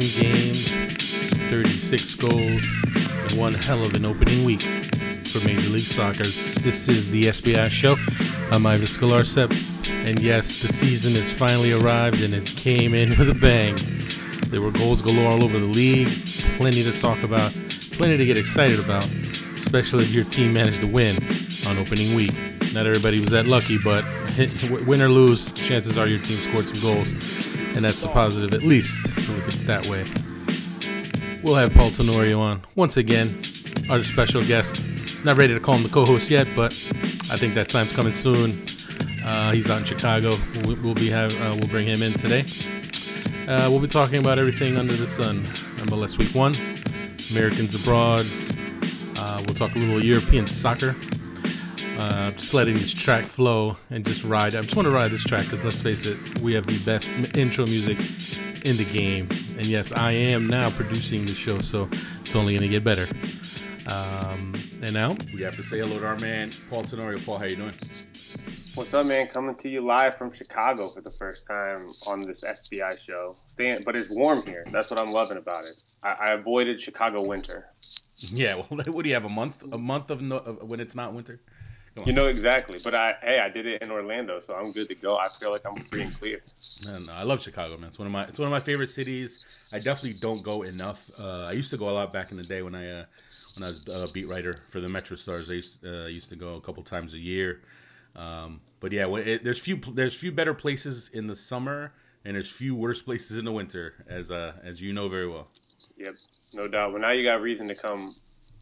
[0.00, 0.80] 10 games,
[1.48, 4.60] 36 goals, and one hell of an opening week
[5.26, 6.26] for Major League Soccer.
[6.60, 7.96] This is the SBI show.
[8.50, 9.50] I'm Ives Galarcep,
[10.06, 13.74] and yes, the season has finally arrived and it came in with a bang.
[14.50, 16.10] There were goals galore all over the league,
[16.58, 17.52] plenty to talk about,
[17.92, 19.08] plenty to get excited about,
[19.56, 21.16] especially if your team managed to win
[21.66, 22.34] on opening week.
[22.74, 24.04] Not everybody was that lucky, but
[24.86, 27.14] win or lose, chances are your team scored some goals,
[27.76, 30.06] and that's the positive, at least, to look at it that way.
[31.42, 33.38] We'll have Paul Tenorio on once again,
[33.90, 34.86] our special guest.
[35.24, 36.72] Not ready to call him the co-host yet, but
[37.30, 38.64] I think that time's coming soon.
[39.22, 40.36] Uh, he's out in Chicago.
[40.64, 42.46] We'll, we'll be have uh, we'll bring him in today.
[43.46, 45.44] Uh, we'll be talking about everything under the sun.
[45.86, 46.54] MLS Week One,
[47.30, 48.24] Americans abroad.
[49.18, 50.96] Uh, we'll talk a little European soccer
[51.98, 54.54] uh, just letting this track flow and just ride.
[54.54, 57.12] I just want to ride this track because let's face it, we have the best
[57.36, 57.98] intro music
[58.64, 59.28] in the game.
[59.56, 61.88] And yes, I am now producing the show, so
[62.20, 63.06] it's only going to get better.
[63.88, 67.18] Um, and now we have to say hello to our man Paul Tenorio.
[67.20, 67.74] Paul, how you doing?
[68.74, 69.28] What's up, man?
[69.28, 73.36] Coming to you live from Chicago for the first time on this SBI show.
[73.46, 74.66] Staying, but it's warm here.
[74.70, 75.76] That's what I'm loving about it.
[76.02, 77.70] I, I avoided Chicago winter.
[78.16, 79.24] Yeah, well, what do you have?
[79.24, 79.62] A month?
[79.72, 81.40] A month of, no, of when it's not winter?
[82.04, 84.94] You know exactly, but I hey, I did it in Orlando, so I'm good to
[84.94, 85.16] go.
[85.16, 86.42] I feel like I'm free and clear.
[86.84, 87.88] No, no, I love Chicago, man.
[87.88, 89.44] It's one of my it's one of my favorite cities.
[89.72, 91.10] I definitely don't go enough.
[91.18, 93.04] Uh, I used to go a lot back in the day when I uh,
[93.56, 95.50] when I was a beat writer for the Metro Stars.
[95.50, 97.62] I used, uh, used to go a couple times a year.
[98.14, 101.92] Um, but yeah, it, there's few there's few better places in the summer,
[102.24, 105.48] and there's few worse places in the winter, as uh, as you know very well.
[105.96, 106.14] Yep,
[106.52, 106.92] no doubt.
[106.92, 108.16] Well, now you got reason to come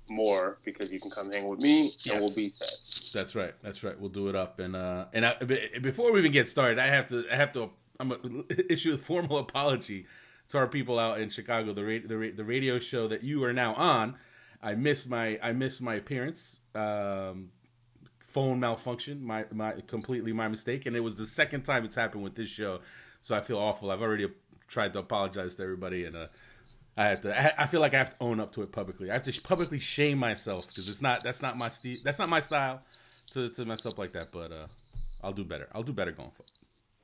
[0.09, 2.07] more because you can come hang with me yes.
[2.07, 3.13] and we'll be set.
[3.13, 3.53] That's right.
[3.63, 3.99] That's right.
[3.99, 4.61] We'll do it up.
[4.61, 7.71] And uh, and I, before we even get started, I have to I have to
[7.99, 10.07] I'm gonna issue a formal apology
[10.49, 11.73] to our people out in Chicago.
[11.73, 14.17] The ra- the, ra- the radio show that you are now on,
[14.63, 16.61] I missed my I missed my appearance.
[16.75, 17.51] Um,
[18.21, 22.25] phone malfunction, my my completely my mistake, and it was the second time it's happened
[22.25, 22.81] with this show.
[23.21, 23.91] So I feel awful.
[23.91, 24.29] I've already
[24.69, 26.17] tried to apologize to everybody and.
[26.17, 26.27] Uh,
[26.97, 27.61] I have to.
[27.61, 29.11] I feel like I have to own up to it publicly.
[29.11, 31.25] I have to publicly shame myself because it's not.
[31.25, 32.83] That's not my st- That's not my style
[33.33, 34.31] to to mess up like that.
[34.33, 34.67] But uh,
[35.23, 35.69] I'll do better.
[35.75, 36.51] I'll do better going forward.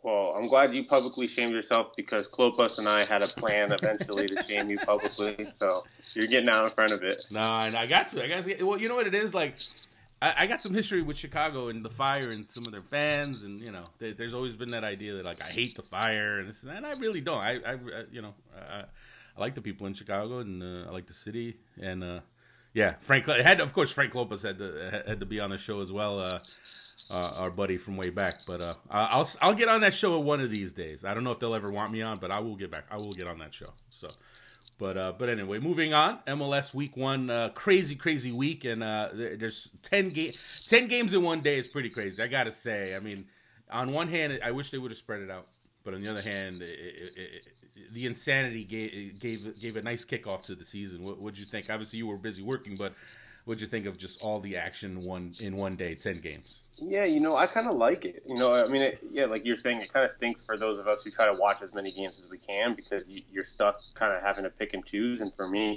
[0.03, 4.27] Well, I'm glad you publicly shamed yourself because Klopas and I had a plan eventually
[4.29, 5.49] to shame you publicly.
[5.53, 5.85] So
[6.15, 7.27] you're getting out in front of it.
[7.31, 8.25] No, and I got to.
[8.25, 8.63] I got to.
[8.63, 9.57] Well, you know what it is like.
[10.23, 13.43] I, I, got some history with Chicago and the Fire and some of their fans,
[13.43, 16.39] and you know, they, there's always been that idea that like I hate the Fire,
[16.39, 17.39] and this, and I really don't.
[17.39, 17.77] I, I
[18.13, 18.83] you know, I,
[19.37, 22.21] I like the people in Chicago, and uh, I like the city, and uh,
[22.73, 25.81] yeah, Frank had of course Frank Klopas had to had to be on the show
[25.81, 26.21] as well.
[26.21, 26.41] Uh,
[27.11, 30.41] uh, our buddy from way back, but uh, I'll I'll get on that show one
[30.41, 31.05] of these days.
[31.05, 32.85] I don't know if they'll ever want me on, but I will get back.
[32.89, 33.73] I will get on that show.
[33.89, 34.11] So,
[34.79, 36.21] but uh, but anyway, moving on.
[36.29, 40.35] MLS Week One, crazy crazy week, and there's ten game
[40.69, 42.23] ten games in one day is pretty crazy.
[42.23, 42.95] I gotta say.
[42.95, 43.25] I mean,
[43.73, 45.49] on one hand, I wish they would have spread it out,
[45.85, 47.45] but on the other hand, it, it,
[47.93, 51.03] the insanity gave gave gave a nice kickoff to the season.
[51.03, 51.69] What would you think?
[51.71, 52.93] Obviously, you were busy working, but
[53.45, 56.63] what'd you think of just all the action one in one day, ten games?
[56.77, 58.23] Yeah, you know, I kind of like it.
[58.27, 60.79] You know, I mean, it, yeah, like you're saying, it kind of stinks for those
[60.79, 63.81] of us who try to watch as many games as we can because you're stuck
[63.95, 65.21] kind of having to pick and choose.
[65.21, 65.77] And for me,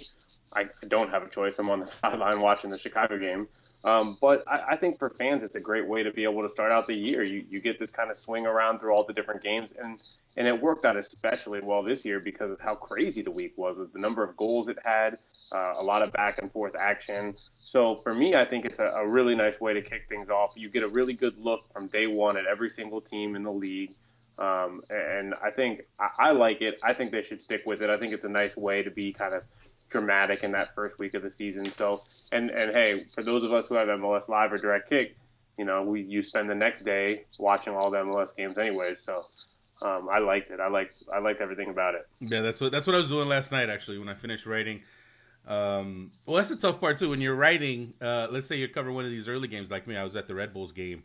[0.54, 1.60] I don't have a choice.
[1.60, 3.48] I'm on the sideline watching the Chicago game.
[3.84, 6.48] Um, but I, I, think for fans, it's a great way to be able to
[6.48, 7.22] start out the year.
[7.22, 10.02] You, you get this kind of swing around through all the different games, and
[10.36, 13.78] and it worked out especially well this year because of how crazy the week was
[13.78, 15.18] with the number of goals it had,
[15.52, 17.36] uh, a lot of back and forth action.
[17.64, 20.54] So for me, I think it's a, a, really nice way to kick things off.
[20.56, 23.52] You get a really good look from day one at every single team in the
[23.52, 23.94] league.
[24.40, 26.80] Um, and I think I, I like it.
[26.84, 27.90] I think they should stick with it.
[27.90, 29.44] I think it's a nice way to be kind of
[29.90, 31.66] dramatic in that first week of the season.
[31.66, 32.02] So,
[32.32, 35.16] and and hey, for those of us who have MLS Live or Direct Kick,
[35.58, 39.00] you know, we you spend the next day watching all the MLS games anyways.
[39.00, 39.26] So,
[39.84, 40.60] um, I liked it.
[40.60, 42.08] I liked I liked everything about it.
[42.20, 44.82] Yeah, that's what that's what I was doing last night actually when I finished writing.
[45.46, 47.10] Um, well, that's the tough part too.
[47.10, 49.98] When you're writing, uh, let's say you're covering one of these early games, like me.
[49.98, 51.04] I was at the Red Bulls game,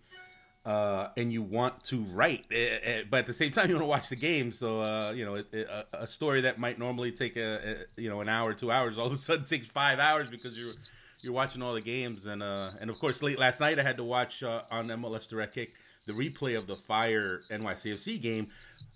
[0.64, 3.88] uh, and you want to write, uh, but at the same time you want to
[3.88, 4.52] watch the game.
[4.52, 8.08] So uh, you know, it, it, a, story that might normally take a, a, you
[8.08, 10.74] know an hour, two hours, all of a sudden takes five hours because you're
[11.20, 12.26] you're watching all the games.
[12.26, 15.28] And uh, and of course, late last night I had to watch uh, on MLS
[15.28, 15.74] Direct Kick
[16.08, 18.48] the replay of the Fire NYCFC game.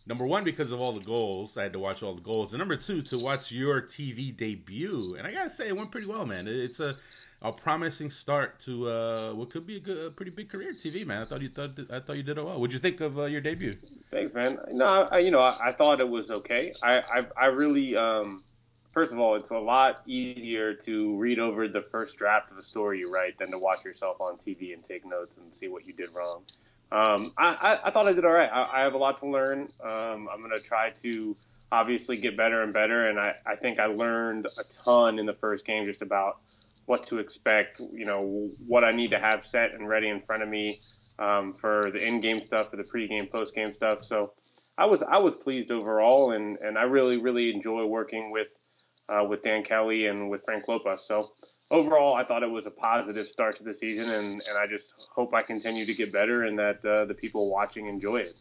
[0.06, 2.58] Number one, because of all the goals, I had to watch all the goals, and
[2.58, 5.14] number two, to watch your TV debut.
[5.16, 6.48] And I gotta say, it went pretty well, man.
[6.48, 6.96] It's a
[7.42, 11.04] a promising start to uh, what could be a, good, a pretty big career TV,
[11.04, 11.22] man.
[11.22, 12.58] I thought you thought I thought you did it well.
[12.58, 13.76] What'd you think of uh, your debut?
[14.10, 14.58] Thanks, man.
[14.70, 16.72] No, I, you know, I, I, thought it was okay.
[16.82, 18.44] I I, I really, um,
[18.92, 22.62] first of all, it's a lot easier to read over the first draft of a
[22.62, 25.84] story you write than to watch yourself on TV and take notes and see what
[25.84, 26.42] you did wrong.
[26.92, 28.50] Um, I, I, I, thought I did all right.
[28.52, 29.68] I, I have a lot to learn.
[29.82, 31.34] Um, I'm going to try to
[31.70, 35.32] obviously get better and better, and I, I think I learned a ton in the
[35.32, 36.38] first game just about
[36.84, 40.42] what to expect, you know, what I need to have set and ready in front
[40.42, 40.82] of me
[41.18, 44.04] um, for the in-game stuff, for the pre-game, post-game stuff.
[44.04, 44.32] So
[44.76, 48.48] I was I was pleased overall, and, and I really really enjoy working with
[49.08, 51.00] uh, with Dan Kelly and with Frank Klopas.
[51.00, 51.30] So
[51.72, 55.08] overall, I thought it was a positive start to the season, and, and I just
[55.10, 58.34] hope I continue to get better and that uh, the people watching enjoy it.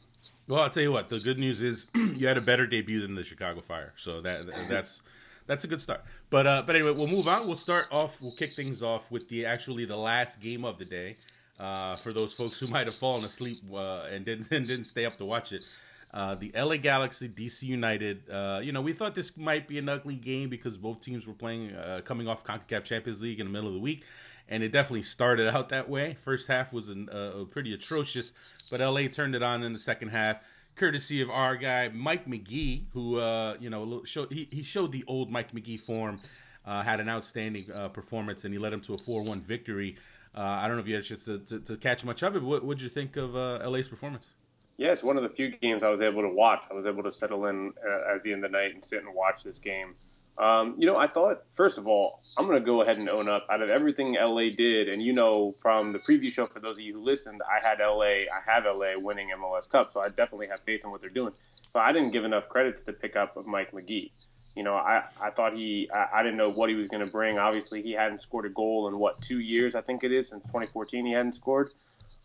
[0.47, 1.09] Well, I'll tell you what.
[1.09, 4.45] The good news is you had a better debut than the Chicago Fire, so that
[4.69, 5.01] that's
[5.47, 6.03] that's a good start.
[6.29, 7.47] But uh, but anyway, we'll move on.
[7.47, 8.21] We'll start off.
[8.21, 11.17] We'll kick things off with the actually the last game of the day.
[11.59, 15.05] Uh, for those folks who might have fallen asleep uh, and didn't and didn't stay
[15.05, 15.63] up to watch it.
[16.13, 18.29] Uh, the LA Galaxy, DC United.
[18.29, 21.33] Uh, you know, we thought this might be an ugly game because both teams were
[21.33, 24.03] playing, uh, coming off Concacaf Champions League in the middle of the week,
[24.49, 26.13] and it definitely started out that way.
[26.15, 28.33] First half was an, uh, pretty atrocious,
[28.69, 30.37] but LA turned it on in the second half
[30.75, 35.05] courtesy of our guy Mike Magee, who uh, you know showed he, he showed the
[35.07, 36.19] old Mike Magee form.
[36.65, 39.97] Had an outstanding performance, and he led him to a four-one victory.
[40.35, 42.39] I don't know if you had a chance to, to, to catch much of it.
[42.39, 44.27] But what did you think of LA's performance?
[44.81, 46.65] Yeah, it's one of the few games I was able to watch.
[46.71, 49.03] I was able to settle in uh, at the end of the night and sit
[49.03, 49.93] and watch this game.
[50.39, 53.29] Um, you know, I thought, first of all, I'm going to go ahead and own
[53.29, 53.45] up.
[53.51, 56.83] Out of everything LA did, and you know, from the preview show, for those of
[56.83, 60.47] you who listened, I had LA, I have LA winning MLS Cup, so I definitely
[60.47, 61.33] have faith in what they're doing.
[61.73, 64.11] But I didn't give enough credit to the pickup of Mike Magee.
[64.55, 67.11] You know, I, I thought he, I, I didn't know what he was going to
[67.11, 67.37] bring.
[67.37, 70.41] Obviously, he hadn't scored a goal in what, two years, I think it is, since
[70.47, 71.69] 2014 he hadn't scored.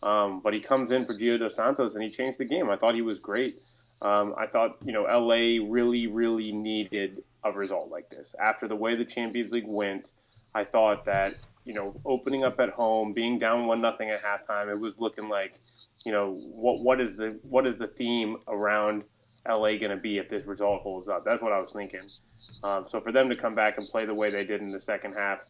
[0.07, 2.71] Um, but he comes in for Gio Dos Santos and he changed the game.
[2.71, 3.61] I thought he was great.
[4.01, 8.37] Um, I thought, you know, LA really, really needed a result like this.
[8.41, 10.13] After the way the Champions League went,
[10.55, 14.71] I thought that you know opening up at home, being down one nothing at halftime,
[14.71, 15.59] it was looking like
[16.05, 19.03] you know what what is the what is the theme around
[19.49, 21.25] LA going to be if this result holds up?
[21.25, 22.09] That's what I was thinking.
[22.63, 24.81] Um, so for them to come back and play the way they did in the
[24.81, 25.41] second half,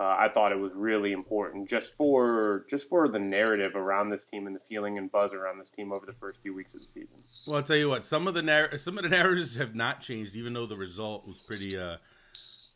[0.00, 4.24] uh, I thought it was really important just for just for the narrative around this
[4.24, 6.80] team and the feeling and buzz around this team over the first few weeks of
[6.80, 7.22] the season.
[7.46, 10.00] Well, I'll tell you what, some of the narr- some of the narratives have not
[10.00, 11.96] changed, even though the result was pretty uh,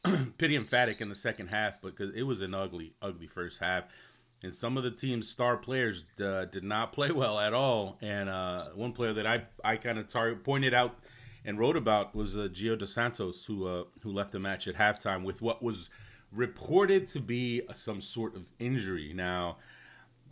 [0.38, 3.84] pretty emphatic in the second half, because it was an ugly, ugly first half.
[4.42, 7.96] And some of the team's star players uh, did not play well at all.
[8.02, 10.98] And uh, one player that I I kind of tar- pointed out
[11.42, 14.74] and wrote about was uh, Gio Dos Santos, who uh, who left the match at
[14.74, 15.88] halftime with what was
[16.34, 19.12] reported to be some sort of injury.
[19.14, 19.56] Now,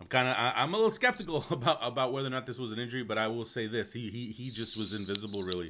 [0.00, 2.78] I'm kind of I'm a little skeptical about about whether or not this was an
[2.78, 5.68] injury, but I will say this: he he he just was invisible really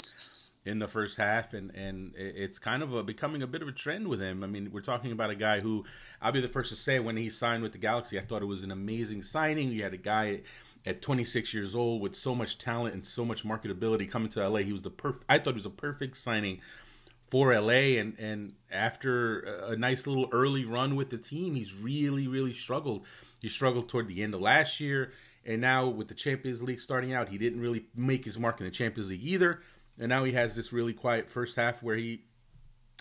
[0.65, 3.73] in the first half, and and it's kind of a, becoming a bit of a
[3.73, 4.43] trend with him.
[4.43, 5.85] I mean, we're talking about a guy who
[6.21, 8.47] I'll be the first to say when he signed with the Galaxy, I thought it
[8.47, 9.71] was an amazing signing.
[9.71, 10.41] You had a guy
[10.85, 14.61] at 26 years old with so much talent and so much marketability coming to LA.
[14.61, 15.25] He was the perfect.
[15.29, 16.61] I thought he was a perfect signing
[17.33, 22.29] for LA and and after a nice little early run with the team he's really
[22.29, 23.07] really struggled.
[23.41, 25.13] He struggled toward the end of last year
[25.47, 28.67] and now with the Champions League starting out he didn't really make his mark in
[28.67, 29.63] the Champions League either.
[29.99, 32.21] And now he has this really quiet first half where he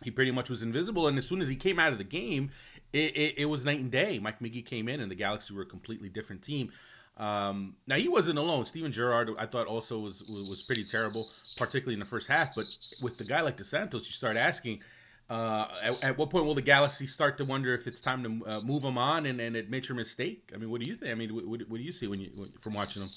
[0.02, 1.10] he pretty much was invisible.
[1.10, 2.52] And as soon as he came out of the game
[2.94, 4.18] it, it, it was night and day.
[4.18, 6.72] Mike Magee came in and the Galaxy were a completely different team
[7.18, 8.66] um, now he wasn't alone.
[8.66, 11.28] Steven Gerrard, I thought, also was was pretty terrible,
[11.58, 12.56] particularly in the first half.
[12.56, 12.66] But
[13.02, 14.82] with the guy like Dos Santos, you start asking,
[15.30, 18.48] uh, at, at, what point will the Galaxy start to wonder if it's time to
[18.48, 20.52] uh, move him on and, and admit your mistake?
[20.54, 21.12] I mean, what do you think?
[21.12, 23.10] I mean, what, what do you see when you from watching him?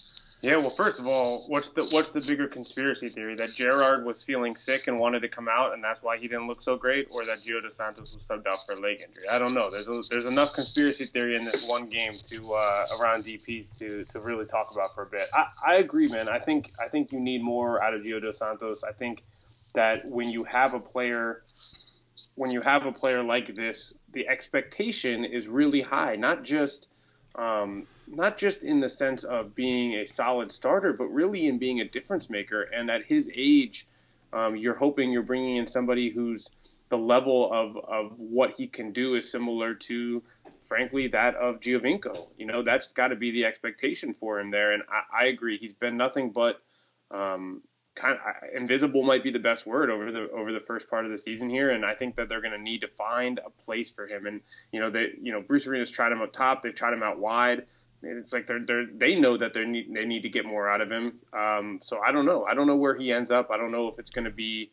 [0.45, 4.23] Yeah, well, first of all, what's the what's the bigger conspiracy theory that Gerrard was
[4.23, 7.09] feeling sick and wanted to come out, and that's why he didn't look so great,
[7.11, 9.27] or that Gio Dos Santos was subbed out for a leg injury?
[9.33, 9.71] I don't know.
[9.71, 14.05] There's a, there's enough conspiracy theory in this one game to uh, around DPS to,
[14.05, 15.27] to really talk about for a bit.
[15.33, 16.29] I, I agree, man.
[16.29, 18.85] I think I think you need more out of Gio Dos Santos.
[18.85, 19.25] I think
[19.73, 21.43] that when you have a player
[22.35, 26.89] when you have a player like this, the expectation is really high, not just
[27.35, 31.81] um, not just in the sense of being a solid starter, but really in being
[31.81, 32.63] a difference maker.
[32.63, 33.87] And at his age,
[34.33, 36.51] um, you're hoping you're bringing in somebody who's
[36.89, 40.23] the level of, of what he can do is similar to
[40.65, 42.17] frankly, that of Giovinco.
[42.37, 44.73] You know, that's got to be the expectation for him there.
[44.73, 46.61] And I, I agree, he's been nothing but
[47.11, 47.63] um,
[47.95, 48.21] kind of
[48.57, 51.49] invisible might be the best word over the over the first part of the season
[51.49, 51.71] here.
[51.71, 54.27] And I think that they're going to need to find a place for him.
[54.27, 54.41] And
[54.73, 57.19] you know, they you know Bruce Arena's tried him up top, they've tried him out
[57.19, 57.67] wide.
[58.07, 60.81] It's like they're, they're they know that they need they need to get more out
[60.81, 61.21] of him.
[61.33, 62.45] Um, so I don't know.
[62.45, 63.51] I don't know where he ends up.
[63.51, 64.71] I don't know if it's going to be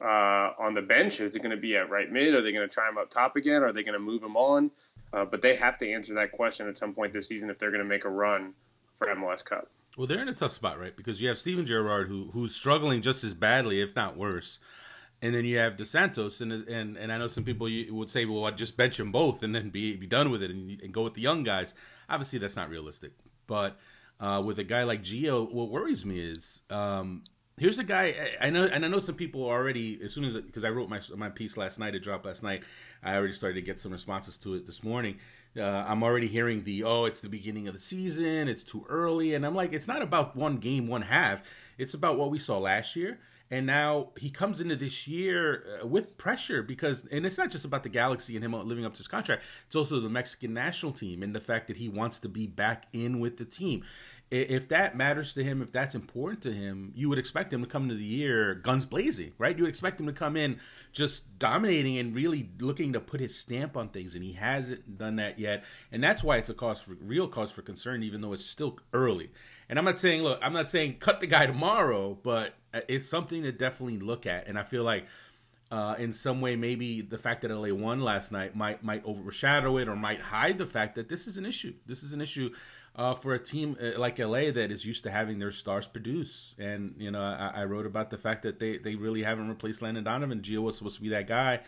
[0.00, 1.20] uh, on the bench?
[1.20, 2.34] Is it going to be at right mid?
[2.34, 3.62] Are they going to try him up top again?
[3.62, 4.70] Are they going to move him on?
[5.12, 7.70] Uh, but they have to answer that question at some point this season if they're
[7.70, 8.54] going to make a run
[8.94, 9.68] for MLS Cup.
[9.96, 10.96] Well, they're in a tough spot, right?
[10.96, 14.60] Because you have Steven Gerrard, who who's struggling just as badly, if not worse,
[15.22, 18.24] and then you have Dos Santos, and and and I know some people would say,
[18.24, 20.92] well, I'd just bench them both and then be be done with it and, and
[20.92, 21.74] go with the young guys.
[22.08, 23.12] Obviously, that's not realistic.
[23.46, 23.78] But
[24.18, 27.22] uh, with a guy like Gio, what worries me is um,
[27.58, 30.00] here's a guy I know, and I know some people already.
[30.02, 32.62] As soon as because I wrote my my piece last night, it dropped last night.
[33.02, 35.18] I already started to get some responses to it this morning.
[35.56, 39.34] Uh, I'm already hearing the oh, it's the beginning of the season, it's too early,
[39.34, 41.42] and I'm like, it's not about one game, one half.
[41.76, 43.18] It's about what we saw last year.
[43.50, 47.64] And now he comes into this year uh, with pressure because, and it's not just
[47.64, 49.42] about the Galaxy and him living up to his contract.
[49.66, 52.86] It's also the Mexican national team and the fact that he wants to be back
[52.92, 53.82] in with the team
[54.30, 57.66] if that matters to him, if that's important to him, you would expect him to
[57.66, 59.56] come into the year guns blazing, right?
[59.56, 60.60] You would expect him to come in
[60.92, 65.16] just dominating and really looking to put his stamp on things, and he hasn't done
[65.16, 65.64] that yet.
[65.90, 68.78] And that's why it's a cause for real cause for concern, even though it's still
[68.92, 69.30] early.
[69.70, 72.54] And I'm not saying, look, I'm not saying cut the guy tomorrow, but
[72.88, 74.48] it's something to definitely look at.
[74.48, 75.06] And I feel like
[75.70, 79.78] uh, in some way, maybe the fact that LA won last night might might overshadow
[79.78, 81.72] it or might hide the fact that this is an issue.
[81.86, 82.50] This is an issue
[82.96, 86.56] uh, for a team uh, like LA that is used to having their stars produce.
[86.58, 89.82] And you know, I, I, wrote about the fact that they they really haven't replaced
[89.82, 90.40] Landon Donovan.
[90.40, 91.60] Gio was supposed to be that guy,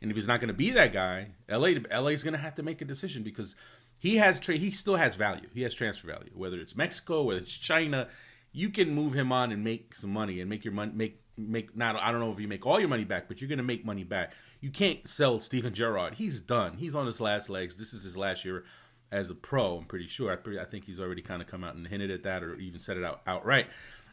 [0.00, 2.54] and if he's not going to be that guy, LA LA is going to have
[2.54, 3.54] to make a decision because
[4.00, 5.48] he has tra- he still has value.
[5.54, 6.30] He has transfer value.
[6.34, 8.08] Whether it's Mexico, whether it's China,
[8.50, 11.76] you can move him on and make some money and make your money make make
[11.76, 13.84] not I don't know if you make all your money back, but you're to make
[13.84, 14.32] money back.
[14.60, 16.14] You can't sell Steven Gerrard.
[16.14, 16.78] He's done.
[16.78, 17.78] He's on his last legs.
[17.78, 18.64] This is his last year
[19.12, 19.76] as a pro.
[19.76, 20.32] I'm pretty sure.
[20.32, 22.80] I, I think he's already kind of come out and hinted at that, or even
[22.80, 23.66] said it out outright.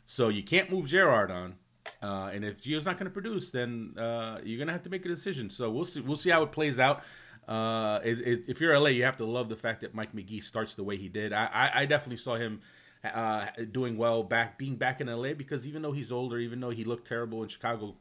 [0.05, 1.55] So you can't move Gerrard on.
[2.03, 4.89] Uh, and if Gio's not going to produce, then uh, you're going to have to
[4.89, 5.49] make a decision.
[5.49, 6.01] So we'll see.
[6.01, 7.03] We'll see how it plays out.
[7.47, 10.41] Uh, it, it, if you're LA, you have to love the fact that Mike Magee
[10.41, 11.31] starts the way he did.
[11.31, 12.61] I, I, I definitely saw him
[13.03, 16.71] uh, doing well back being back in LA because even though he's older, even though
[16.71, 17.95] he looked terrible in Chicago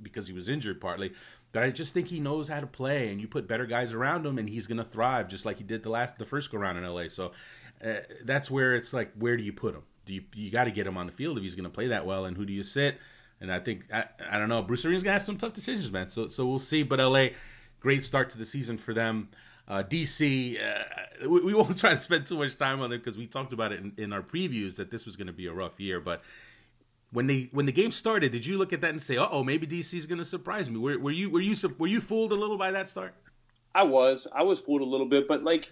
[0.00, 1.12] because he was injured partly,
[1.52, 4.24] but I just think he knows how to play, and you put better guys around
[4.24, 6.78] him, and he's to thrive just like he did the last the first go round
[6.78, 7.08] in LA.
[7.08, 7.32] So
[7.84, 9.82] uh, that's where it's like, where do you put him?
[10.04, 12.06] Do you you got to get him on the field if he's to play that
[12.06, 12.98] well, and who do you sit?
[13.40, 14.62] And I think I, I don't know.
[14.62, 16.08] Bruce Arena's gonna have some tough decisions, man.
[16.08, 16.82] So so we'll see.
[16.82, 17.28] But LA,
[17.86, 19.28] great start to the season for them.
[19.68, 23.16] Uh, DC, uh, we, we, won't try to spend too much time on it because
[23.16, 25.52] we talked about it in, in our previews that this was going to be a
[25.52, 26.00] rough year.
[26.00, 26.20] But
[27.12, 29.68] when they when the game started, did you look at that and say, "Oh, maybe
[29.68, 30.78] DC is going to surprise me"?
[30.80, 33.14] Were, were you were you were you fooled a little by that start?
[33.72, 34.26] I was.
[34.34, 35.70] I was fooled a little bit, but like,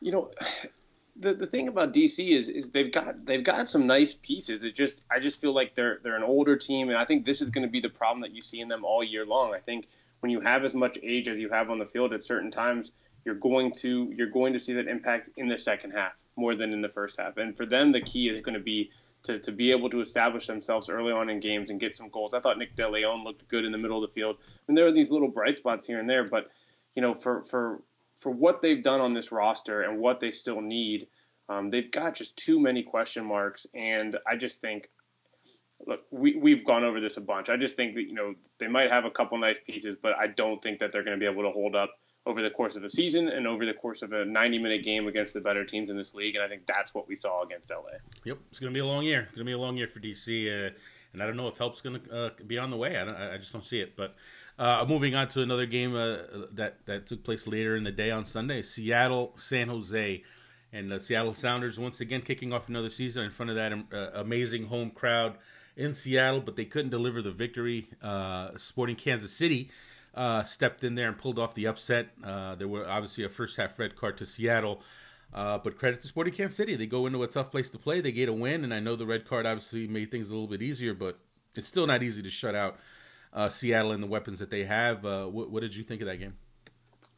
[0.00, 0.30] you know,
[1.16, 4.62] the the thing about DC is is they've got they've got some nice pieces.
[4.62, 7.42] It just I just feel like they're they're an older team, and I think this
[7.42, 9.52] is going to be the problem that you see in them all year long.
[9.52, 9.88] I think
[10.20, 12.92] when you have as much age as you have on the field at certain times,
[13.24, 16.72] you're going to you're going to see that impact in the second half more than
[16.72, 17.36] in the first half.
[17.36, 18.90] And for them, the key is going to be
[19.24, 22.34] to, to be able to establish themselves early on in games and get some goals.
[22.34, 24.36] I thought Nick DeLeon looked good in the middle of the field.
[24.68, 26.50] And there are these little bright spots here and there, but
[26.94, 27.82] you know, for for
[28.16, 31.06] for what they've done on this roster and what they still need,
[31.48, 33.66] um, they've got just too many question marks.
[33.74, 34.90] And I just think
[35.88, 37.48] look, we, we've gone over this a bunch.
[37.48, 40.28] I just think that, you know, they might have a couple nice pieces, but I
[40.28, 41.90] don't think that they're going to be able to hold up
[42.26, 45.08] over the course of a season and over the course of a 90 minute game
[45.08, 46.36] against the better teams in this league.
[46.36, 47.96] And I think that's what we saw against LA.
[48.24, 49.22] Yep, it's going to be a long year.
[49.22, 50.68] It's going to be a long year for DC.
[50.68, 50.74] Uh,
[51.14, 52.94] and I don't know if help's going to uh, be on the way.
[52.98, 53.96] I, I, just don't see it.
[53.96, 54.14] But
[54.58, 56.18] uh, moving on to another game uh,
[56.52, 60.22] that that took place later in the day on Sunday: Seattle, San Jose,
[60.70, 64.20] and the Seattle Sounders once again kicking off another season in front of that uh,
[64.20, 65.38] amazing home crowd
[65.78, 67.88] in Seattle, but they couldn't deliver the victory.
[68.02, 69.70] Uh, Sporting Kansas City
[70.14, 72.08] uh, stepped in there and pulled off the upset.
[72.22, 74.82] Uh, there were obviously a first half red card to Seattle.
[75.32, 76.74] Uh, but credit to Sporting Kansas City.
[76.74, 78.00] They go into a tough place to play.
[78.00, 80.48] They get a win, and I know the red card obviously made things a little
[80.48, 81.18] bit easier, but
[81.54, 82.78] it's still not easy to shut out
[83.34, 85.04] uh, Seattle and the weapons that they have.
[85.04, 86.34] What, what, did you think of that game?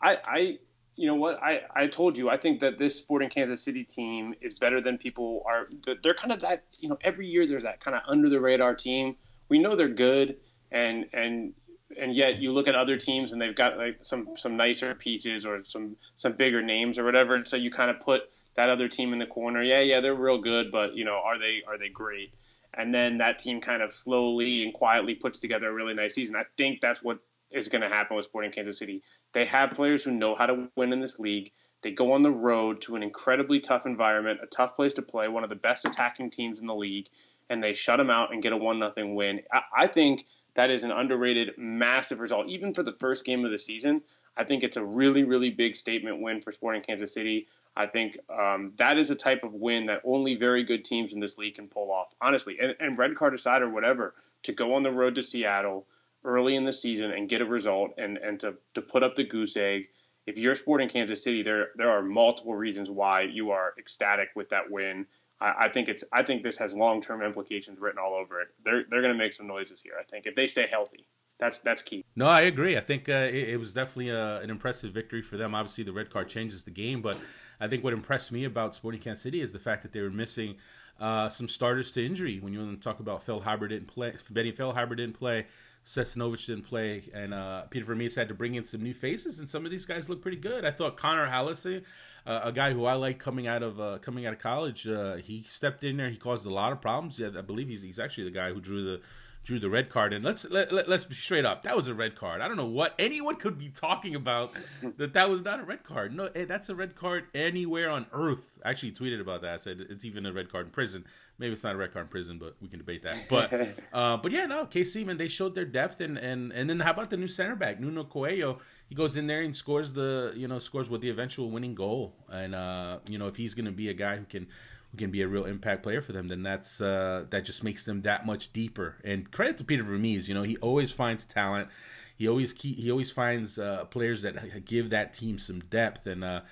[0.03, 0.59] I, I,
[1.01, 4.35] you know what, I, I told you I think that this Sporting Kansas City team
[4.43, 5.67] is better than people are.
[6.03, 6.65] They're kind of that.
[6.79, 9.17] You know, every year there's that kind of under the radar team.
[9.49, 10.37] We know they're good,
[10.71, 11.55] and and
[11.99, 15.47] and yet you look at other teams and they've got like some some nicer pieces
[15.47, 18.21] or some some bigger names or whatever, and so you kind of put
[18.57, 19.63] that other team in the corner.
[19.63, 22.35] Yeah, yeah, they're real good, but you know, are they are they great?
[22.75, 26.37] And then that team kind of slowly and quietly puts together a really nice season.
[26.37, 29.03] I think that's what is going to happen with Sporting Kansas City.
[29.33, 31.53] They have players who know how to win in this league.
[31.83, 35.29] They go on the road to an incredibly tough environment, a tough place to play,
[35.29, 37.09] one of the best attacking teams in the league,
[37.49, 39.41] and they shut them out and get a one nothing win.
[39.53, 43.51] I, I think that is an underrated, massive result, even for the first game of
[43.51, 44.03] the season.
[44.37, 47.47] I think it's a really, really big statement win for Sporting Kansas City.
[47.77, 51.21] I think um, that is a type of win that only very good teams in
[51.21, 52.59] this league can pull off, honestly.
[52.61, 54.15] And, and red card aside or whatever,
[54.45, 55.87] to go on the road to Seattle
[56.25, 59.25] early in the season and get a result and, and to, to put up the
[59.25, 59.89] goose egg.
[60.27, 64.51] If you're Sporting Kansas City, there there are multiple reasons why you are ecstatic with
[64.51, 65.07] that win.
[65.41, 68.49] I, I think it's I think this has long term implications written all over it.
[68.65, 69.95] They're they're going to make some noises here.
[69.99, 71.07] I think if they stay healthy.
[71.41, 72.05] That's that's key.
[72.15, 72.77] No, I agree.
[72.77, 75.55] I think uh, it, it, was definitely a, uh, an impressive victory for them.
[75.55, 77.19] Obviously, the red card changes the game, but
[77.59, 80.11] I think what impressed me about Sporting Kansas City is the fact that they were
[80.11, 80.57] missing
[81.01, 82.41] uh, some starters to injury.
[82.41, 85.47] When you want to talk about Phil Feilhaber didn't play, Benny Phil Feilhaber didn't play,
[85.85, 89.49] Sesanovic didn't play, and uh, Peter Vermes had to bring in some new faces, and
[89.49, 90.65] some of these guys look pretty good.
[90.65, 91.83] I thought Connor Hallisey,
[92.27, 95.17] uh, a guy who I like coming out of uh, coming out of college, uh,
[95.17, 96.11] he stepped in there.
[96.11, 97.19] He caused a lot of problems.
[97.19, 99.01] Yeah, I believe he's he's actually the guy who drew the
[99.45, 100.13] drew the red card.
[100.13, 102.41] And let's let, let, us be straight up, that was a red card.
[102.41, 104.51] I don't know what anyone could be talking about
[104.97, 106.15] that that was not a red card.
[106.15, 108.51] No, eh, that's a red card anywhere on earth.
[108.65, 109.55] I actually tweeted about that.
[109.55, 111.05] I said it's even a red card in prison.
[111.41, 113.25] Maybe it's not a red card in prison, but we can debate that.
[113.31, 113.53] But
[113.93, 116.93] uh, but yeah, no, KC man, they showed their depth and and and then how
[116.93, 118.59] about the new center back Nuno Coelho?
[118.89, 122.15] He goes in there and scores the you know scores with the eventual winning goal.
[122.31, 124.47] And uh, you know if he's going to be a guy who can
[124.91, 127.85] who can be a real impact player for them, then that's uh, that just makes
[127.85, 128.97] them that much deeper.
[129.03, 131.69] And credit to Peter Vermes, you know, he always finds talent.
[132.17, 136.07] He always keep, he always finds uh, players that give that team some depth.
[136.07, 136.43] And uh,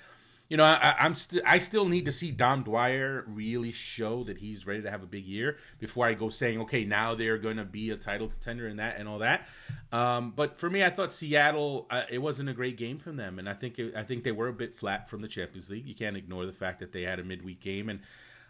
[0.49, 4.39] you know, I, am st- I still need to see Dom Dwyer really show that
[4.39, 7.57] he's ready to have a big year before I go saying, okay, now they're going
[7.57, 9.47] to be a title contender and that and all that.
[9.91, 13.37] Um, but for me, I thought Seattle, uh, it wasn't a great game from them,
[13.37, 15.85] and I think it, I think they were a bit flat from the Champions League.
[15.85, 17.99] You can't ignore the fact that they had a midweek game and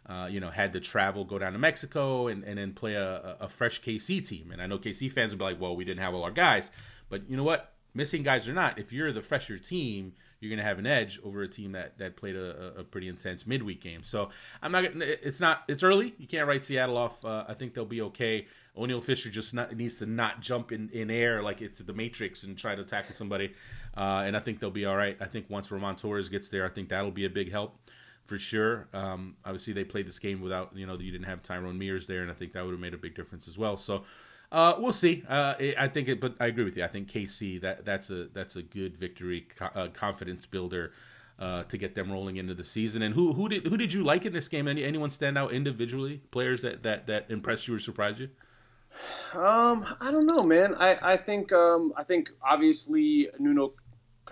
[0.08, 3.38] uh, you know, had to travel, go down to Mexico, and, and then play a,
[3.42, 4.52] a fresh KC team.
[4.52, 6.72] And I know KC fans will be like, well, we didn't have all our guys.
[7.10, 7.74] But you know what?
[7.94, 11.20] Missing guys or not, if you're the fresher team, you're going to have an edge
[11.24, 14.04] over a team that, that played a, a pretty intense midweek game.
[14.04, 14.30] So
[14.62, 14.86] I'm not.
[14.86, 15.64] It's not.
[15.68, 16.14] It's early.
[16.18, 17.24] You can't write Seattle off.
[17.24, 18.48] Uh, I think they'll be okay.
[18.78, 22.44] Oniel Fisher just not, needs to not jump in, in air like it's the Matrix
[22.44, 23.54] and try to tackle somebody.
[23.98, 25.18] Uh, and I think they'll be all right.
[25.20, 27.78] I think once Roman Torres gets there, I think that'll be a big help
[28.24, 28.88] for sure.
[28.94, 32.22] Um, obviously, they played this game without you know you didn't have Tyrone Mears there,
[32.22, 33.76] and I think that would have made a big difference as well.
[33.76, 34.04] So
[34.52, 35.24] uh, we'll see.
[35.28, 36.84] Uh, I think it, but I agree with you.
[36.84, 40.92] I think KC that that's a that's a good victory, uh, confidence builder.
[41.38, 44.04] Uh, to get them rolling into the season, and who who did who did you
[44.04, 44.68] like in this game?
[44.68, 46.22] Any anyone stand out individually?
[46.32, 48.28] Players that that that impressed you or surprised you?
[49.34, 50.76] Um, I don't know, man.
[50.76, 53.72] I I think um I think obviously Nuno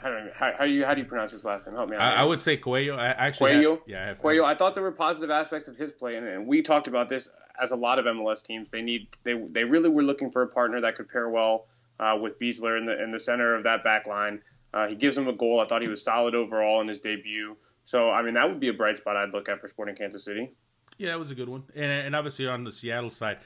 [0.02, 1.76] how, how, how, do you how do you pronounce his last name?
[1.76, 2.14] Help me out.
[2.14, 2.96] I, I would say Coelho.
[2.96, 3.76] I actually Coelho.
[3.76, 4.44] Have, yeah, I have, Coelho.
[4.44, 7.30] I thought there were positive aspects of his play, and, and, we talked about this
[7.62, 8.70] as a lot of MLS teams.
[8.70, 11.68] They need they they really were looking for a partner that could pair well
[12.00, 14.42] uh, with Besler in the in the center of that back line.
[14.74, 15.60] Uh, he gives them a goal.
[15.60, 17.56] I thought he was solid overall in his debut.
[17.84, 20.24] So I mean that would be a bright spot I'd look at for Sporting Kansas
[20.24, 20.52] City.
[20.98, 21.64] Yeah, that was a good one.
[21.76, 23.40] And, and obviously on the Seattle side,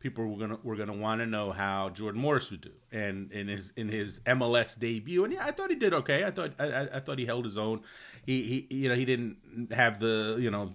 [0.00, 3.48] people were gonna were gonna want to know how Jordan Morris would do, and in
[3.48, 6.24] his in his MLS debut, and yeah, I thought he did okay.
[6.24, 7.82] I thought I, I thought he held his own.
[8.24, 10.74] He he you know he didn't have the you know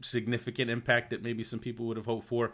[0.00, 2.52] significant impact that maybe some people would have hoped for.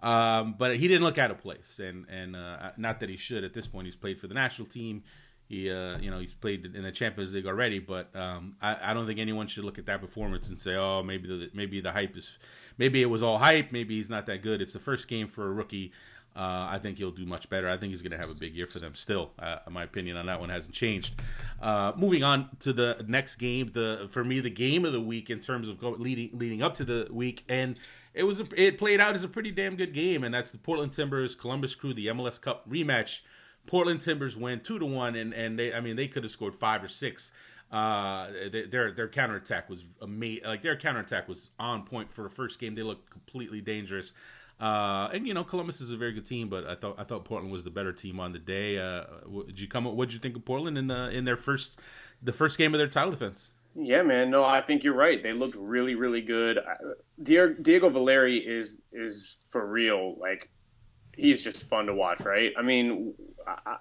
[0.00, 3.42] Um, but he didn't look out of place, and and uh, not that he should.
[3.42, 5.02] At this point, he's played for the national team.
[5.48, 8.92] He, uh, you know, he's played in the Champions League already, but um, I, I,
[8.92, 11.90] don't think anyone should look at that performance and say, "Oh, maybe the maybe the
[11.90, 12.38] hype is,
[12.76, 13.72] maybe it was all hype.
[13.72, 15.92] Maybe he's not that good." It's the first game for a rookie.
[16.38, 17.68] Uh, I think he'll do much better.
[17.68, 18.94] I think he's going to have a big year for them.
[18.94, 21.20] Still, uh, my opinion on that one hasn't changed.
[21.60, 25.30] Uh, moving on to the next game, the for me the game of the week
[25.30, 27.80] in terms of go, leading leading up to the week, and
[28.14, 30.58] it was a, it played out as a pretty damn good game, and that's the
[30.58, 33.22] Portland Timbers Columbus Crew the MLS Cup rematch.
[33.66, 36.54] Portland Timbers win two to one, and and they I mean they could have scored
[36.54, 37.32] five or six.
[37.72, 38.28] Uh,
[38.70, 40.44] their their counterattack was amazing.
[40.44, 42.76] Like their counterattack was on point for the first game.
[42.76, 44.12] They looked completely dangerous.
[44.60, 47.24] Uh, and you know Columbus is a very good team, but I thought I thought
[47.24, 48.78] Portland was the better team on the day.
[48.78, 49.04] Uh,
[49.46, 49.84] did you come?
[49.84, 51.78] What did you think of Portland in the in their first
[52.22, 53.52] the first game of their title defense?
[53.76, 54.30] Yeah, man.
[54.30, 55.22] No, I think you're right.
[55.22, 56.58] They looked really, really good.
[57.22, 60.16] Diego Valeri is is for real.
[60.18, 60.50] Like
[61.16, 62.52] he's just fun to watch, right?
[62.58, 63.14] I mean,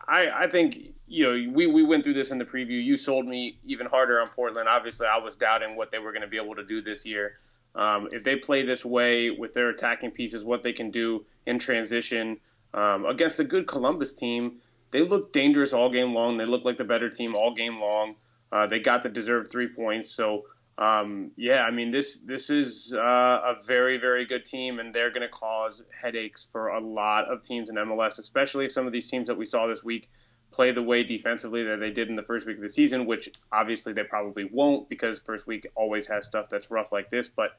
[0.07, 2.83] I, I think you know we, we went through this in the preview.
[2.83, 4.67] You sold me even harder on Portland.
[4.69, 7.33] Obviously, I was doubting what they were going to be able to do this year.
[7.75, 11.59] Um, if they play this way with their attacking pieces, what they can do in
[11.59, 12.39] transition
[12.73, 14.57] um, against a good Columbus team,
[14.91, 16.37] they look dangerous all game long.
[16.37, 18.15] They look like the better team all game long.
[18.51, 20.09] Uh, they got the deserved three points.
[20.09, 20.45] So
[20.77, 25.09] um, yeah, I mean this this is uh, a very very good team, and they're
[25.09, 29.09] going to cause headaches for a lot of teams in MLS, especially some of these
[29.09, 30.09] teams that we saw this week
[30.51, 33.29] play the way defensively that they did in the first week of the season, which
[33.51, 37.29] obviously they probably won't because first week always has stuff that's rough like this.
[37.29, 37.51] But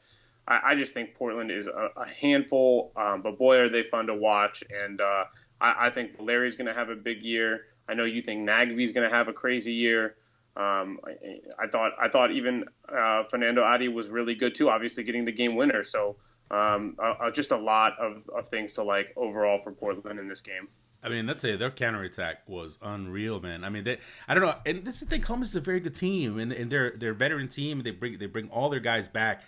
[0.47, 4.07] I, I just think Portland is a, a handful, um, but boy are they fun
[4.07, 5.25] to watch, and uh,
[5.61, 7.67] I, I think Larry's going to have a big year.
[7.89, 10.17] I know you think Nagbe's going to have a crazy year.
[10.57, 14.69] Um, I, I, thought I thought even uh, Fernando Adi was really good too.
[14.69, 15.85] Obviously, getting the game winner.
[15.85, 16.17] So
[16.51, 20.41] um, uh, just a lot of, of things to like overall for Portland in this
[20.41, 20.69] game.
[21.03, 23.63] I mean, let's say their counterattack was unreal, man.
[23.63, 25.23] I mean, they, I don't know, and this is the thing.
[25.23, 27.83] Columbus is a very good team, and, and they're they're a veteran team.
[27.83, 29.43] They bring they bring all their guys back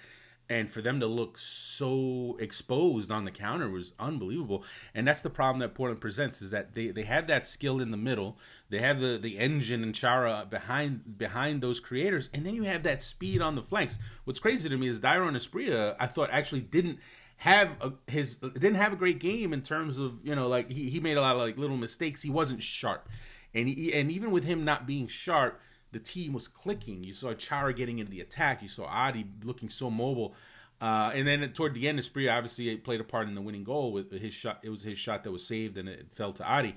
[0.51, 5.31] and for them to look so exposed on the counter was unbelievable and that's the
[5.31, 8.37] problem that portland presents is that they, they have that skill in the middle
[8.69, 12.83] they have the, the engine and chara behind behind those creators and then you have
[12.83, 16.61] that speed on the flanks what's crazy to me is Dairon Asprilla i thought actually
[16.61, 16.99] didn't
[17.40, 20.88] have a, his didn't have a great game in terms of you know like he,
[20.88, 23.09] he made a lot of like little mistakes he wasn't sharp
[23.55, 25.61] and he, and even with him not being sharp
[25.92, 27.03] the team was clicking.
[27.05, 28.62] You saw Chara getting into the attack.
[28.62, 30.35] You saw Adi looking so mobile.
[30.81, 33.92] Uh, and then toward the end, Asprilla obviously played a part in the winning goal
[33.92, 34.61] with his shot.
[34.62, 36.74] It was his shot that was saved, and it fell to Adi.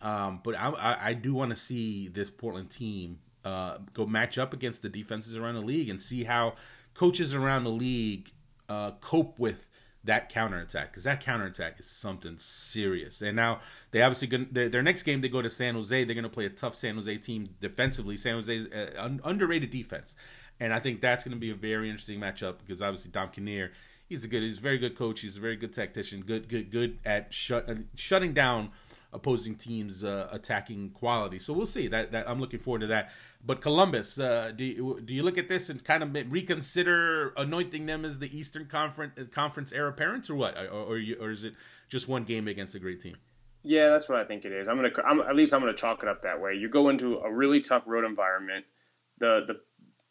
[0.00, 4.38] Um, but I, I, I do want to see this Portland team uh, go match
[4.38, 6.54] up against the defenses around the league and see how
[6.94, 8.32] coaches around the league
[8.68, 9.68] uh, cope with
[10.04, 13.22] that counterattack because that counterattack is something serious.
[13.22, 16.04] And now they obviously going their, their next game they go to San Jose.
[16.04, 18.16] They're going to play a tough San Jose team defensively.
[18.16, 20.16] San Jose uh, un, underrated defense,
[20.60, 23.72] and I think that's going to be a very interesting matchup because obviously Dom Kinnear,
[24.06, 25.20] he's a good, he's a very good coach.
[25.20, 26.20] He's a very good tactician.
[26.20, 28.70] Good, good, good at shut, uh, shutting down
[29.14, 31.38] opposing teams' uh, attacking quality.
[31.38, 31.88] So we'll see.
[31.88, 33.12] That, that I'm looking forward to that.
[33.46, 37.86] But Columbus, uh, do you, do you look at this and kind of reconsider anointing
[37.86, 41.30] them as the Eastern Conference uh, Conference heir apparent, or what, or or, you, or,
[41.30, 41.54] is it
[41.88, 43.16] just one game against a great team?
[43.62, 44.68] Yeah, that's what I think it is.
[44.68, 46.54] I'm gonna, I'm, at least I'm gonna chalk it up that way.
[46.54, 48.64] You go into a really tough road environment.
[49.18, 49.60] The the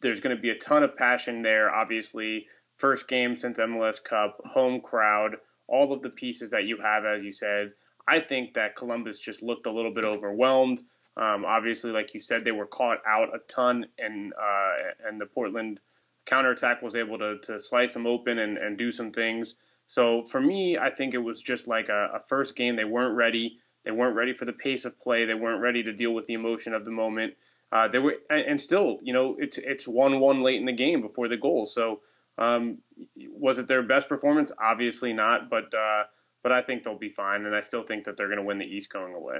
[0.00, 1.74] there's going to be a ton of passion there.
[1.74, 5.36] Obviously, first game since MLS Cup, home crowd,
[5.66, 7.72] all of the pieces that you have, as you said
[8.06, 10.82] I think that Columbus just looked a little bit overwhelmed.
[11.16, 14.72] Um, obviously, like you said, they were caught out a ton, and uh,
[15.06, 15.80] and the Portland
[16.26, 19.56] counterattack was able to, to slice them open and, and do some things.
[19.86, 22.76] So for me, I think it was just like a, a first game.
[22.76, 23.58] They weren't ready.
[23.84, 25.26] They weren't ready for the pace of play.
[25.26, 27.34] They weren't ready to deal with the emotion of the moment.
[27.70, 31.00] Uh, they were, and still, you know, it's it's one one late in the game
[31.00, 31.64] before the goal.
[31.64, 32.00] So
[32.38, 32.78] um,
[33.16, 34.52] was it their best performance?
[34.58, 36.04] Obviously not, but uh,
[36.44, 38.58] but I think they'll be fine, and I still think that they're going to win
[38.58, 39.38] the East going away.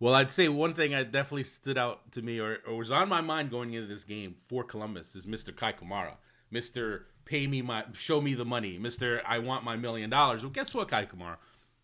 [0.00, 3.08] Well, I'd say one thing that definitely stood out to me, or, or was on
[3.10, 5.54] my mind going into this game for Columbus, is Mr.
[5.54, 6.16] Kei Kamara.
[6.52, 7.02] Mr.
[7.26, 8.78] Pay me my, show me the money.
[8.78, 9.20] Mr.
[9.24, 10.42] I want my million dollars.
[10.42, 11.36] Well, guess what, Kei Kamara?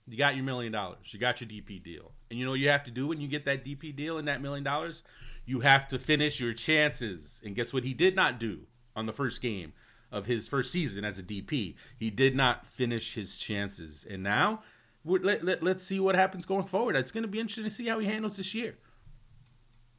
[0.09, 1.13] You got your million dollars.
[1.13, 2.11] You got your DP deal.
[2.31, 4.27] And you know what you have to do when you get that DP deal and
[4.29, 5.03] that million dollars?
[5.45, 7.43] You have to finish your chances.
[7.45, 8.63] And guess what he did not do
[8.97, 9.75] on the first game?
[10.11, 11.75] Of his first season as a DP.
[11.97, 14.63] He did not finish his chances, and now
[15.05, 16.97] let, let, let's see what happens going forward.
[16.97, 18.77] It's going to be interesting to see how he handles this year.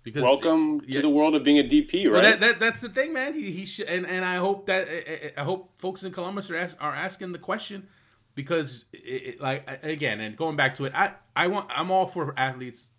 [0.03, 2.11] Because welcome yeah, to the world of being a DP, right?
[2.11, 3.33] Well, that, that, that's the thing, man.
[3.33, 6.11] He, he should, and, and I hope that eh, eh, eh, I hope folks in
[6.11, 7.87] Columbus are ask, are asking the question
[8.33, 8.97] because, it,
[9.35, 12.89] it, like again, and going back to it, I I want I'm all for athletes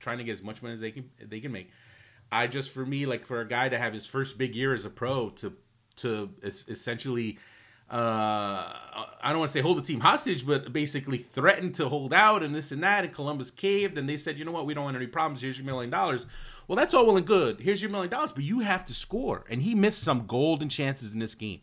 [0.00, 1.70] trying to get as much money as they can they can make.
[2.32, 4.86] I just for me like for a guy to have his first big year as
[4.86, 5.52] a pro to
[5.96, 7.38] to essentially
[7.88, 7.94] uh,
[9.22, 12.42] I don't want to say hold the team hostage, but basically threatened to hold out
[12.42, 13.04] and this and that.
[13.04, 15.40] And Columbus caved, and they said, you know what, we don't want any problems.
[15.40, 16.26] Here's your million dollars.
[16.66, 17.60] Well, that's all well and good.
[17.60, 19.44] Here's your million dollars, but you have to score.
[19.48, 21.60] And he missed some golden chances in this game.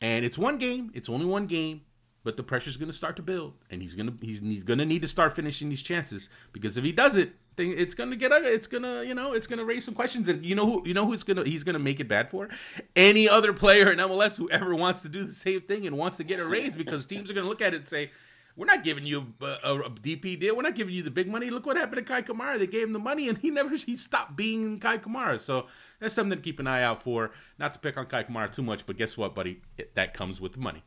[0.00, 0.90] And it's one game.
[0.92, 1.82] It's only one game,
[2.24, 5.02] but the pressure's going to start to build, and he's gonna he's he's gonna need
[5.02, 8.42] to start finishing these chances because if he does it, thing it's gonna get a,
[8.44, 11.06] it's gonna you know it's gonna raise some questions and you know who you know
[11.06, 12.48] who's gonna he's gonna make it bad for
[12.96, 16.16] any other player in MLS who ever wants to do the same thing and wants
[16.16, 18.10] to get a raise because teams are gonna look at it and say
[18.56, 20.54] we're not giving you a, a, a, DP deal.
[20.56, 21.48] We're not giving you the big money.
[21.48, 22.58] Look what happened to Kei Kamara.
[22.58, 25.40] They gave him the money, and he never he stopped being Kei Kamara.
[25.40, 25.66] So
[25.98, 27.30] that's something to keep an eye out for.
[27.58, 29.62] Not to pick on Kei Kamara too much, but guess what, buddy?
[29.78, 30.82] It, that comes with the money.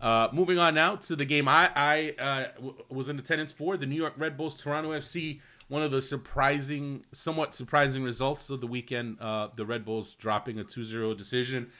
[0.00, 3.76] Uh, moving on now to the game I, I uh, w- was in attendance for
[3.76, 5.40] the New York Red Bulls Toronto FC.
[5.68, 9.18] One of the surprising, somewhat surprising results of the weekend.
[9.20, 11.70] Uh, the Red Bulls dropping a 2-0 decision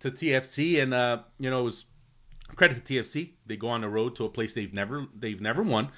[0.00, 1.86] to TFC, and uh, you know it was
[2.56, 3.32] credit to TFC.
[3.46, 5.90] They go on the road to a place they've never they've never won,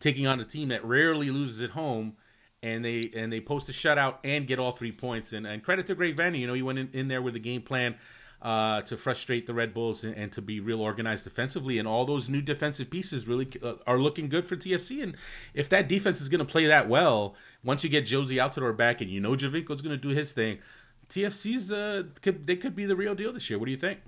[0.00, 2.16] taking on a team that rarely loses at home,
[2.62, 5.32] and they and they post a shutout and get all three points.
[5.32, 6.40] And, and credit to Greg Vanney.
[6.40, 7.96] You know he went in, in there with a game plan
[8.42, 11.78] uh, to frustrate the Red Bulls and, and, to be real organized defensively.
[11.78, 15.00] And all those new defensive pieces really uh, are looking good for TFC.
[15.00, 15.16] And
[15.54, 19.00] if that defense is going to play that well, once you get Jozy Altidore back
[19.00, 20.58] and you know Giovinco's going to do his thing,
[21.08, 23.60] TFC's uh, could, they could be the real deal this year.
[23.60, 24.00] What do you think?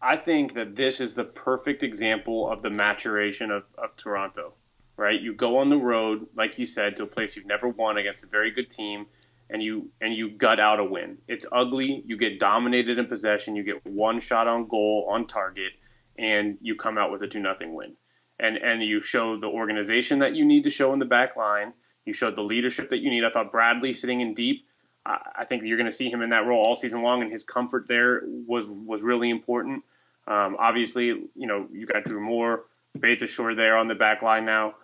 [0.00, 4.54] I think that this is the perfect example of the maturation of, of Toronto,
[4.96, 5.20] right?
[5.20, 8.24] You go on the road, like you said, to a place you've never won against
[8.24, 9.06] a very good team–
[9.52, 11.18] and you and you gut out a win.
[11.28, 12.02] It's ugly.
[12.06, 13.54] You get dominated in possession.
[13.54, 15.72] You get one shot on goal on target,
[16.18, 17.92] and you come out with a two nothing win.
[18.40, 21.74] And and you show the organization that you need to show in the back line.
[22.06, 23.24] You showed the leadership that you need.
[23.24, 24.66] I thought Bradley sitting in deep.
[25.04, 27.42] I think you're going to see him in that role all season long, and his
[27.42, 29.84] comfort there was was really important.
[30.26, 32.64] Um, obviously, you know you got Drew Moor,
[32.96, 34.76] Beitashour there on the back line now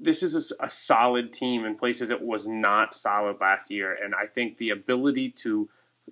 [0.00, 4.14] this is a, a, solid team in places it was not solid last year, and
[4.14, 5.68] I think the ability to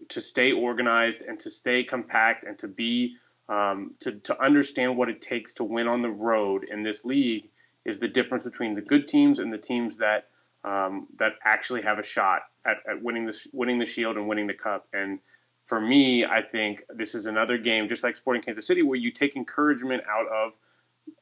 [0.09, 3.17] to stay organized and to stay compact and to be
[3.49, 7.49] um, to to understand what it takes to win on the road in this league
[7.85, 10.29] is the difference between the good teams and the teams that
[10.65, 14.49] um, that actually have a shot at, at winning the winning the Shield and winning
[14.49, 14.89] the Cup.
[14.93, 15.21] And
[15.65, 19.11] for me, I think this is another game, just like Sporting Kansas City, where you
[19.11, 20.53] take encouragement out of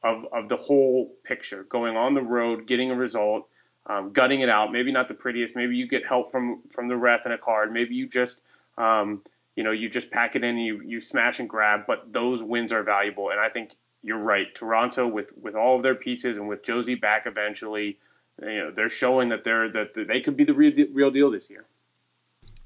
[0.03, 3.47] of, of the whole picture, going on the road, getting a result,
[3.87, 4.71] um, gutting it out.
[4.71, 5.55] Maybe not the prettiest.
[5.55, 7.71] Maybe you get help from from the ref and a card.
[7.71, 8.43] Maybe you just
[8.77, 9.21] um,
[9.55, 11.81] you know you just pack it in and you you smash and grab.
[11.87, 14.53] But those wins are valuable, and I think you're right.
[14.53, 17.97] Toronto with with all of their pieces and with Jozy back eventually,
[18.41, 21.49] you know they're showing that they're that they could be the real real deal this
[21.49, 21.65] year.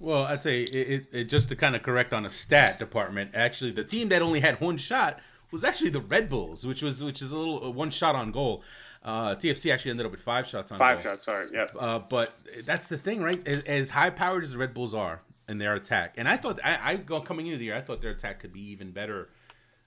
[0.01, 3.31] Well, I'd say it, it, it, just to kind of correct on a stat department.
[3.33, 5.19] Actually, the team that only had one shot
[5.51, 8.31] was actually the Red Bulls, which was which is a little uh, one shot on
[8.31, 8.63] goal.
[9.03, 11.13] Uh, TFC actually ended up with five shots on five goal.
[11.13, 11.25] shots.
[11.25, 11.67] Sorry, yeah.
[11.77, 12.33] Uh, but
[12.65, 13.47] that's the thing, right?
[13.47, 16.59] As, as high powered as the Red Bulls are in their attack, and I thought
[16.63, 19.29] I, I coming into the year, I thought their attack could be even better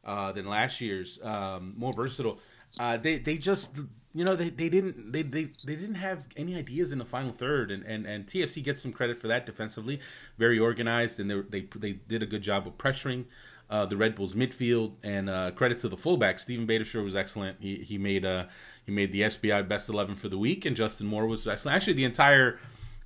[0.04, 2.38] uh, than last year's, um, more versatile.
[2.80, 3.78] Uh, they they just
[4.14, 7.32] you know they, they didn't they, they they didn't have any ideas in the final
[7.32, 10.00] third and, and, and TFC gets some credit for that defensively
[10.38, 13.24] very organized and they they, they did a good job of pressuring
[13.72, 16.38] uh, the Red Bulls midfield, and uh, credit to the fullback.
[16.38, 17.56] Steven Beitashour was excellent.
[17.58, 18.44] He, he made uh,
[18.84, 21.74] he made the SBI best eleven for the week, and Justin Moore was excellent.
[21.76, 22.58] Actually, the entire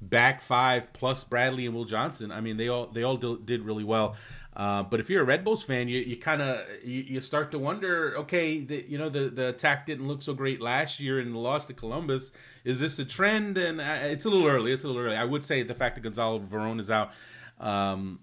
[0.02, 2.32] back five plus Bradley and Will Johnson.
[2.32, 4.16] I mean, they all they all did really well.
[4.56, 7.52] Uh, but if you're a Red Bulls fan, you, you kind of you, you, start
[7.52, 8.16] to wonder.
[8.18, 11.38] Okay, the, you know the the attack didn't look so great last year in the
[11.38, 12.32] loss to Columbus.
[12.64, 13.56] Is this a trend?
[13.56, 14.72] And uh, it's a little early.
[14.72, 15.14] It's a little early.
[15.14, 17.12] I would say the fact that Gonzalo Veron is out.
[17.60, 18.18] Um,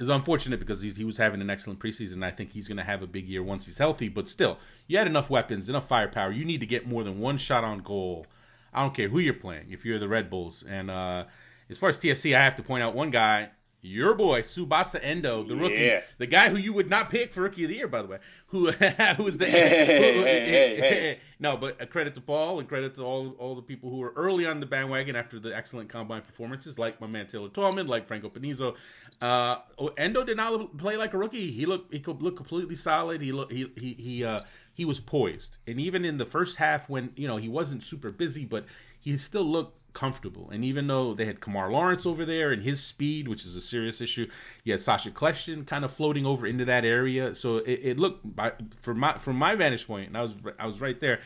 [0.00, 2.24] is unfortunate because he was having an excellent preseason.
[2.24, 4.08] I think he's going to have a big year once he's healthy.
[4.08, 6.32] But still, you had enough weapons, enough firepower.
[6.32, 8.26] You need to get more than one shot on goal.
[8.72, 9.66] I don't care who you're playing.
[9.70, 11.24] If you're the Red Bulls, and uh,
[11.68, 13.50] as far as TFC, I have to point out one guy
[13.82, 16.00] your boy Tsubasa Endo, the rookie, yeah.
[16.18, 18.18] the guy who you would not pick for rookie of the year, by the way,
[18.48, 18.70] who
[19.16, 22.94] who was the hey, who, hey, hey, no, but a credit to Paul and credit
[22.96, 26.22] to all all the people who were early on the bandwagon after the excellent combine
[26.22, 28.76] performances, like my man Taylor Twellman, like Franco Panizo.
[29.20, 29.58] Uh,
[29.96, 31.50] Endo did not play like a rookie.
[31.50, 33.20] He looked he could look completely solid.
[33.20, 34.40] He looked he he he uh,
[34.74, 38.10] he was poised, and even in the first half when you know he wasn't super
[38.10, 38.66] busy, but
[39.00, 40.50] he still looked comfortable.
[40.50, 43.60] And even though they had Kemar Lawrence over there and his speed, which is a
[43.60, 44.28] serious issue,
[44.64, 47.34] you had Sacha Kljestan kind of floating over into that area.
[47.34, 50.66] So it, it looked, by, from my from my vantage point, and I was I
[50.66, 51.20] was right there.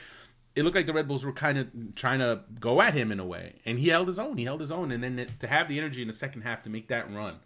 [0.57, 3.19] It looked like the Red Bulls were kind of trying to go at him in
[3.19, 4.37] a way, and he held his own.
[4.37, 6.71] He held his own, and then to have the energy in the second half to
[6.71, 7.41] make that run,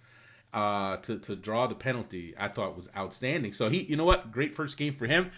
[0.52, 3.52] uh, to to draw the penalty, I thought was outstanding.
[3.52, 5.31] So he, you know what, great first game for him.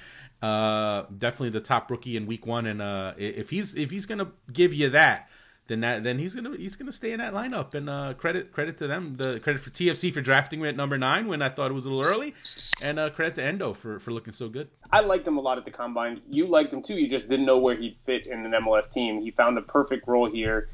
[0.42, 4.32] Uh, definitely the top rookie in Week One, and uh, if he's if he's gonna
[4.52, 5.28] give you that,
[5.70, 7.74] then that then he's gonna he's gonna stay in that lineup.
[7.74, 10.98] And uh, credit credit to them, the credit for TFC for drafting me at number
[10.98, 12.34] nine when I thought it was a little early,
[12.82, 14.68] and uh, credit to Endo for for looking so good.
[14.90, 16.20] I liked him a lot at the combine.
[16.28, 16.94] You liked him too.
[16.94, 19.20] You just didn't know where he'd fit in an MLS team.
[19.20, 20.68] He found the perfect role here.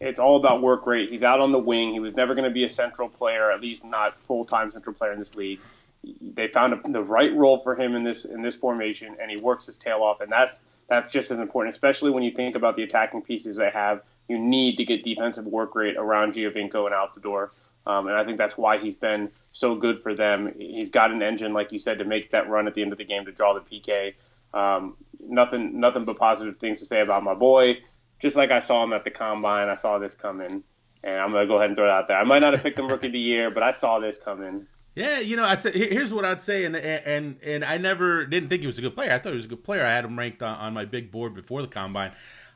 [0.00, 1.10] It's all about work rate.
[1.10, 1.92] He's out on the wing.
[1.92, 4.94] He was never going to be a central player, at least not full time central
[4.94, 5.60] player in this league.
[6.04, 9.36] They found a, the right role for him in this in this formation, and he
[9.36, 10.20] works his tail off.
[10.20, 13.70] And that's that's just as important, especially when you think about the attacking pieces they
[13.70, 17.48] have you need to get defensive work rate around Giovinco and Altidore.
[17.86, 20.52] Um, and I think that's why he's been so good for them.
[20.58, 22.98] He's got an engine, like you said, to make that run at the end of
[22.98, 24.14] the game to draw the PK.
[24.52, 27.78] Um, nothing, nothing but positive things to say about my boy.
[28.20, 30.64] Just like I saw him at the combine, I saw this coming,
[31.02, 32.18] and I'm gonna go ahead and throw it out there.
[32.18, 34.66] I might not have picked him rookie of the year, but I saw this coming.
[34.98, 38.48] Yeah, you know, I'd say here's what I'd say, and and and I never didn't
[38.48, 39.12] think he was a good player.
[39.12, 39.84] I thought he was a good player.
[39.84, 42.10] I had him ranked on, on my big board before the combine.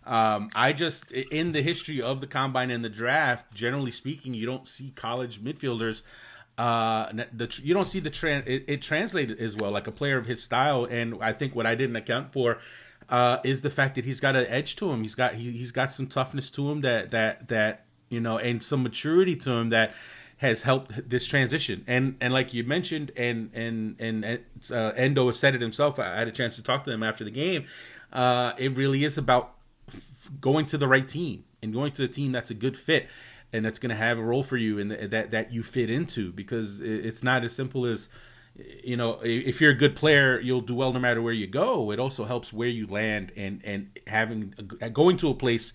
[0.05, 4.45] Um, I just in the history of the combine and the draft, generally speaking, you
[4.45, 6.03] don't see college midfielders.
[6.59, 10.19] Uh, the you don't see the trans it, it translated as well, like a player
[10.19, 10.85] of his style.
[10.85, 12.59] And I think what I didn't account for
[13.09, 15.03] uh, is the fact that he's got an edge to him.
[15.03, 18.61] He's got he, he's got some toughness to him that that that you know, and
[18.63, 19.95] some maturity to him that
[20.43, 21.85] has helped this transition.
[21.87, 26.01] And and like you mentioned, and and and uh, Endo said it himself.
[26.01, 27.65] I had a chance to talk to him after the game.
[28.13, 29.55] Uh, it really is about
[29.89, 33.09] f- going to the right team and going to a team that's a good fit
[33.53, 36.33] and that's going to have a role for you and that that you fit into
[36.33, 38.09] because it's not as simple as
[38.83, 41.91] you know if you're a good player you'll do well no matter where you go
[41.91, 44.55] it also helps where you land and and having
[44.93, 45.73] going to a place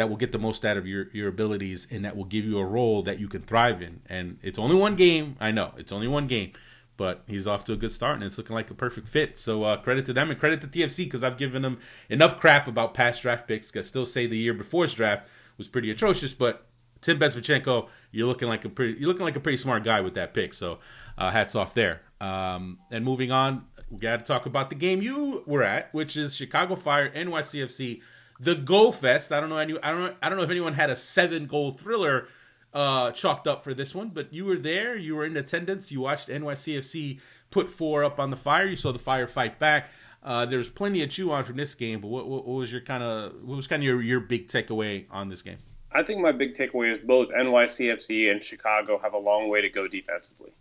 [0.00, 2.58] that will get the most out of your your abilities and that will give you
[2.58, 4.00] a role that you can thrive in.
[4.06, 5.36] And it's only one game.
[5.38, 6.52] I know it's only one game,
[6.96, 9.38] but he's off to a good start and it's looking like a perfect fit.
[9.38, 12.66] So uh, credit to them and credit to TFC because I've given them enough crap
[12.66, 13.76] about past draft picks.
[13.76, 16.66] I still say the year before's draft was pretty atrocious, but
[17.02, 20.14] Tim Bezbatchenko, you're looking like a pretty you're looking like a pretty smart guy with
[20.14, 20.54] that pick.
[20.54, 20.78] So
[21.18, 22.00] uh, hats off there.
[22.22, 26.16] Um, and moving on, we got to talk about the game you were at, which
[26.16, 28.00] is Chicago Fire NYCFC
[28.40, 29.30] the Go Fest.
[29.30, 29.76] I don't know any.
[29.82, 30.16] I don't.
[30.22, 32.26] I don't know if anyone had a seven goal thriller
[32.72, 34.96] uh, chalked up for this one, but you were there.
[34.96, 35.92] You were in attendance.
[35.92, 38.66] You watched NYCFC put four up on the fire.
[38.66, 39.90] You saw the fire fight back.
[40.22, 42.82] Uh, was plenty of chew on from this game, but what, what, what was your
[42.82, 45.56] kind of what was kind of your, your big takeaway on this game?
[45.92, 49.68] I think my big takeaway is both NYCFC and Chicago have a long way to
[49.68, 50.52] go defensively.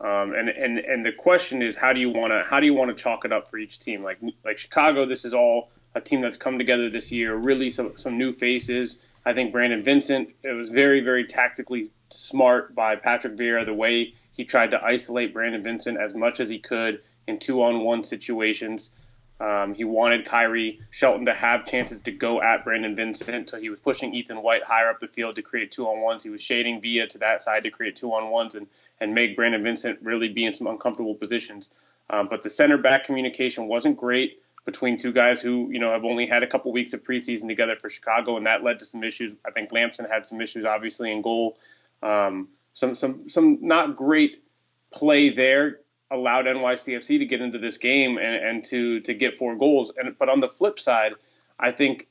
[0.00, 2.74] Um, and, and and the question is how do you want to how do you
[2.74, 4.02] want to chalk it up for each team?
[4.02, 7.34] Like like Chicago, this is all a team that's come together this year.
[7.34, 8.98] Really, some some new faces.
[9.24, 10.30] I think Brandon Vincent.
[10.42, 15.34] It was very very tactically smart by Patrick Vieira the way he tried to isolate
[15.34, 18.92] Brandon Vincent as much as he could in two on one situations.
[19.40, 23.70] Um, he wanted Khiry Shelton to have chances to go at Brandon Vincent, so he
[23.70, 26.22] was pushing Ethan White higher up the field to create two on ones.
[26.22, 28.66] He was shading Villa to that side to create two on ones and,
[29.00, 31.70] and make Brandon Vincent really be in some uncomfortable positions.
[32.10, 36.04] Um, but the center back communication wasn't great between two guys who you know have
[36.04, 39.02] only had a couple weeks of preseason together for Chicago, and that led to some
[39.02, 39.34] issues.
[39.44, 41.58] I think Lampson had some issues, obviously, in goal.
[42.02, 44.42] Um, some some some not great
[44.92, 45.80] play there
[46.10, 49.92] allowed NYCFC to get into this game and, and to to get four goals.
[49.96, 51.14] And but on the flip side,
[51.58, 52.06] I think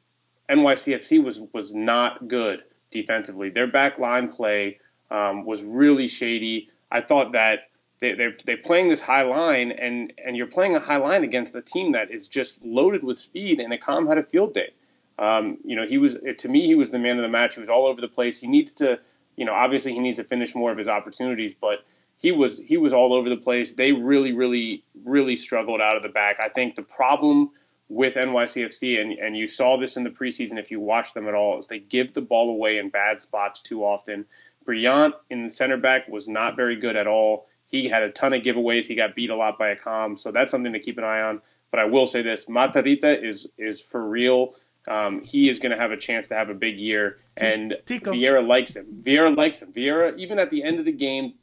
[0.50, 3.50] NYCFC was was not good defensively.
[3.50, 6.70] Their back line play um, was really shady.
[6.92, 7.69] I thought that
[8.00, 11.56] they, they're they're playing this high line, and and you're playing a high line against
[11.56, 13.60] a team that is just loaded with speed.
[13.60, 14.72] And Accam had a field day.
[15.18, 17.56] Um, you know, he was to me he was the man of the match.
[17.56, 18.40] He was all over the place.
[18.40, 19.00] He needs to,
[19.36, 21.84] you know, obviously he needs to finish more of his opportunities, but
[22.18, 23.74] he was he was all over the place.
[23.74, 26.40] They really, really, really struggled out of the back.
[26.40, 27.52] I think the problem
[27.90, 31.34] with NYCFC, and, and you saw this in the preseason if you watch them at
[31.34, 34.26] all, is they give the ball away in bad spots too often.
[34.64, 37.48] Brillant in the center back was not very good at all.
[37.70, 38.88] He had a ton of giveaways.
[38.88, 41.42] He got beat a lot by Accam, so that's something to keep an eye on.
[41.70, 44.56] But I will say this: Matarrita is is for real.
[44.88, 48.12] Um, he is going to have a chance to have a big year, and Tico.
[48.12, 49.04] Vieira likes him.
[49.04, 49.72] Vieira likes him.
[49.72, 51.36] Vieira, even at the end of the game,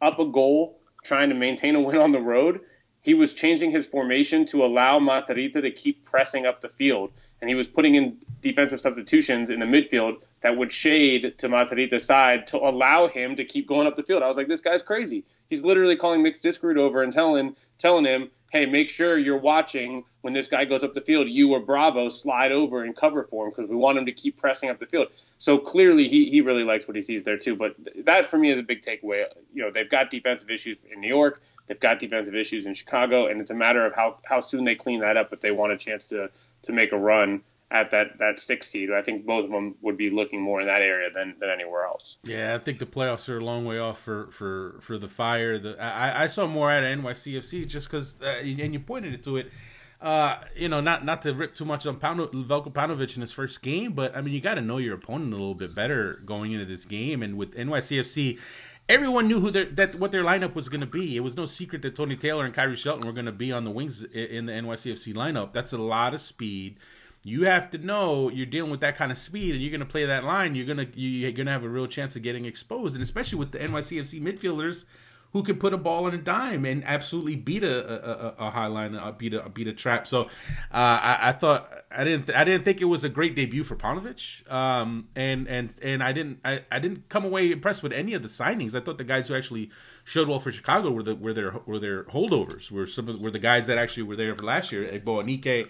[0.00, 2.60] up a goal, trying to maintain a win on the road,
[3.00, 7.48] he was changing his formation to allow Matarrita to keep pressing up the field, and
[7.48, 12.46] he was putting in defensive substitutions in the midfield that would shade to Matarrita's side
[12.48, 14.22] to allow him to keep going up the field.
[14.22, 15.24] I was like, this guy's crazy.
[15.50, 20.04] He's literally calling Mix Diskerud over and telling telling him, hey, make sure you're watching
[20.22, 21.28] when this guy goes up the field.
[21.28, 24.36] You or Bravo slide over and cover for him because we want him to keep
[24.36, 25.08] pressing up the field.
[25.38, 27.56] So clearly, he, he really likes what he sees there too.
[27.56, 29.24] But that for me is a big takeaway.
[29.52, 31.42] You know, they've got defensive issues in New York.
[31.66, 34.74] They've got defensive issues in Chicago, and it's a matter of how, how soon they
[34.74, 36.30] clean that up if they want a chance to
[36.62, 38.90] to make a run at that that six seed.
[38.92, 41.84] I think both of them would be looking more in that area than, than anywhere
[41.84, 42.18] else.
[42.24, 45.58] Yeah, I think the playoffs are a long way off for for, for the Fire.
[45.58, 49.22] The I, I saw more out of NYCFC just because, uh, and you pointed it
[49.24, 49.50] to it.
[50.00, 53.32] Uh, you know, not not to rip too much on Pano, Veljko Paunovic in his
[53.32, 56.20] first game, but I mean, you got to know your opponent a little bit better
[56.24, 57.22] going into this game.
[57.22, 58.38] And with NYCFC,
[58.88, 61.16] everyone knew who their that what their lineup was going to be.
[61.16, 63.64] It was no secret that Tony Taylor and Khiry Shelton were going to be on
[63.64, 65.52] the wings in the NYCFC lineup.
[65.52, 66.76] That's a lot of speed
[67.24, 69.86] you have to know you're dealing with that kind of speed and you're going to
[69.86, 70.54] play that line.
[70.54, 73.38] You're going to you're going to have a real chance of getting exposed, and especially
[73.38, 74.84] with the NYCFC midfielders
[75.32, 78.66] who can put a ball on a dime and absolutely beat a, a, a high
[78.66, 80.06] line, uh, beat a beat a trap.
[80.06, 80.26] So uh,
[80.72, 83.76] I, I, thought I didn't th- I didn't think it was a great debut for
[83.76, 88.14] Paunovic um, and and and I didn't I, I didn't come away impressed with any
[88.14, 88.74] of the signings.
[88.74, 89.70] I thought the guys who actually
[90.04, 93.30] showed well for Chicago were the were their were their holdovers were some of were
[93.30, 94.84] the guys that actually were there for last year.
[94.84, 95.68] Igboananike,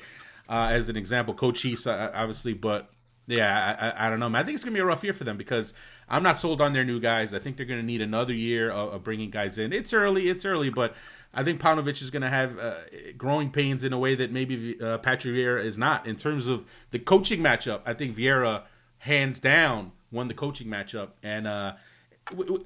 [0.48, 2.90] uh, as an example, Cocis uh, obviously, but
[3.26, 4.28] yeah, I, I, don't know.
[4.28, 4.40] Man.
[4.40, 5.74] I think it's gonna be a rough year for them because
[6.08, 7.34] I'm not sold on their new guys.
[7.34, 9.72] I think they're gonna need another year of, of bringing guys in.
[9.72, 10.94] It's early, it's early, but
[11.34, 12.76] I think Paunovic is gonna have uh,
[13.18, 16.64] growing pains in a way that maybe uh, Patrick Vieira is not in terms of
[16.90, 17.82] the coaching matchup.
[17.84, 18.62] I think Vieira
[18.98, 21.74] hands down won the coaching matchup, and uh,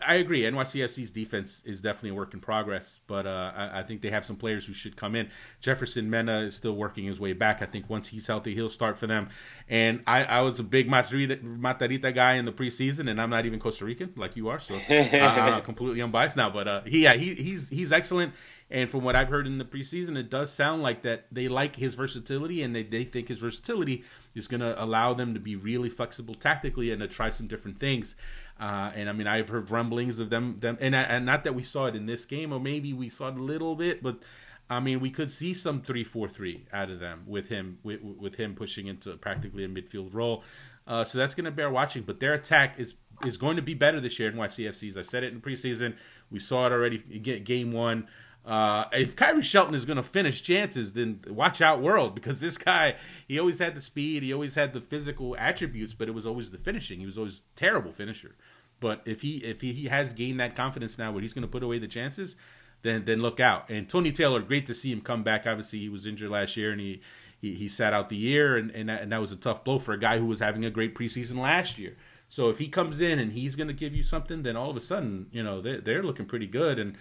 [0.06, 0.42] I agree.
[0.42, 4.24] NYCFC's defense is definitely a work in progress, but uh, I, I, think they have
[4.24, 5.28] some players who should come in.
[5.60, 7.62] Jefferson Mena is still working his way back.
[7.62, 9.28] I think once he's healthy, he'll start for them.
[9.68, 13.46] And I, I was a big Matarrita, Matarrita, guy in the preseason, and I'm not
[13.46, 16.50] even Costa Rican like you are, so I'm completely unbiased now.
[16.50, 18.34] But uh, he, yeah, he, he's he's excellent.
[18.72, 21.76] And from what I've heard in the preseason, it does sound like that they like
[21.76, 24.02] his versatility and they, they think his versatility
[24.34, 27.78] is going to allow them to be really flexible tactically and to try some different
[27.78, 28.16] things.
[28.58, 31.62] Uh, and I mean, I've heard rumblings of them, them, and, and not that we
[31.62, 34.22] saw it in this game, or maybe we saw it a little bit, but
[34.70, 38.54] I mean, we could see some three-four-three out of them with him, with, with him
[38.54, 40.44] pushing into practically a midfield role.
[40.86, 42.04] Uh, so that's going to bear watching.
[42.04, 44.96] But their attack is is going to be better this year NYCFC's.
[44.96, 45.94] I said it in preseason.
[46.30, 46.98] We saw it already.
[46.98, 48.08] Game one.
[48.44, 52.58] Uh, if Khiry Shelton is going to finish chances, then watch out, world, because this
[52.58, 52.96] guy
[53.28, 56.50] he always had the speed, he always had the physical attributes, but it was always
[56.50, 56.98] the finishing.
[56.98, 58.34] He was always terrible finisher.
[58.80, 61.48] But if he if he, he has gained that confidence now, where he's going to
[61.48, 62.34] put away the chances,
[62.82, 63.70] then then look out.
[63.70, 65.46] And Tony Taylor, great to see him come back.
[65.46, 67.00] Obviously, he was injured last year, and he
[67.40, 69.78] he, he sat out the year, and and that, and that was a tough blow
[69.78, 71.96] for a guy who was having a great preseason last year.
[72.28, 74.76] So if he comes in and he's going to give you something, then all of
[74.76, 76.78] a sudden, you know, they're, they're looking pretty good.
[76.78, 76.96] And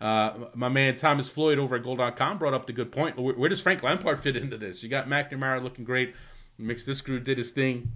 [0.00, 3.18] uh, my man Thomas Floyd over at Goal.com brought up the good point.
[3.18, 4.82] Where, where, does Frank Lampard fit into this?
[4.82, 6.14] You got McNamara looking great.
[6.58, 7.92] Mix Diskerud did his thing.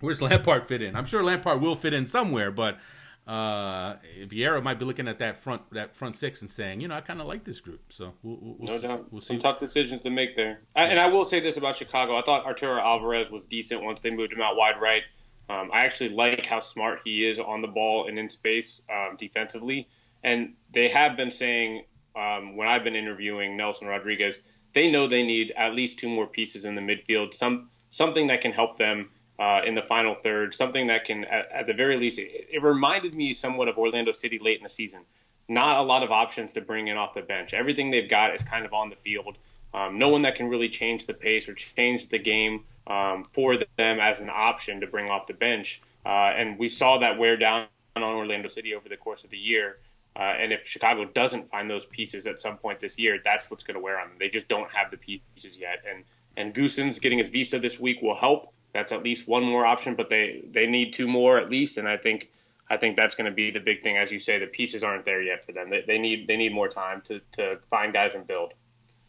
[0.00, 0.96] Where's Lampard fit in?
[0.96, 2.78] I'm sure Lampard will fit in somewhere, but
[3.26, 6.96] uh, Vieira might be looking at that front that front six and saying, you know,
[6.96, 7.80] I kind of like this group.
[7.90, 9.26] So we'll, we'll, no see, doubt, we'll see.
[9.28, 10.62] Some tough decisions to make there.
[10.74, 14.00] I, and I will say this about Chicago: I thought Arturo Alvarez was decent once
[14.00, 15.02] they moved him out wide right.
[15.48, 19.16] Um, I actually like how smart he is on the ball and in space um,
[19.16, 19.88] defensively.
[20.22, 21.84] And they have been saying
[22.16, 24.42] um, when I've been interviewing Nelson Rodriguez,
[24.72, 28.40] they know they need at least two more pieces in the midfield, some something that
[28.40, 29.10] can help them
[29.40, 32.62] uh, in the final third, something that can, at, at the very least, it, it,
[32.62, 35.00] reminded me somewhat of Orlando City late in the season.
[35.48, 37.54] Not a lot of options to bring in off the bench.
[37.54, 39.38] Everything they've got is kind of on the field.
[39.72, 43.56] Um, no one that can really change the pace or change the game um, for
[43.56, 45.80] them as an option to bring off the bench.
[46.04, 47.66] Uh, and we saw that wear down
[47.96, 49.78] on Orlando City over the course of the year.
[50.16, 53.62] Uh, and if Chicago doesn't find those pieces at some point this year, that's what's
[53.62, 54.16] going to wear on them.
[54.18, 55.84] They just don't have the pieces yet.
[55.88, 56.04] And
[56.36, 58.52] and Goossens getting his visa this week will help.
[58.72, 61.78] That's at least one more option, but they they need two more at least.
[61.78, 62.30] And I think
[62.68, 64.38] I think that's going to be the big thing, as you say.
[64.38, 65.70] The pieces aren't there yet for them.
[65.70, 68.52] They, they need they need more time to to find guys and build.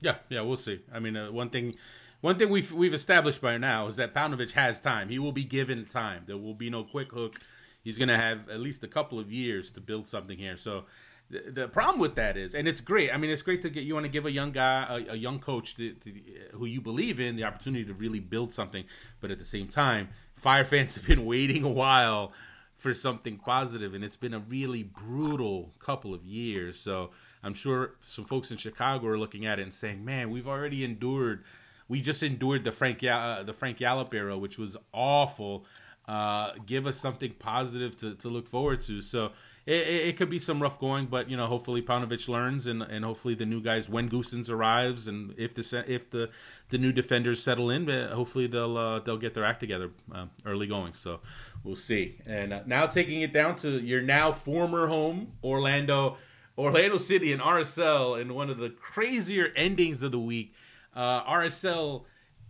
[0.02, 0.82] Yeah, yeah, we'll see.
[0.94, 1.76] I mean, uh, one thing.
[2.22, 5.10] One thing we've we've established by now is that Paunovic has time.
[5.10, 6.24] He will be given time.
[6.28, 7.40] There will be no quick hook
[7.84, 10.58] he's going to have at least a couple of years to build something here.
[10.58, 10.86] So
[11.30, 13.14] the, the, problem with that is, and it's great.
[13.14, 15.16] I mean, it's great to get you want to give a young guy, a, a
[15.16, 16.14] young coach to, to,
[16.54, 18.84] who you believe in, the opportunity to really build something.
[19.22, 22.34] But at the same time, Fire fans have been waiting a while
[22.78, 26.80] for something positive, and it's been a really brutal couple of years.
[26.80, 27.12] So
[27.44, 30.84] I'm sure some folks in Chicago are looking at it and saying, "Man, we've already
[30.84, 31.44] endured."
[31.88, 35.66] We just endured the Frank uh, the Frank Yallop era, which was awful
[36.12, 39.00] uh, give us something positive to, to look forward to.
[39.00, 39.32] So
[39.66, 42.82] it, it, it, could be some rough going, but you know, hopefully Paunovic learns, and,
[42.82, 46.30] and hopefully the new guys when Goossens arrives, and if the if the
[46.68, 50.68] the new defenders settle in, hopefully they'll uh, they'll get their act together uh, early
[50.68, 50.96] going.
[50.96, 51.22] So
[51.64, 52.20] we'll see.
[52.28, 56.18] And uh, now taking it down to your now former home, Orlando.
[56.58, 60.54] Orlando City and RSL in one of the crazier endings of the week.
[60.94, 62.04] Uh, RSL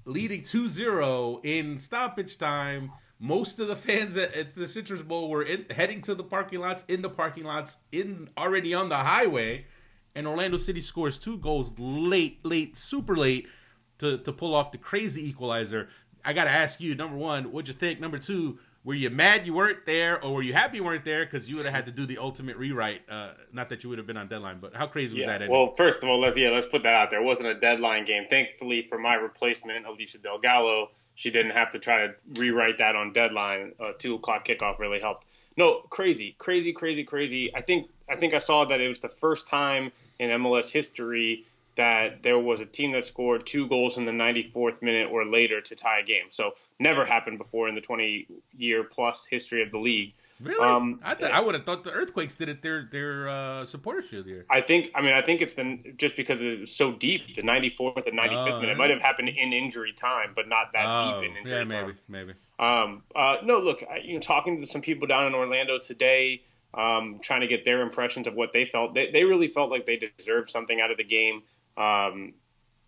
[0.06, 2.92] leading 2-0 in stoppage time
[3.22, 6.84] most of the fans at, the Citrus Bowl were in, heading to the parking lots,
[6.88, 9.66] in the parking lots, in already on the highway,
[10.16, 13.48] and Orlando City scores two goals late, late, super late
[14.00, 15.88] to, to pull off the crazy equalizer.
[16.26, 18.00] I got to ask you, number one, what'd you think?
[18.00, 21.24] Number two, were you mad you weren't there, or were you happy you weren't there
[21.24, 23.02] because you would have had to do the ultimate rewrite?
[23.08, 25.48] Uh, not that you would have been on deadline, but how crazy was yeah, that?
[25.48, 27.22] Well, first of all, let's yeah, let's put that out there.
[27.22, 28.26] It wasn't a deadline game.
[28.28, 30.90] Thankfully for my replacement, Alicia Delgado,
[31.22, 33.74] she didn't have to try to rewrite that on deadline.
[33.80, 35.28] A two o'clock kickoff really helped.
[35.56, 37.56] No, crazy, crazy, crazy, crazy.
[37.56, 41.46] I think I think I saw that it was the first time in MLS history
[41.76, 45.62] that there was a team that scored two goals in the 94th minute or later
[45.62, 46.26] to tie a game.
[46.30, 48.26] So never happened before in the 20
[48.58, 50.14] year plus history of the league.
[50.42, 50.66] Really?
[50.66, 54.02] Um, I, th- I would have thought the Earthquakes did it their their uh, supporter
[54.02, 54.46] shield year.
[54.50, 54.92] I think.
[54.96, 57.36] I mean, I think it's the just because it was so deep.
[57.36, 60.86] The 94th and 95th minute it might have happened in injury time, but not that
[60.88, 61.98] oh, deep in injury yeah, maybe, time.
[62.08, 62.34] maybe.
[62.60, 66.44] Um, uh, no, look, I, you know, talking to some people down in Orlando today,
[66.74, 68.94] um, trying to get their impressions of what they felt.
[68.94, 71.44] They, they really felt like they deserved something out of the game.
[71.78, 72.34] Um,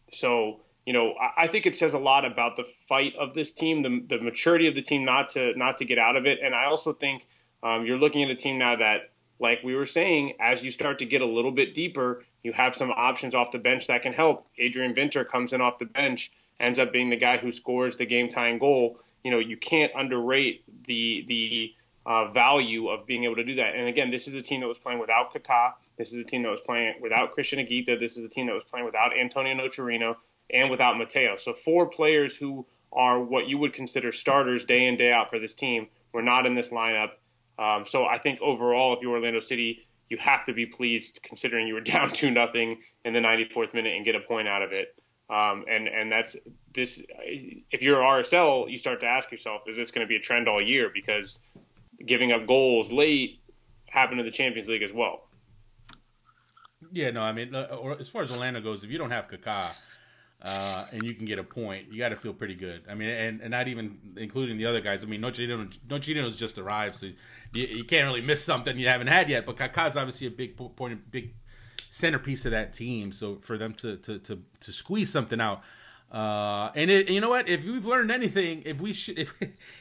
[0.10, 3.54] so you know, I, I, think it says a lot about the fight of this
[3.54, 6.39] team, the, the maturity of the team not to not to get out of it,
[6.43, 7.26] and I also think
[7.64, 10.99] um, you're looking at a team now that, like we were saying, as you start
[10.99, 14.14] to get a little bit deeper, you have some options off the bench that can
[14.14, 14.45] help.
[14.57, 18.05] Adrian Winter comes in off the bench, ends up being the guy who scores the
[18.05, 18.99] game tying goal.
[19.24, 21.74] You know, you can't underrate the the
[22.05, 23.76] uh, value of being able to do that.
[23.76, 25.74] And again, this is a team that was playing without Kaká.
[25.97, 27.99] This is a team that was playing without Cristian Higuita.
[27.99, 30.18] This is a team that was playing without Antonio Nocerino
[30.49, 31.38] and without Mateo.
[31.38, 35.39] So four players who are what you would consider starters day in day out for
[35.39, 37.11] this team were not in this lineup.
[37.58, 41.68] Um, so I think overall, if you're Orlando City, you have to be pleased considering
[41.68, 44.72] you were down two nothing in the 94th minute and get a point out of
[44.72, 44.95] it.
[45.30, 46.36] Um, and and that's
[46.74, 47.04] this.
[47.72, 50.47] If you're RSL, you start to ask yourself, is this going to be a trend
[50.47, 50.91] all year?
[50.93, 51.39] Because
[52.06, 53.39] giving up goals late
[53.88, 55.28] happened in the Champions League as well.
[56.91, 59.80] Yeah, no, I mean, uh, as far as Orlando goes, if you don't have Kaká,
[60.44, 62.84] uh, and you can get a point, you got to feel pretty good.
[62.89, 65.02] I mean, and, and not even including the other guys.
[65.02, 67.08] I mean, Nocerino's just arrived, so
[67.54, 69.46] you, you, can't really miss something you haven't had yet.
[69.46, 71.34] But Kaká's obviously a big point, big
[71.89, 73.14] centerpiece of that team.
[73.14, 75.62] So for them to to to, to squeeze something out.
[76.12, 77.48] Uh, and it, you know what?
[77.48, 79.34] If we've learned anything, if we should, if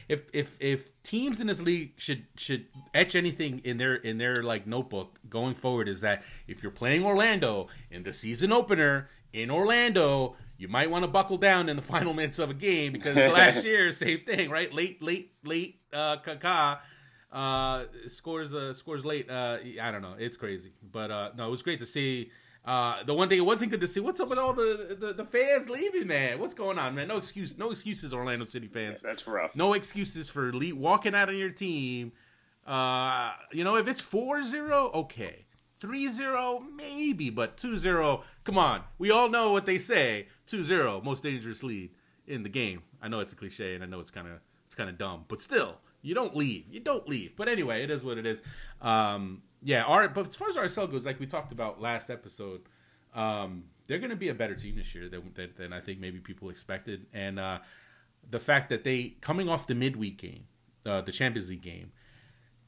[0.07, 4.37] if if if teams in this league should should etch anything in their in their
[4.37, 9.49] like notebook going forward, is that if you're playing Orlando in the season opener in
[9.49, 13.17] Orlando, you might want to buckle down in the final minutes of a game because
[13.17, 14.73] last year, same thing, right?
[14.73, 15.81] Late, late, late.
[15.91, 16.79] Uh, Kaká
[17.33, 19.29] uh, scores uh, scores late.
[19.29, 20.15] Uh, I don't know.
[20.17, 22.31] It's crazy, but uh, no, it was great to see.
[22.63, 23.99] Uh, the one thing it wasn't good to see.
[23.99, 26.39] What's up with all the, the, the fans leaving, man?
[26.39, 27.09] What's going on, man?
[27.09, 29.01] No excuse, no excuses, Orlando City fans.
[29.03, 29.57] Yeah, that's rough.
[29.57, 32.13] No excuses for le- walking out on your team.
[32.65, 35.45] Uh, you know, if it's 4-0, okay.
[35.83, 41.63] 3-0 maybe but 2-0 come on we all know what they say 2-0 most dangerous
[41.63, 41.91] lead
[42.27, 42.83] in the game.
[43.01, 45.25] I know it's a cliche and i know it's kind of it's kind of dumb
[45.27, 46.65] but still you don't leave.
[46.69, 47.35] You don't leave.
[47.37, 48.41] But anyway it is what it is.
[48.81, 52.09] Um, yeah all right but as far as RSL goes like we talked about last
[52.09, 52.61] episode
[53.13, 55.99] um, they're going to be a better team this year than, than, than i think
[55.99, 57.05] maybe people expected.
[57.13, 57.59] And uh,
[58.29, 60.45] the fact that they coming off the midweek game
[60.85, 61.91] uh, the champions league game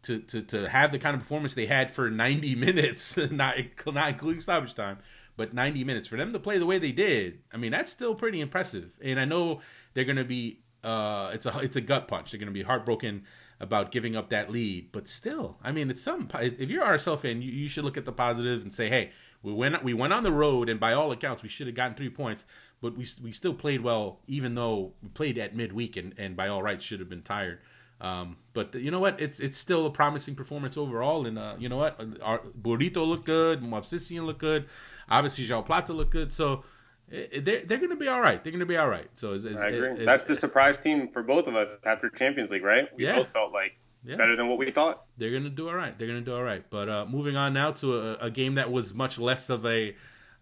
[0.03, 3.55] to, to, to have the kind of performance they had for 90 minutes, not,
[3.88, 4.99] not including stoppage time,
[5.38, 7.39] but 90 minutes for them to play the way they did.
[7.53, 8.91] I mean, that's still pretty impressive.
[9.03, 9.61] And I know
[9.93, 12.31] they're going to be uh, it's a it's a gut punch.
[12.31, 13.23] They're going to be heartbroken
[13.59, 16.29] about giving up that lead, but still, I mean, it's some.
[16.36, 19.11] If you're RSL fan, you, you should look at the and say, hey,
[19.41, 21.95] we went we went on the road, and by all accounts, we should have gotten
[21.95, 22.45] three points,
[22.81, 26.47] but we we still played well, even though we played at midweek and and by
[26.47, 27.59] all rights should have been tired.
[28.02, 29.22] Um, but you know what?
[29.22, 31.26] It's it's still a promising performance overall.
[31.26, 32.00] And uh, you know what?
[32.22, 33.62] Our Burrito looked good.
[33.62, 34.68] Movsisyan looked good.
[35.10, 36.34] Obviously, João Plata looked good.
[36.34, 36.64] So
[37.10, 38.43] they're they're going to be all right.
[38.43, 39.10] They're going to be all right.
[39.16, 40.04] So it's, it's, I agree.
[40.04, 42.89] That's the surprise team for both of us after Champions League, right?
[42.96, 43.16] We yeah.
[43.16, 44.16] both felt like yeah.
[44.16, 45.06] better than what we thought.
[45.18, 45.98] They're going to do all right.
[45.98, 46.64] They're going to do all right.
[46.70, 49.96] But uh, moving on now to a, a game that was much less of a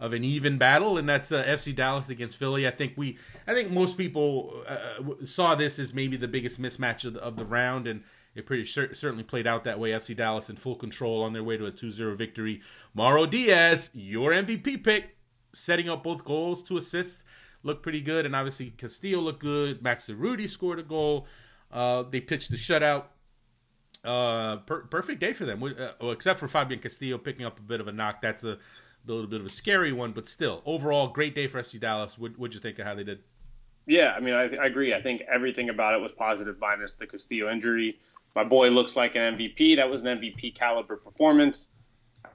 [0.04, 2.68] of an even battle, and that's uh, FC Dallas against Philly.
[2.68, 7.06] I think we, I think most people uh, saw this as maybe the biggest mismatch
[7.06, 8.04] of the, of the round, and
[8.36, 9.92] it pretty cer- certainly played out that way.
[9.92, 12.62] FC Dallas in full control on their way to a 2-0 victory.
[12.94, 15.16] Mauro Diaz, your MVP pick,
[15.54, 17.24] setting up both goals, two assists,
[17.64, 19.82] looked pretty good, and obviously Castillo looked good.
[19.82, 21.28] Maxi Urruti scored a goal.
[21.72, 23.06] Uh, they pitched the shutout.
[24.04, 27.62] Uh, per- perfect day for them, uh, well, except for Fabian Castillo picking up a
[27.62, 28.22] bit of a knock.
[28.22, 28.58] That's a
[29.08, 32.18] a little bit of a scary one, but still, overall, great day for FC Dallas.
[32.18, 33.20] What would you think of how they did?
[33.86, 34.94] Yeah, I mean, I, I, agree.
[34.94, 38.00] I think everything about it was positive, minus the Castillo injury.
[38.36, 39.76] My boy looks like an MVP.
[39.76, 41.70] That was an MVP caliber performance.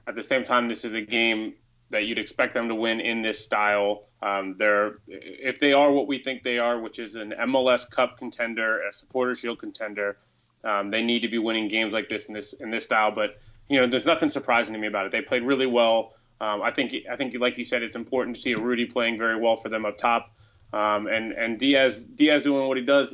[0.07, 1.53] At the same time, this is a game
[1.89, 4.03] that you'd expect them to win in this style.
[4.21, 8.17] Um, they're if they are what we think they are, which is an MLS Cup
[8.17, 10.17] contender, a Supporter Shield contender.
[10.63, 13.11] Um, they need to be winning games like this in this in this style.
[13.11, 13.37] But
[13.69, 15.11] you know, there's nothing surprising to me about it.
[15.11, 16.13] They played really well.
[16.41, 19.39] Um, I think I think like you said, it's important to see Urruti playing very
[19.39, 20.31] well for them up top.
[20.71, 23.13] Um, and and Diaz Diaz doing what he does,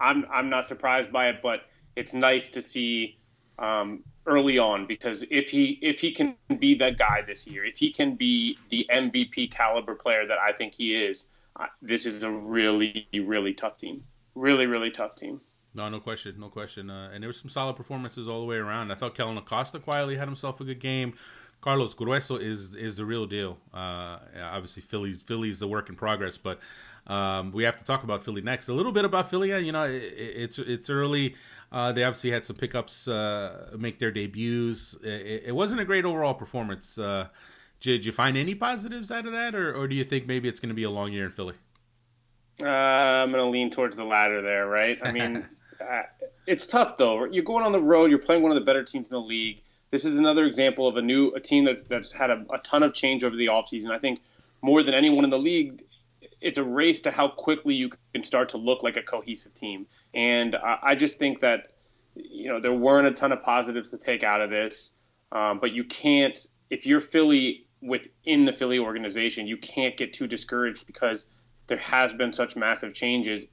[0.00, 1.60] I'm I'm not surprised by it, but
[1.96, 3.18] it's nice to see
[3.58, 7.78] um, early on because if he if he can be that guy this year, if
[7.78, 11.28] he can be the MVP caliber player that I think he is,
[11.58, 14.04] uh, this is a really really tough team.
[14.34, 15.40] Really really tough team.
[15.74, 16.88] No, no question, no question.
[16.88, 18.90] Uh, and there were some solid performances all the way around.
[18.90, 21.14] I thought Kellyn Acosta quietly had himself a good game.
[21.66, 23.58] Carlos Gruezo is is the real deal.
[23.74, 26.60] Uh, obviously, Philly's Philly's the work in progress, but
[27.08, 28.68] um, we have to talk about Philly next.
[28.68, 29.48] A little bit about Philly.
[29.66, 31.34] You know, it, it's it's early.
[31.72, 34.94] Uh, they obviously had some pickups uh, make their debuts.
[35.02, 37.00] It, it, wasn't a great overall performance.
[37.00, 37.26] Uh,
[37.80, 40.60] did you find any positives out of that, or, or do you think maybe it's
[40.60, 41.54] going to be a long year in Philly?
[42.62, 45.00] Uh, I'm going to lean towards the latter there, right?
[45.02, 45.44] I mean,
[45.80, 46.02] uh,
[46.46, 47.24] it's tough though.
[47.24, 48.08] You're going on the road.
[48.08, 50.96] You're playing one of the better teams in the league this is another example of
[50.96, 53.90] a new a team that's that's had a, a ton of change over the offseason.
[53.90, 54.20] I think
[54.62, 55.82] more than anyone in the league,
[56.40, 59.86] it's a race to how quickly you can start to look like a cohesive team.
[60.14, 61.72] And I, I just think that
[62.14, 64.92] you know there weren't a ton of positives to take out of this,
[65.32, 66.38] um, but you can't
[66.70, 71.26] if you're Philly within the Philly organization, you can't get too discouraged because
[71.66, 73.46] there has been such massive changes.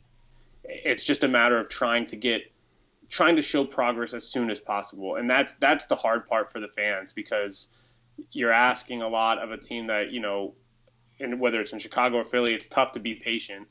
[0.64, 2.53] It's just a matter of trying to get
[3.14, 6.60] trying to show progress as soon as possible, and that's that's the hard part for
[6.60, 7.68] the fans because
[8.32, 10.56] you're asking a lot of a team that you know,
[11.20, 13.68] and whether it's in Chicago or Philly, it's tough to be patient.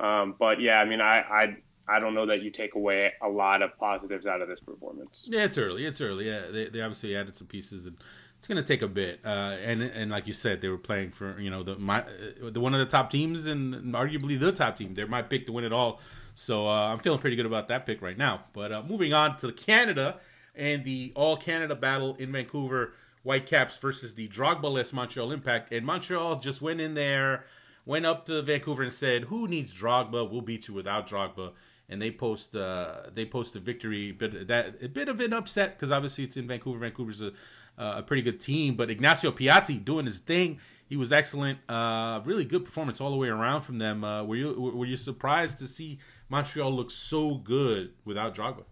[0.00, 3.28] Um, but yeah, I mean, I, I I don't know that you take away a
[3.28, 5.28] lot of positives out of this performance.
[5.30, 5.84] Yeah, it's early.
[5.84, 6.28] It's early.
[6.28, 7.98] Yeah, they, they obviously added some pieces, and
[8.38, 9.20] it's going to take a bit.
[9.26, 12.02] Uh, and and like you said, they were playing for you know the my
[12.40, 14.94] the one of the top teams and arguably the top team.
[14.94, 16.00] They're my pick to win it all.
[16.36, 18.44] So uh, I'm feeling pretty good about that pick right now.
[18.52, 20.20] But uh, moving on to Canada
[20.54, 25.72] and the All Canada battle in Vancouver, Whitecaps versus the Drogba-less Montreal Impact.
[25.72, 27.46] And Montreal just went in there,
[27.86, 30.30] went up to Vancouver and said, "Who needs Drogba?
[30.30, 31.52] We'll beat you without Drogba."
[31.88, 35.76] And they post uh, they post a victory, but that a bit of an upset
[35.76, 36.78] because obviously it's in Vancouver.
[36.78, 37.32] Vancouver's a,
[37.78, 41.58] a pretty good team, but Ignacio Piatti doing his thing he was excellent.
[41.68, 44.04] Uh, really good performance all the way around from them.
[44.04, 45.98] Uh, were you were you surprised to see
[46.28, 48.64] Montreal look so good without Drogba?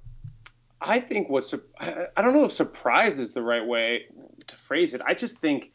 [0.81, 4.07] I think what's I don't know if surprise is the right way
[4.47, 5.01] to phrase it.
[5.07, 5.73] I just think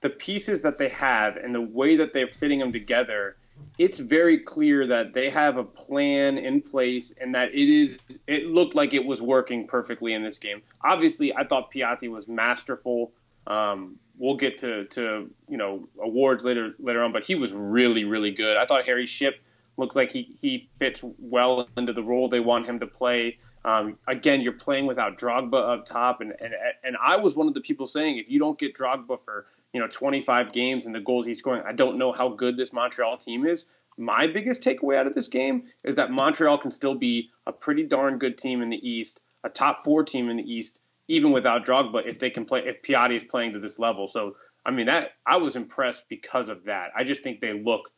[0.00, 3.36] the pieces that they have and the way that they're fitting them together,
[3.78, 8.46] it's very clear that they have a plan in place and that it is it
[8.46, 10.62] looked like it was working perfectly in this game.
[10.82, 13.12] Obviously, I thought Piatti was masterful.
[13.46, 18.04] Um, we'll get to, to you know awards later later on, but he was really
[18.04, 18.56] really good.
[18.56, 19.40] I thought Harry Shipp
[19.76, 23.38] looks like he, he fits well into the role they want him to play.
[23.64, 27.54] Um, again, you're playing without Drogba up top, and, and and I was one of
[27.54, 31.00] the people saying if you don't get Drogba for you know 25 games and the
[31.00, 33.64] goals he's scoring, I don't know how good this Montreal team is.
[33.96, 37.84] My biggest takeaway out of this game is that Montreal can still be a pretty
[37.84, 41.64] darn good team in the East, a top four team in the East, even without
[41.64, 44.08] Drogba, if they can play, if Piatti is playing to this level.
[44.08, 46.90] So, I mean, that I was impressed because of that.
[46.96, 47.90] I just think they look,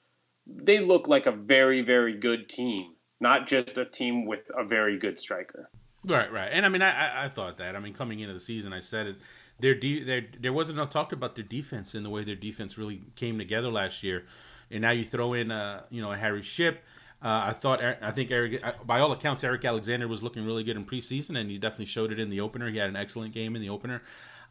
[0.47, 4.99] they look like a very, very good team, not just a team with a very
[4.99, 5.71] good striker.
[6.05, 6.49] Right, right.
[6.53, 7.75] And I mean, I, I thought that.
[7.75, 9.17] I mean, coming into the season, I said it.
[9.59, 12.79] Their de- their, there wasn't enough talked about their defense and the way their defense
[12.79, 14.27] really came together last year.
[14.71, 16.81] And now you throw in, uh, you know, a Harry Shipp.
[17.23, 20.63] uh, I thought, I think Eric, uh, by all accounts, Eric Alexander was looking really
[20.63, 22.71] good in preseason, and he definitely showed it in the opener.
[22.71, 24.03] He had an excellent game in the opener.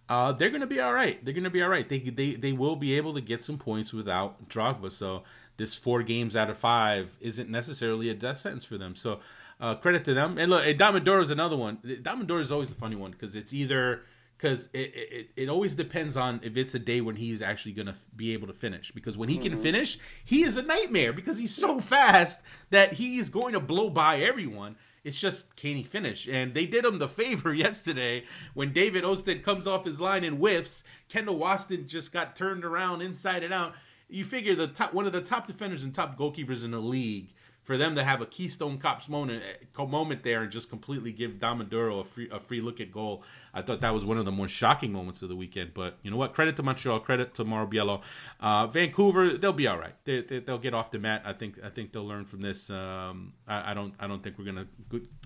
[0.10, 1.24] Uh, they're going to be all right.
[1.24, 1.88] They're going to be all right.
[1.88, 4.92] They, they they will be able to get some points without Drogba.
[4.92, 5.24] So
[5.58, 8.96] this four games out of five isn't necessarily a death sentence for them.
[8.96, 9.20] So
[9.60, 10.38] uh, credit to them.
[10.38, 11.78] And look, Dom Oduro is another one.
[12.02, 14.04] Dom Oduro is always a funny one because it's either
[14.38, 17.86] because it, it, it always depends on if it's a day when he's actually going
[17.86, 18.92] to f- be able to finish.
[18.92, 19.54] Because when he mm-hmm.
[19.54, 23.60] can finish, he is a nightmare because he's so fast that he is going to
[23.60, 24.74] blow by everyone.
[25.06, 26.28] It's just can he finish?
[26.28, 30.38] And they did him the favor yesterday when David Ousted comes off his line and
[30.38, 30.84] whiffs.
[31.08, 33.74] Kendall Waston just got turned around inside and out.
[34.08, 37.34] You figure the top one of the top defenders and top goalkeepers in the league
[37.66, 41.40] for them to have a Keystone Cops moment, eh, moment there and just completely give
[41.40, 43.24] Dom Oduro a free a free look at goal,
[43.56, 45.74] I thought that was one of the more shocking moments of the weekend.
[45.74, 46.36] But you know what?
[46.36, 48.04] Credit to Montreal, credit to Mauro Biello.
[48.40, 49.96] Uh, Vancouver, they'll be all right.
[50.06, 51.24] They, they, will get off the mat.
[51.26, 52.70] I think I think they'll learn from this.
[52.70, 54.68] Um, I, I, don't I don't think we're gonna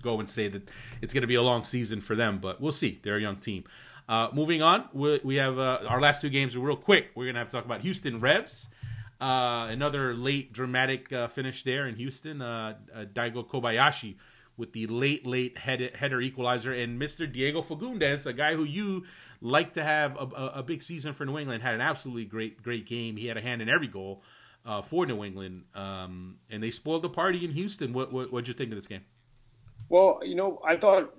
[0.00, 0.70] go and say that
[1.02, 3.00] it's gonna be a long season for them, but we'll see.
[3.02, 3.64] They're a young team.
[4.10, 7.12] Uh, moving on, we, we have uh, our last two games real quick.
[7.14, 8.68] We're gonna have to talk about Houston Revs
[9.20, 12.40] uh, another late dramatic uh, finish there in Houston.
[12.40, 14.16] Uh, uh, Daigo Kobayashi
[14.56, 16.72] with the late, late head, header equalizer.
[16.72, 17.30] And Mr.
[17.30, 19.04] Diego Fagundez, a guy who you
[19.40, 22.62] like to have a, a, a, big season for New England, had an absolutely great,
[22.62, 23.16] great game.
[23.16, 24.22] He had a hand in every goal.
[24.66, 27.94] uh, for New England, um, and they spoiled the party in Houston.
[27.94, 29.00] What what what'd you think of this game?
[29.88, 31.14] Well, you know, I thought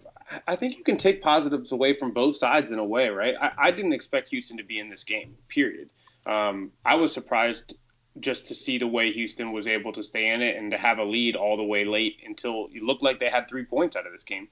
[0.47, 3.35] I think you can take positives away from both sides in a way, right?
[3.39, 5.35] I, I didn't expect Houston to be in this game.
[5.47, 5.89] Period.
[6.25, 7.75] Um, I was surprised
[8.19, 10.97] just to see the way Houston was able to stay in it and to have
[10.97, 14.05] a lead all the way late until it looked like they had three points out
[14.05, 14.47] of this game.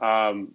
[0.00, 0.52] Um,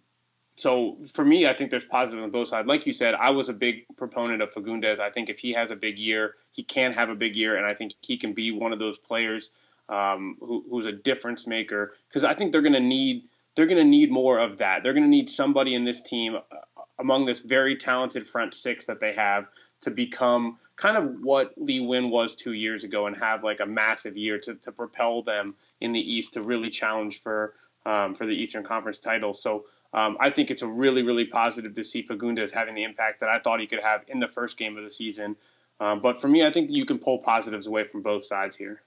[0.55, 2.67] so for me, I think there's positive on both sides.
[2.67, 4.99] Like you said, I was a big proponent of Fagundez.
[4.99, 7.65] I think if he has a big year, he can have a big year, and
[7.65, 9.49] I think he can be one of those players
[9.89, 11.93] um, who, who's a difference maker.
[12.07, 13.23] Because I think they're going to need
[13.55, 14.83] they're going to need more of that.
[14.83, 18.87] They're going to need somebody in this team uh, among this very talented front six
[18.87, 19.47] that they have
[19.81, 23.65] to become kind of what Lee Nguyen was two years ago and have like a
[23.65, 27.53] massive year to, to propel them in the East to really challenge for
[27.85, 29.33] um, for the Eastern Conference title.
[29.33, 33.19] So um, I think it's a really really positive to see Fagundez having the impact
[33.19, 35.35] that I thought he could have in the first game of the season.
[35.79, 38.81] Um, but for me, I think you can pull positives away from both sides here.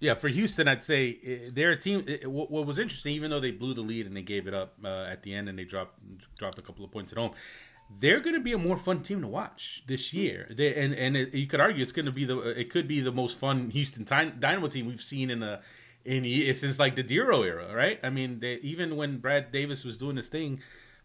[0.00, 2.04] Yeah, for Houston, I'd say eh, they're a team.
[2.08, 4.74] Eh, what was interesting, even though they blew the lead and they gave it up
[4.82, 6.00] uh, at the end and they dropped
[6.36, 7.32] dropped a couple of points at home,
[7.98, 10.48] they're going to be a more fun team to watch this year.
[10.50, 13.00] They, and and it, you could argue it's going to be the it could be
[13.00, 15.60] the most fun Houston Dynamo team we've seen in a
[16.04, 16.24] in
[16.54, 18.00] since like the Dero era, right?
[18.02, 20.60] I mean, they, even when Brad Davis was doing this thing,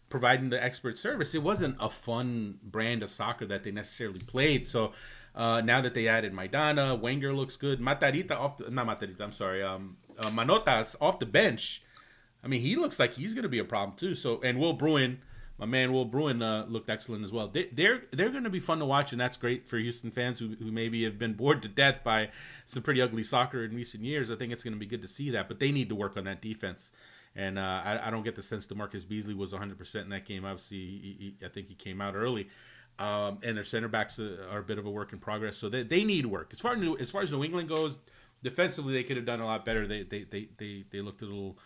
[0.08, 4.66] providing the expert service, it wasn't a fun brand of soccer that they necessarily played.
[4.66, 4.92] So
[5.36, 7.78] uh, now that they added Maidana, Wenger looks good.
[7.78, 9.20] Matarrita off, the, not Matarrita.
[9.20, 9.62] I'm sorry.
[9.62, 11.82] Um, uh, Manotas off the bench.
[12.42, 14.14] I mean, he looks like he's going to be a problem too.
[14.14, 15.18] So, and Will Bruin,
[15.58, 17.48] my man Will Bruin, uh, looked excellent as well.
[17.48, 20.38] They, they're they're going to be fun to watch, and that's great for Houston fans
[20.38, 22.30] who, who maybe have been bored to death by
[22.64, 24.30] some pretty ugly soccer in recent years.
[24.30, 26.16] I think it's going to be good to see that, but they need to work
[26.16, 26.92] on that defense.
[27.34, 30.24] And uh, I, I, don't get the sense that Marcus Beasley was 100% in that
[30.24, 30.46] game.
[30.46, 32.48] Obviously, he, he, I think he came out early.
[32.98, 35.82] Um, and their center backs are a bit of a work in progress, so they,
[35.82, 36.50] they need work.
[36.54, 37.98] As far as New, as far as New England goes,
[38.42, 39.86] defensively they could have done a lot better.
[39.86, 41.58] They they, they, they, they looked a little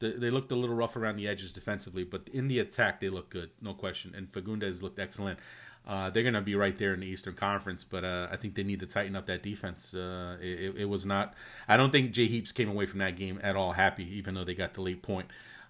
[0.00, 3.28] they, looked a little rough around the edges defensively, but in the attack they look
[3.28, 4.14] good, no question.
[4.16, 5.38] And Fagundez looked excellent.
[5.86, 8.54] Uh, they're going to be right there in the Eastern Conference, but uh, I think
[8.54, 9.94] they need to tighten up that defense.
[9.94, 11.34] Uh, it, it, was not.
[11.68, 14.44] I don't think Jay Heaps came away from that game at all happy, even though
[14.44, 15.28] they got the late point.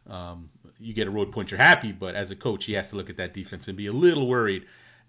[0.08, 2.96] Um, you get a road point, you're happy, but as a coach, he has to
[2.96, 4.66] look at that defense and be a little worried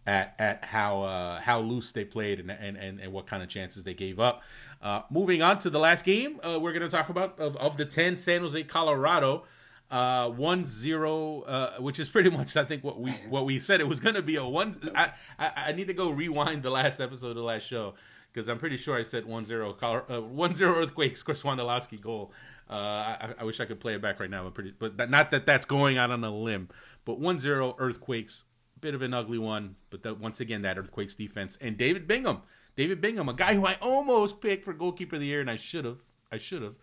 [0.07, 3.49] at at how uh, how loose they played and, and, and, and, what kind of
[3.49, 4.41] chances they gave up.
[4.81, 7.77] Uh, moving on to the last game, uh, we're going to talk about of, of
[7.77, 9.43] the ten San Jose Colorado.
[9.91, 13.81] Uh, one zero, uh, which is pretty much I think what we what we said
[13.81, 14.75] it was going to be a one.
[14.95, 17.93] I, I, I need to go rewind the last episode of the last show
[18.31, 22.31] because I'm pretty sure I said 1-0 uh, 1-0 earthquakes Chris Wondolowski goal.
[22.69, 25.31] Uh, I, I, wish I could play it back right now, but pretty, but not
[25.31, 26.69] that that's going out on a limb.
[27.03, 28.45] But 1-0 earthquakes
[28.81, 32.41] bit of an ugly one, but that, once again, that Earthquakes defense and David Bingham,
[32.75, 35.55] David Bingham, a guy who I almost picked for goalkeeper of the year, and I
[35.55, 35.99] should have,
[36.31, 36.77] I should have.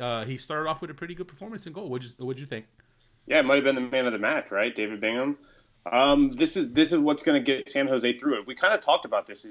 [0.00, 1.88] Uh, he started off with a pretty good performance in goal.
[1.88, 2.66] What'd you, what'd you think?
[3.26, 5.38] Yeah, it might have been the man of the match, right, David Bingham.
[5.90, 8.46] Um, this is this is what's going to get San Jose through it.
[8.46, 9.44] We kind of talked about this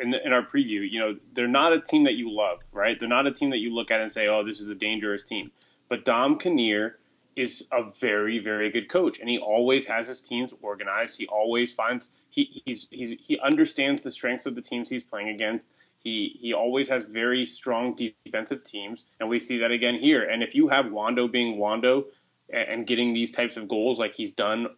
[0.00, 0.88] in, in our preview.
[0.90, 2.98] You know, they're not a team that you love, right?
[2.98, 5.22] They're not a team that you look at and say, "Oh, this is a dangerous
[5.22, 5.52] team."
[5.88, 6.98] But Dom Kinnear
[7.36, 11.18] is a very very good coach and he always has his teams organized.
[11.18, 15.28] He always finds he he's, he's he understands the strengths of the teams he's playing
[15.28, 15.66] against.
[15.98, 20.22] He he always has very strong defensive teams and we see that again here.
[20.22, 22.06] And if you have Wondo being Wondo
[22.52, 24.68] and getting these types of goals like he's done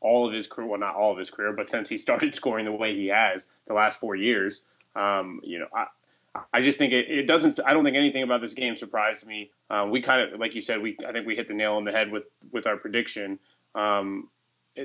[0.00, 2.64] all of his career well not all of his career but since he started scoring
[2.64, 4.62] the way he has the last 4 years
[4.96, 5.86] um, you know I,
[6.52, 7.58] I just think it, it, doesn't.
[7.66, 9.50] I don't think anything about this game surprised me.
[9.68, 11.84] Um, we kind of, like you said, we I think we hit the nail on
[11.84, 13.40] the head with with our prediction.
[13.74, 14.28] Um,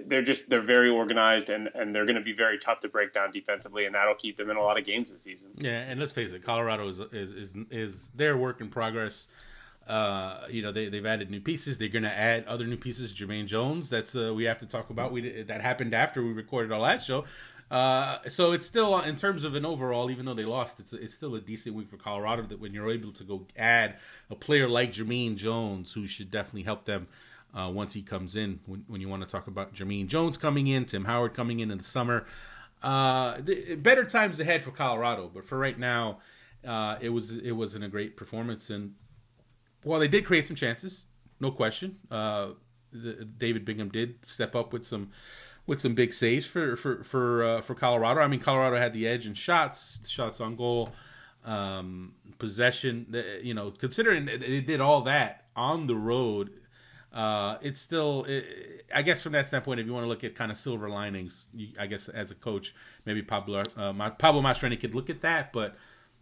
[0.07, 3.13] they're just they're very organized and and they're going to be very tough to break
[3.13, 5.49] down defensively, and that'll keep them in a lot of games this season.
[5.57, 9.27] Yeah, and let's face it, Colorado is is is, is their work in progress.
[9.87, 11.77] Uh, you know they they've added new pieces.
[11.77, 13.13] They're going to add other new pieces.
[13.13, 13.87] Jermaine Jones.
[13.87, 15.11] That's uh, we have to talk about.
[15.11, 17.25] We that happened after we recorded our last show.
[17.71, 21.15] Uh, so it's still in terms of an overall, even though they lost, it's it's
[21.15, 22.43] still a decent week for Colorado.
[22.43, 23.97] That when you're able to go add
[24.29, 27.07] a player like Jermaine Jones, who should definitely help them
[27.55, 28.59] uh, once he comes in.
[28.65, 31.71] When, when you want to talk about Jermaine Jones coming in, Tim Howard coming in
[31.71, 32.27] in the summer,
[32.83, 35.31] uh, the, better times ahead for Colorado.
[35.33, 36.19] But for right now,
[36.65, 38.69] uh, it was it wasn't a great performance.
[38.69, 38.93] And
[39.83, 41.05] while they did create some chances,
[41.39, 42.49] no question, uh,
[42.91, 45.11] the, David Bingham did step up with some
[45.67, 48.21] with some big saves for for for uh, for Colorado.
[48.21, 50.91] I mean, Colorado had the edge in shots, shots on goal,
[51.43, 53.15] um, possession.
[53.41, 56.51] You know, considering they did all that on the road,
[57.13, 60.35] uh, it's still, it, I guess, from that standpoint, if you want to look at
[60.35, 61.47] kind of silver linings,
[61.79, 65.77] I guess as a coach, maybe Pablo uh, Pablo Mastroeni could look at that, but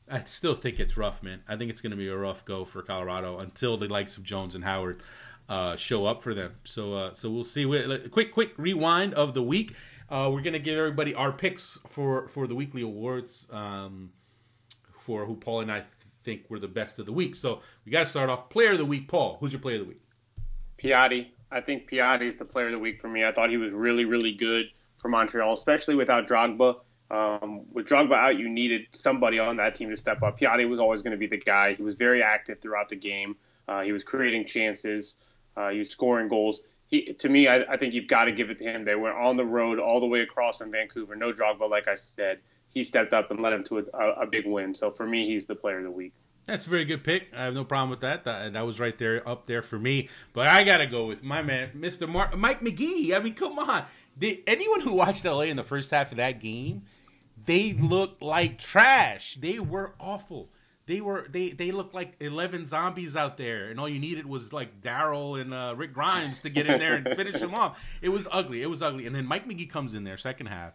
[0.09, 1.41] I still think it's rough, man.
[1.47, 4.23] I think it's going to be a rough go for Colorado until the likes of
[4.23, 5.01] Jones and Howard
[5.49, 6.55] uh, show up for them.
[6.63, 7.65] So, uh, so we'll see.
[7.65, 9.73] We, quick, quick rewind of the week.
[10.09, 14.11] Uh, we're to give everybody our picks for for the weekly awards um,
[14.99, 15.83] for who Paul and I
[16.23, 17.35] think were the best of the week.
[17.35, 19.07] So we got to start off player of the week.
[19.07, 20.01] Paul, who's your player of the week?
[20.77, 21.29] Piatti.
[21.51, 23.23] I think Piatti is the player of the week for me.
[23.23, 24.65] I thought he was really, really good
[24.97, 26.77] for Montreal, especially without Drogba.
[27.11, 30.39] Um, with Drogba out, you needed somebody on that team to step up.
[30.39, 31.73] Piatti was always going to be the guy.
[31.73, 33.35] He was very active throughout the game.
[33.67, 35.17] Uh, he was creating chances.
[35.55, 36.61] Uh, he was scoring goals.
[36.87, 38.85] He, to me, I, I think you've got to give it to him.
[38.85, 41.15] They went on the road all the way across in Vancouver.
[41.15, 42.39] No Drogba, like I said.
[42.67, 44.73] He stepped up and led him to a, a, big win.
[44.73, 46.13] So for me, he's the player of the week.
[46.45, 47.27] That's a very good pick.
[47.35, 48.25] I have no problem with that.
[48.25, 50.09] That, that was right there, up there for me.
[50.33, 52.09] But I got to go with my man, Mr.
[52.09, 53.13] Mark, Mike Magee.
[53.15, 53.85] I mean, come on.
[54.17, 56.83] Did anyone who watched LA in the first half of that game,
[57.45, 59.35] they looked like trash.
[59.35, 60.49] They were awful.
[60.85, 64.51] They were they they looked like eleven zombies out there, and all you needed was
[64.51, 67.81] like Daryl and uh, Rick Grimes to get in there and finish them off.
[68.01, 68.61] It was ugly.
[68.61, 69.05] It was ugly.
[69.05, 70.73] And then Mike Magee comes in there second half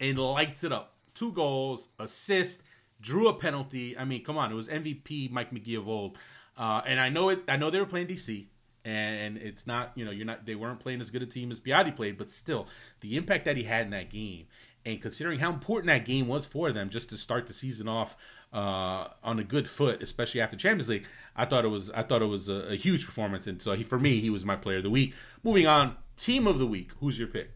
[0.00, 0.94] and lights it up.
[1.14, 2.64] Two goals, assist
[3.04, 3.96] drew a penalty.
[3.96, 6.18] I mean, come on, it was MVP Mike Magee of old.
[6.56, 7.42] Uh, and I know it.
[7.48, 8.46] I know they were playing DC,
[8.84, 9.92] and it's not.
[9.94, 10.46] You know, you're not.
[10.46, 12.66] They weren't playing as good a team as Piatti played, but still,
[13.00, 14.46] the impact that he had in that game,
[14.84, 18.16] and considering how important that game was for them, just to start the season off
[18.54, 21.90] uh, on a good foot, especially after Champions League, I thought it was.
[21.90, 24.44] I thought it was a, a huge performance, and so he, for me, he was
[24.44, 25.12] my player of the week.
[25.42, 26.92] Moving on, team of the week.
[27.00, 27.50] Who's your pick?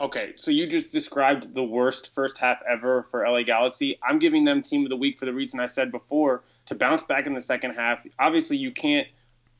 [0.00, 3.98] Okay, so you just described the worst first half ever for LA Galaxy.
[4.02, 7.02] I'm giving them team of the week for the reason I said before to bounce
[7.02, 8.04] back in the second half.
[8.18, 9.08] Obviously, you can't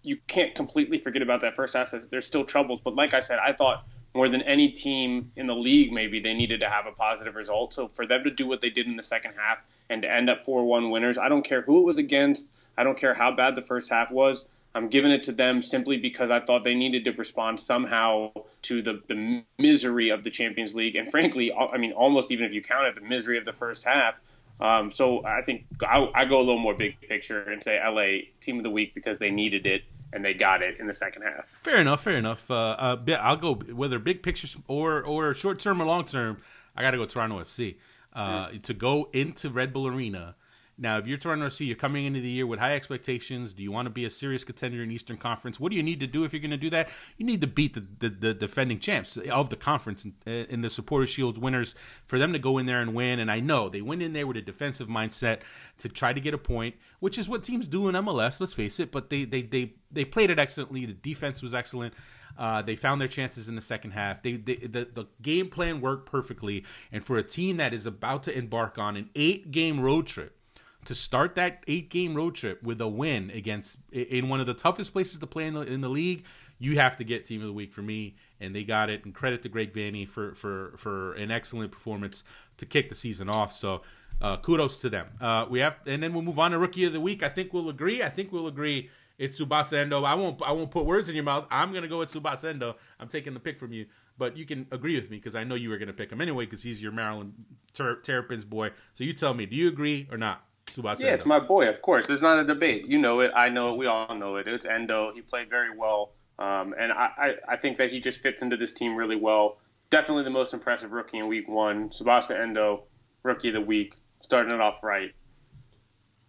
[0.05, 1.93] you can't completely forget about that first half.
[2.11, 3.85] There's still troubles, but like I said, I thought
[4.15, 7.73] more than any team in the league, maybe they needed to have a positive result.
[7.73, 9.59] So for them to do what they did in the second half
[9.89, 12.53] and to end up 4-1 winners, I don't care who it was against.
[12.77, 14.47] I don't care how bad the first half was.
[14.75, 18.33] I'm giving it to them simply because I thought they needed to respond somehow
[18.63, 20.97] to the, the misery of the Champions League.
[20.97, 24.21] And frankly, I mean, almost even if you counted the misery of the first half.
[24.61, 28.29] Um, so I think I, I go a little more big picture and say LA
[28.41, 29.83] team of the week because they needed it
[30.13, 31.47] and they got it in the second half.
[31.47, 32.03] Fair enough.
[32.03, 32.51] Fair enough.
[32.51, 36.39] Uh, uh, I'll go whether big picture or or short term or long term.
[36.77, 37.77] I got to go Toronto FC
[38.13, 38.59] uh, mm-hmm.
[38.59, 40.37] to go into Red Bull Arena
[40.83, 43.53] now, if you're Toronto FC, you're coming into the year with high expectations.
[43.53, 45.61] Do you want to be a serious contender in Eastern Conference?
[45.61, 46.89] What do you need to do if you're going to do that?
[47.17, 50.69] You need to beat the, the, the defending champs of the conference and, and the
[50.69, 53.21] Supporter Shield winners for them to go in there and win.
[53.21, 55.43] And I know they went in there with a defensive mindset
[55.79, 58.41] to try to get a point, which is what teams do in MLS.
[58.41, 58.91] Let's face it.
[58.91, 60.85] But they they they they played it excellently.
[60.85, 61.95] The defense was excellent.
[62.37, 64.21] Uh, they found their chances in the second half.
[64.21, 66.65] They, they the, the game plan worked perfectly.
[66.91, 70.39] And for a team that is about to embark on an eight game road trip
[70.85, 74.55] to start that eight game road trip with a win against in one of the
[74.55, 76.25] toughest places to play in the, in the league,
[76.59, 79.05] you have to get team of the week for me, and they got it.
[79.05, 82.25] And credit to Greg Vanney for for for an excellent performance
[82.57, 83.55] to kick the season off.
[83.55, 83.83] So
[84.21, 85.09] uh, kudos to them.
[85.21, 87.23] Uh, we have, and then we'll move on to rookie of the week.
[87.23, 88.03] I think we'll agree.
[88.03, 88.91] I think we'll agree.
[89.19, 90.05] It's Tsubasa Endo.
[90.05, 90.41] I won't.
[90.43, 91.47] I won't put words in your mouth.
[91.51, 92.77] I'm gonna go with Tsubasa Endo.
[92.99, 95.55] I'm taking the pick from you, but you can agree with me because I know
[95.55, 97.35] you were gonna pick him anyway because he's your Maryland
[97.73, 98.71] Ter- Terrapins boy.
[98.95, 100.45] So you tell me, do you agree or not?
[100.77, 101.69] Yeah, it's my boy.
[101.69, 102.87] Of course, it's not a debate.
[102.87, 103.31] You know it.
[103.35, 103.79] I know it.
[103.79, 104.49] We all know it.
[104.49, 105.13] It's Endo.
[105.15, 108.57] He played very well, um, and I, I, I, think that he just fits into
[108.57, 109.59] this team really well.
[109.91, 111.91] Definitely the most impressive rookie in Week One.
[111.91, 112.85] Tsubasa Endo,
[113.23, 115.13] rookie of the week, starting it off right.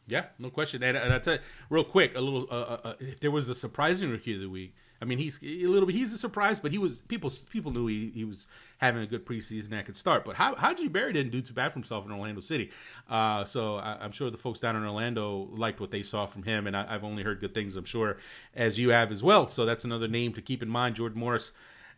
[0.08, 0.84] Yeah, no question.
[0.84, 2.48] And, and I tell you, real quick, a little.
[2.52, 5.38] Uh, uh, uh if there was a surprising rookie of the week, I mean, he's
[5.44, 5.96] a little bit.
[5.96, 7.30] He's a surprise, but he was people.
[7.50, 8.48] People knew he, he was
[8.78, 10.24] having a good preseason that could start.
[10.24, 12.72] But how Hadji Barry didn't do too bad for himself in Orlando City.
[13.10, 16.44] Uh, so I, am sure the folks down in Orlando liked what they saw from
[16.44, 17.76] him, and I, have only heard good things.
[17.76, 18.16] I'm sure
[18.56, 19.50] as you have as well.
[19.50, 20.96] So that's another name to keep in mind.
[20.96, 21.52] Jordan Morris.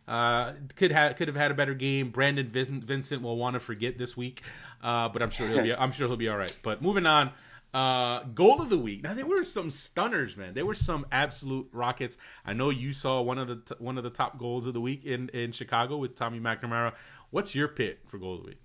[0.08, 2.10] Uh, could have could have had a better game.
[2.10, 4.42] Brandon Vincent will want to forget this week,
[4.80, 6.56] uh, but I'm sure he'll be I'm sure he'll be all right.
[6.62, 7.32] But moving on,
[7.74, 9.02] uh, goal of the week.
[9.02, 10.54] Now there were some stunners, man.
[10.54, 12.16] There were some absolute rockets.
[12.44, 14.80] I know you saw one of the t- one of the top goals of the
[14.80, 16.94] week in in Chicago with Tommy McNamara.
[17.30, 18.60] What's your pick for goal of the week?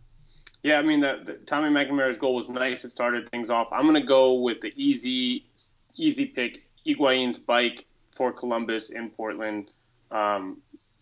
[0.64, 2.86] Yeah, I mean the, the Tommy McNamara's goal was nice.
[2.86, 3.74] It started things off.
[3.74, 5.46] I'm to go with the easy
[5.96, 6.64] easy pick.
[6.86, 7.86] Higuain's bike
[8.16, 9.72] for Columbus in Portland.
[10.12, 10.62] Um,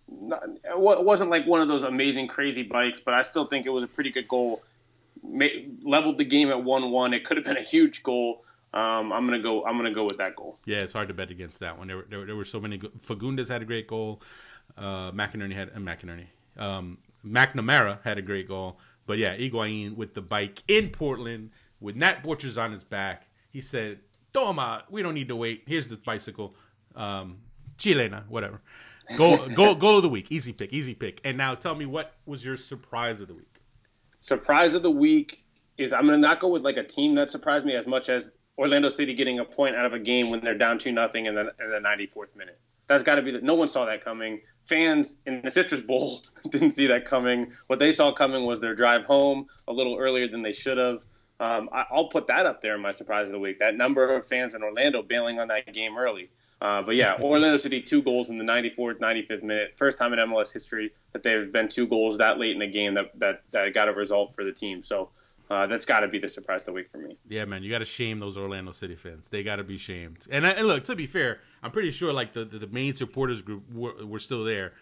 [0.09, 3.69] not, it wasn't like one of those amazing crazy bikes, but I still think it
[3.69, 4.61] was a pretty good goal
[5.24, 7.13] leveled the game at one-one.
[7.13, 8.43] It could have been a huge goal.
[8.74, 9.65] Um, I'm gonna go.
[9.65, 10.59] I'm gonna go with that goal.
[10.65, 11.88] Yeah, it's hard to bet against that one.
[11.88, 12.78] There were there, there were so many.
[12.78, 14.22] Go- Fagundez had a great goal.
[14.78, 16.28] Uh, McInerney had uh, McInerney.
[16.57, 18.80] Um, McNamara had a great goal.
[19.07, 21.49] But yeah, Higuain with the bike in Portland
[21.80, 23.28] with Nat Borchers on his back.
[23.49, 24.01] He said,
[24.34, 25.63] "Toma, we don't need to wait.
[25.65, 26.53] Here's the bicycle,
[26.95, 27.39] um,
[27.80, 28.61] Chilena, whatever.
[29.17, 30.32] Goal, goal, goal of the week.
[30.32, 31.22] Easy pick, easy pick.
[31.24, 33.48] And now tell me, what was your surprise of the week?
[34.20, 35.43] Surprise of the week
[35.78, 38.32] is I'm gonna not go with like a team that surprised me as much as
[38.57, 41.36] Orlando City getting a point out of a game when they're down two nothing in
[41.36, 42.59] the in the 94th minute.
[42.88, 43.43] That's got to be that.
[43.43, 44.41] No one saw that coming.
[44.65, 47.53] Fans in the Citrus Bowl didn't see that coming.
[47.67, 51.05] What they saw coming was their drive home a little earlier than they should have.
[51.39, 53.59] Um, I, will put that up there in my surprise of the week.
[53.59, 56.30] That number of fans in Orlando bailing on that game early.
[56.62, 59.74] Uh, but yeah, Orlando City two goals in the 94th, 95th minute.
[59.78, 62.68] First time in MLS history that there have been two goals that late in the
[62.68, 64.84] game that that, that got a result for the team.
[64.84, 65.10] So
[65.49, 67.18] uh, that's got to be the surprise of the week for me.
[67.28, 69.30] Yeah, man, you got to shame those Orlando City fans.
[69.30, 70.28] They got to be shamed.
[70.30, 73.41] And, and, look, to be fair, I'm pretty sure like the, the, the main supporters
[73.41, 74.74] group were, were, still there,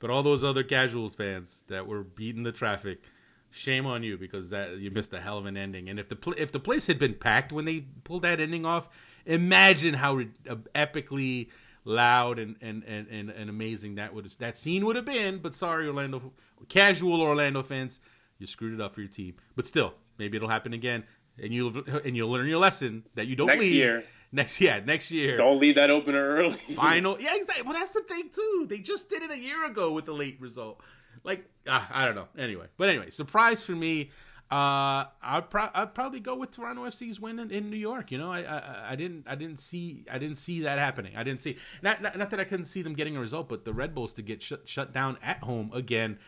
[0.00, 3.02] but all those other casuals fans that were beating the traffic,
[3.50, 5.88] shame on you because that you missed a hell of an ending.
[5.88, 8.88] And if the if the place had been packed when they pulled that ending off,
[9.26, 11.48] imagine how uh, epically
[11.84, 15.38] loud and, and, and, and, and amazing that would that scene would have been.
[15.38, 16.32] But sorry, Orlando,
[16.68, 18.00] casual Orlando fans,
[18.38, 19.34] you screwed it up for your team.
[19.54, 21.04] But still, maybe it'll happen again,
[21.42, 23.56] and you'll and you'll learn your lesson that you don't leave.
[23.56, 24.04] next leave year.
[24.32, 25.36] Next yeah, next year.
[25.36, 26.50] Don't leave that opener early.
[26.74, 27.62] Final, yeah, exactly.
[27.62, 28.66] Well, that's the thing too.
[28.68, 30.80] They just did it a year ago with the late result.
[31.24, 32.28] Like uh, I don't know.
[32.36, 34.10] Anyway, but anyway, surprise for me.
[34.50, 38.12] Uh, I'd, pro- I'd probably go with Toronto FC's win in, in New York.
[38.12, 41.16] You know, I, I, I didn't I didn't see I didn't see that happening.
[41.16, 43.64] I didn't see not, not, not that I couldn't see them getting a result, but
[43.64, 46.18] the Red Bulls to get shut shut down at home again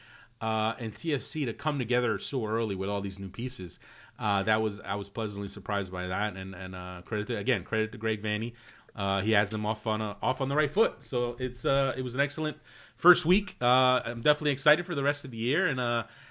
[0.40, 3.78] uh, and TFC to come together so early with all these new pieces.
[4.18, 7.64] Uh, that was I was pleasantly surprised by that, and and uh, credit to, again
[7.64, 8.54] credit to Greg Vanney.
[8.96, 11.94] Uh, he has them off on a, off on the right foot, so it's uh,
[11.96, 12.56] it was an excellent
[12.96, 13.56] first week.
[13.60, 15.78] Uh, I'm definitely excited for the rest of the year, and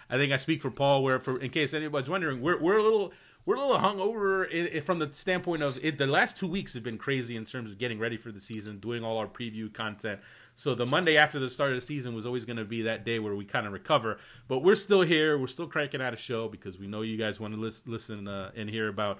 [0.09, 1.03] I think I speak for Paul.
[1.03, 3.13] Where for in case anybody's wondering, we're we're a little
[3.47, 5.97] we're a little hungover from the standpoint of it.
[5.97, 8.79] The last two weeks have been crazy in terms of getting ready for the season,
[8.79, 10.19] doing all our preview content.
[10.53, 13.05] So the Monday after the start of the season was always going to be that
[13.05, 14.17] day where we kind of recover.
[14.49, 15.37] But we're still here.
[15.37, 18.27] We're still cranking out a show because we know you guys want to listen, listen
[18.27, 19.19] uh, and hear about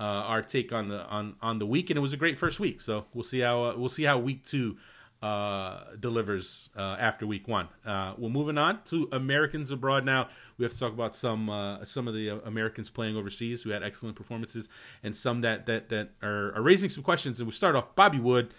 [0.00, 1.90] uh, our take on the on on the week.
[1.90, 2.80] And it was a great first week.
[2.80, 4.78] So we'll see how uh, we'll see how week two
[5.22, 7.68] uh, delivers uh, after week one.
[7.84, 10.28] Uh, we're moving on to Americans abroad now.
[10.56, 13.70] We have to talk about some uh, some of the uh, Americans playing overseas who
[13.70, 14.68] had excellent performances,
[15.02, 17.38] and some that that that are, are, raising some questions.
[17.40, 17.94] And we start off.
[17.94, 18.54] Bobby Wood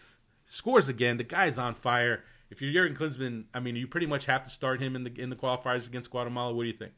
[0.45, 1.17] scores again.
[1.17, 2.23] The guy's on fire.
[2.51, 5.19] If you're Jurgen Klinsmann, I mean, you pretty much have to start him in the
[5.19, 6.53] in the qualifiers against Guatemala.
[6.53, 6.91] What do you think?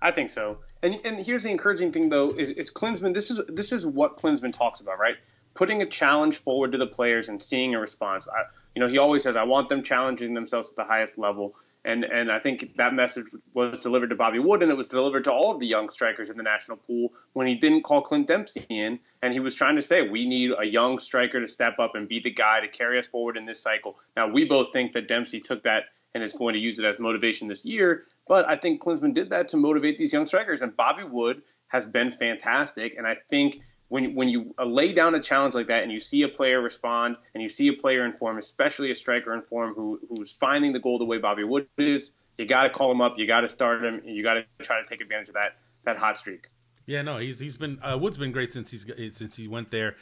[0.00, 0.58] I think so.
[0.82, 3.14] And and here's the encouraging thing though is, is Klinsmann.
[3.14, 5.16] This is this is what Klinsmann talks about, right?
[5.54, 8.28] Putting a challenge forward to the players and seeing a response.
[8.28, 8.44] I,
[8.74, 11.54] you know, he always says, I want them challenging themselves at the highest level.
[11.84, 15.24] And and I think that message was delivered to Bobby Wood, and it was delivered
[15.24, 18.28] to all of the young strikers in the national pool when he didn't call Clint
[18.28, 21.80] Dempsey in, and he was trying to say we need a young striker to step
[21.80, 23.98] up and be the guy to carry us forward in this cycle.
[24.16, 27.00] Now we both think that Dempsey took that and is going to use it as
[27.00, 30.76] motivation this year, but I think Klinsmann did that to motivate these young strikers, and
[30.76, 33.60] Bobby Wood has been fantastic, and I think
[33.92, 36.62] when when you uh, lay down a challenge like that and you see a player
[36.62, 40.32] respond and you see a player in form, especially a striker in form who who's
[40.32, 43.26] finding the goal the way Bobby Wood is, you got to call him up, you
[43.26, 46.16] got to start him, you got to try to take advantage of that that hot
[46.16, 46.48] streak.
[46.86, 49.96] Yeah, no, he's he's been uh, Wood's been great since he's since he went there.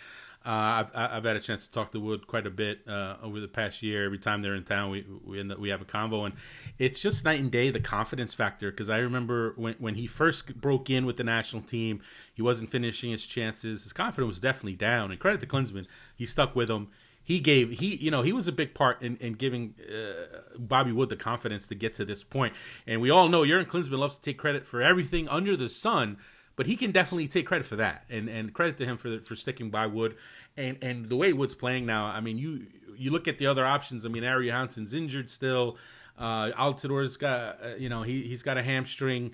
[0.45, 3.41] Uh, I've I've had a chance to talk to Wood quite a bit uh, over
[3.41, 4.07] the past year.
[4.07, 6.35] Every time they're in town, we we end up, we have a convo, and
[6.79, 8.71] it's just night and day the confidence factor.
[8.71, 12.01] Because I remember when when he first broke in with the national team,
[12.33, 13.83] he wasn't finishing his chances.
[13.83, 15.11] His confidence was definitely down.
[15.11, 15.87] And credit to Klinsmann,
[16.17, 16.89] he stuck with him.
[17.23, 20.91] He gave he you know he was a big part in, in giving uh, Bobby
[20.91, 22.55] Wood the confidence to get to this point.
[22.87, 26.17] And we all know Jurgen Klinsmann loves to take credit for everything under the sun
[26.61, 29.35] but he can definitely take credit for that, and and credit to him for for
[29.35, 30.15] sticking by Wood,
[30.59, 32.05] and and the way Wood's playing now.
[32.05, 32.67] I mean, you
[32.99, 34.05] you look at the other options.
[34.05, 35.79] I mean, Aron Johannsson's injured still.
[36.19, 39.33] Uh, Altidore's got uh, you know he he's got a hamstring.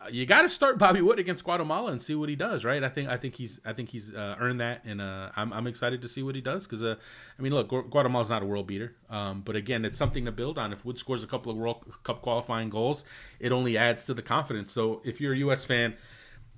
[0.00, 2.84] Uh, you got to start Bobby Wood against Guatemala and see what he does, right?
[2.84, 5.66] I think I think he's I think he's uh, earned that, and uh, I'm I'm
[5.66, 6.94] excited to see what he does because uh,
[7.36, 10.58] I mean, look, Guatemala's not a world beater, um, but again, it's something to build
[10.58, 10.72] on.
[10.72, 13.04] If Wood scores a couple of World Cup qualifying goals,
[13.40, 14.70] it only adds to the confidence.
[14.70, 15.64] So if you're a U.S.
[15.64, 15.96] fan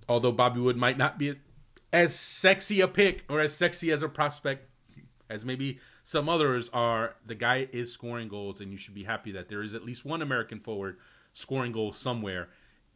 [0.08, 1.34] although Bobby Wood might not be
[1.92, 4.68] as sexy a pick or as sexy as a prospect
[5.30, 9.32] as maybe some others are, the guy is scoring goals, and you should be happy
[9.32, 10.96] that there is at least one American forward
[11.34, 12.48] scoring goals somewhere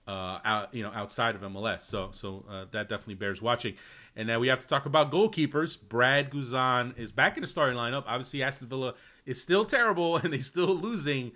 [0.09, 1.83] uh, out, you know, outside of MLS.
[1.83, 3.75] So, so uh, that definitely bears watching.
[4.17, 5.79] And now we have to talk about goalkeepers.
[5.81, 8.05] Brad Guzan is back in the starting lineup.
[8.07, 8.95] Obviously, Aston Villa
[9.27, 11.33] is still terrible and they're still losing,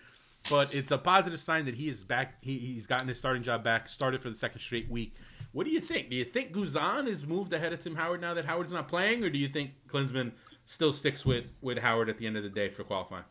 [0.51, 2.43] but it's a positive sign that he is back.
[2.43, 3.87] He, he's gotten his starting job back.
[3.89, 5.15] Started for the second straight week.
[5.57, 6.11] What do you think?
[6.11, 9.25] Do you think Guzan is moved ahead of Tim Howard now that Howard's not playing,
[9.25, 10.33] or do you think Klinsmann
[10.67, 13.23] still sticks with with Howard at the end of the day for qualifying?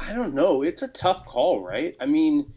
[0.00, 0.62] I don't know.
[0.62, 1.94] It's a tough call, right?
[2.00, 2.50] I mean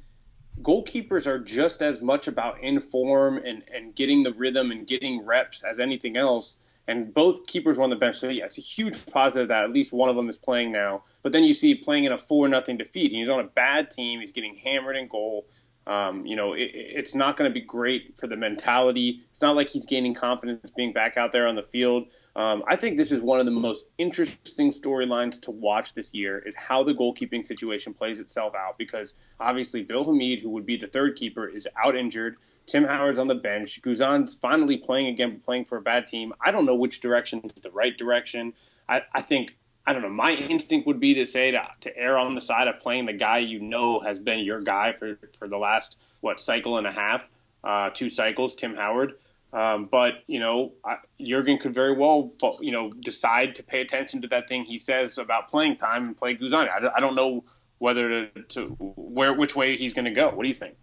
[0.61, 5.65] goalkeepers are just as much about inform and, and getting the rhythm and getting reps
[5.65, 6.57] as anything else.
[6.87, 8.19] And both keepers were on the bench.
[8.19, 11.03] So, yeah, it's a huge positive that at least one of them is playing now.
[11.23, 13.11] But then you see playing in a 4 nothing defeat.
[13.11, 14.21] And he's on a bad team.
[14.21, 15.45] He's getting hammered in goal.
[15.89, 19.21] Um, you know, it, it's not going to be great for the mentality.
[19.31, 22.09] It's not like he's gaining confidence being back out there on the field.
[22.35, 26.37] Um, I think this is one of the most interesting storylines to watch this year
[26.37, 30.77] is how the goalkeeping situation plays itself out because obviously Bill Hamid, who would be
[30.77, 32.37] the third keeper, is out injured.
[32.67, 33.81] Tim Howard's on the bench.
[33.81, 36.33] Guzan's finally playing again, playing for a bad team.
[36.39, 38.53] I don't know which direction is the right direction.
[38.87, 39.55] I, I think
[39.89, 40.09] I don't know.
[40.09, 43.13] My instinct would be to say to, to err on the side of playing the
[43.13, 46.91] guy you know has been your guy for, for the last, what, cycle and a
[46.91, 47.27] half,
[47.63, 49.15] uh, two cycles, Tim Howard.
[49.51, 52.29] Um, but, you know, I, Jurgen could very well,
[52.61, 56.15] you know, decide to pay attention to that thing he says about playing time and
[56.15, 56.69] play Guzan.
[56.69, 57.43] I, I don't know
[57.79, 60.29] whether to, to, where, which way he's going to go.
[60.29, 60.75] What do you think?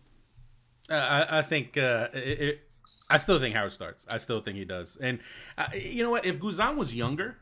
[0.90, 2.60] Uh, I, I, think uh, it, it,
[3.08, 4.04] I still think Howard starts.
[4.10, 4.96] I still think he does.
[4.96, 5.20] And
[5.56, 6.24] uh, you know what?
[6.24, 7.36] If Guzan was younger,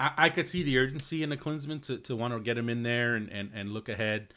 [0.00, 2.68] I, I, could see the urgency in the Klinsmann to, to want to get him
[2.68, 4.32] in there and, and, and look ahead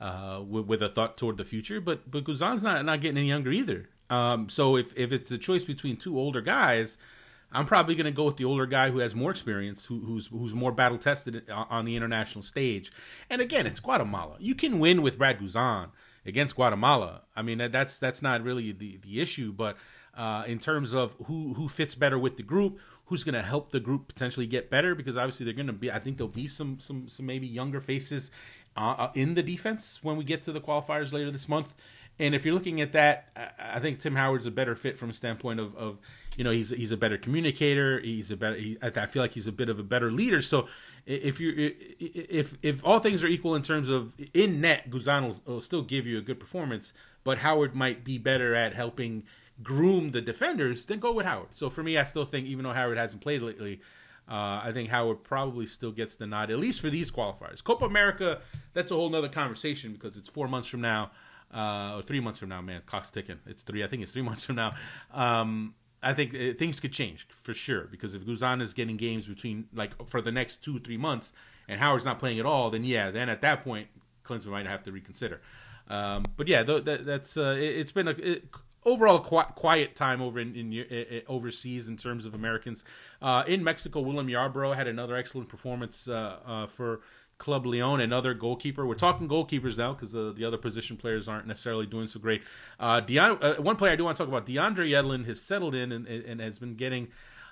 [0.00, 1.80] uh, with, with, a thought toward the future.
[1.80, 3.88] But but Guzan's not not getting any younger either.
[4.10, 6.98] Um, so if, if it's a choice between two older guys,
[7.50, 10.26] I'm probably going to go with the older guy who has more experience, who, who's
[10.26, 12.92] who's more battle tested on the international stage.
[13.30, 14.36] And again, it's Guatemala.
[14.38, 15.88] You can win with Brad Guzan
[16.24, 17.22] against Guatemala.
[17.34, 19.76] I mean, that's that's not really the the issue, but
[20.16, 23.70] uh, in terms of who who fits better with the group, who's going to help
[23.70, 25.90] the group potentially get better because obviously they're going to be.
[25.90, 28.30] I think there'll be some some some maybe younger faces
[28.76, 31.74] uh, uh, in the defense when we get to the qualifiers later this month.
[32.18, 33.28] And if you're looking at that,
[33.58, 35.98] I think Tim Howard's a better fit from a standpoint of, of
[36.36, 38.00] you know, he's he's a better communicator.
[38.00, 38.56] He's a better.
[38.56, 40.40] He, I feel like he's a bit of a better leader.
[40.40, 40.66] So
[41.04, 45.54] if you if if all things are equal in terms of in net, Guzan will,
[45.54, 49.24] will still give you a good performance, but Howard might be better at helping
[49.62, 51.48] groom the defenders, then go with Howard.
[51.52, 53.80] So for me, I still think even though Howard hasn't played lately,
[54.28, 57.62] uh, I think Howard probably still gets the nod, at least for these qualifiers.
[57.62, 58.40] Copa America,
[58.72, 61.10] that's a whole nother conversation because it's four months from now,
[61.54, 62.82] uh, or three months from now, man.
[62.86, 63.38] Clock's ticking.
[63.46, 63.84] It's three.
[63.84, 64.72] I think it's three months from now.
[65.12, 69.26] Um, I think uh, things could change for sure because if Guzan is getting games
[69.26, 71.32] between like for the next two three months
[71.68, 73.88] and Howard's not playing at all, then yeah, then at that point
[74.24, 75.40] Klinsmann might have to reconsider.
[75.88, 78.48] Um, but yeah, th- that, that's uh, it, has been a it,
[78.86, 82.84] overall qu- quiet time over in, in, in, overseas in terms of Americans.
[83.20, 87.00] Uh, in Mexico, William Yarbrough had another excellent performance uh, uh, for
[87.36, 88.86] Club Leon, another goalkeeper.
[88.86, 92.42] We're talking goalkeepers now because uh, the other position players aren't necessarily doing so great.
[92.80, 95.74] Uh, Deon- uh, one player I do want to talk about, DeAndre Yedlin, has settled
[95.74, 97.08] in and, and has been getting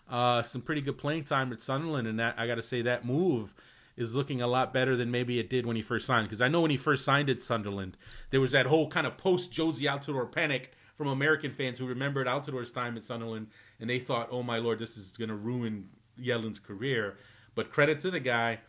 [0.09, 3.55] some pretty good playing time at Sunderland, and that I got to say that move
[3.97, 6.26] is looking a lot better than maybe it did when he first signed.
[6.26, 7.97] Because I know when he first signed at Sunderland,
[8.30, 12.26] there was that whole kind of post Jozy Altidore panic from American fans who remembered
[12.26, 13.49] Altidore's time at Sunderland,
[13.80, 15.88] and they thought, "Oh my lord, this is going to ruin
[16.20, 17.18] Yedlin's career."
[17.55, 18.61] But credit to the guy.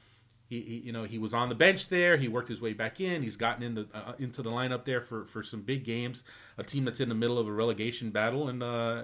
[0.48, 2.18] He, he, you know, he was on the bench there.
[2.18, 3.24] He worked his way back in.
[3.24, 6.24] He's gotten in the uh, into the lineup there for, for some big games.
[6.60, 9.04] A team that's in the middle of a relegation battle, and uh,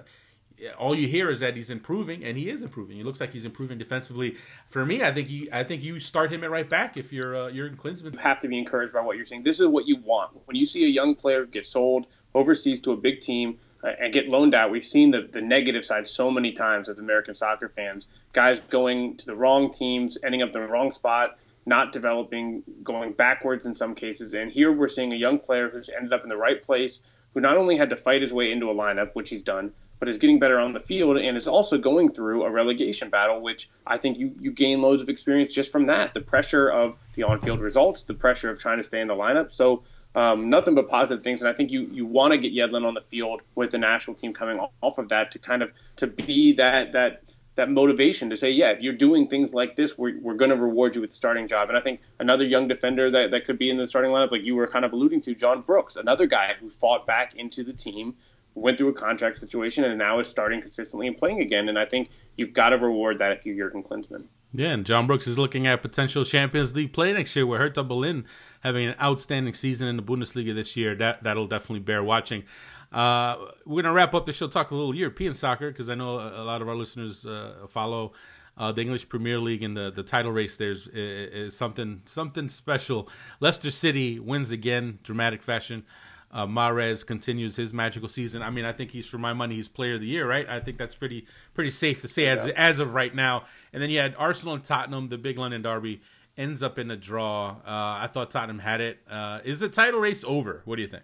[0.78, 2.96] all you hear is that he's improving, and he is improving.
[2.96, 4.36] He looks like he's improving defensively.
[4.68, 7.36] For me, I think you, I think you start him at right back if you're
[7.36, 8.12] uh, you're in Klinsmann.
[8.12, 9.42] You have to be encouraged by what you're saying.
[9.42, 12.92] This is what you want when you see a young player get sold overseas to
[12.92, 14.70] a big team uh, and get loaned out.
[14.70, 18.08] We've seen the, the negative side so many times as American soccer fans.
[18.32, 23.12] Guys going to the wrong teams, ending up in the wrong spot, not developing, going
[23.12, 24.34] backwards in some cases.
[24.34, 27.02] And here we're seeing a young player who's ended up in the right place,
[27.34, 29.72] who not only had to fight his way into a lineup, which he's done,
[30.02, 33.40] but is getting better on the field and is also going through a relegation battle,
[33.40, 36.12] which I think you, you gain loads of experience just from that.
[36.12, 39.14] The pressure of the on field results, the pressure of trying to stay in the
[39.14, 39.52] lineup.
[39.52, 39.84] So
[40.16, 41.40] um, nothing but positive things.
[41.40, 44.16] And I think you, you want to get Yedlin on the field with the national
[44.16, 47.22] team coming off of that to kind of to be that that
[47.54, 50.56] that motivation to say, yeah, if you're doing things like this, we're, we're going to
[50.56, 51.68] reward you with the starting job.
[51.68, 54.42] And I think another young defender that, that could be in the starting lineup, like
[54.42, 57.74] you were kind of alluding to, John Brooks, another guy who fought back into the
[57.74, 58.14] team,
[58.54, 61.68] went through a contract situation, and now is starting consistently and playing again.
[61.68, 64.26] And I think you've got to reward that if you're Jurgen Klinsmann.
[64.54, 67.82] Yeah, and John Brooks is looking at potential Champions League play next year with Hertha
[67.82, 68.26] Berlin
[68.60, 70.94] having an outstanding season in the Bundesliga this year.
[70.94, 72.44] That that'll definitely bear watching.
[72.92, 76.18] Uh, we're gonna wrap up the show, talk a little European soccer because I know
[76.18, 78.12] a, a, lot of our listeners uh, follow
[78.58, 80.58] uh, the English Premier League and the, the title race.
[80.58, 83.08] There's is, is something something special.
[83.40, 85.84] Leicester City wins again, dramatic fashion.
[86.32, 88.42] Uh, Mahrez continues his magical season.
[88.42, 90.48] I mean, I think he's for my money, he's player of the year, right?
[90.48, 92.54] I think that's pretty pretty safe to say as yeah.
[92.56, 93.44] as of right now.
[93.72, 96.00] And then you had Arsenal and Tottenham, the big London derby,
[96.36, 97.50] ends up in a draw.
[97.50, 99.00] Uh, I thought Tottenham had it.
[99.10, 100.62] Uh, is the title race over?
[100.64, 101.02] What do you think?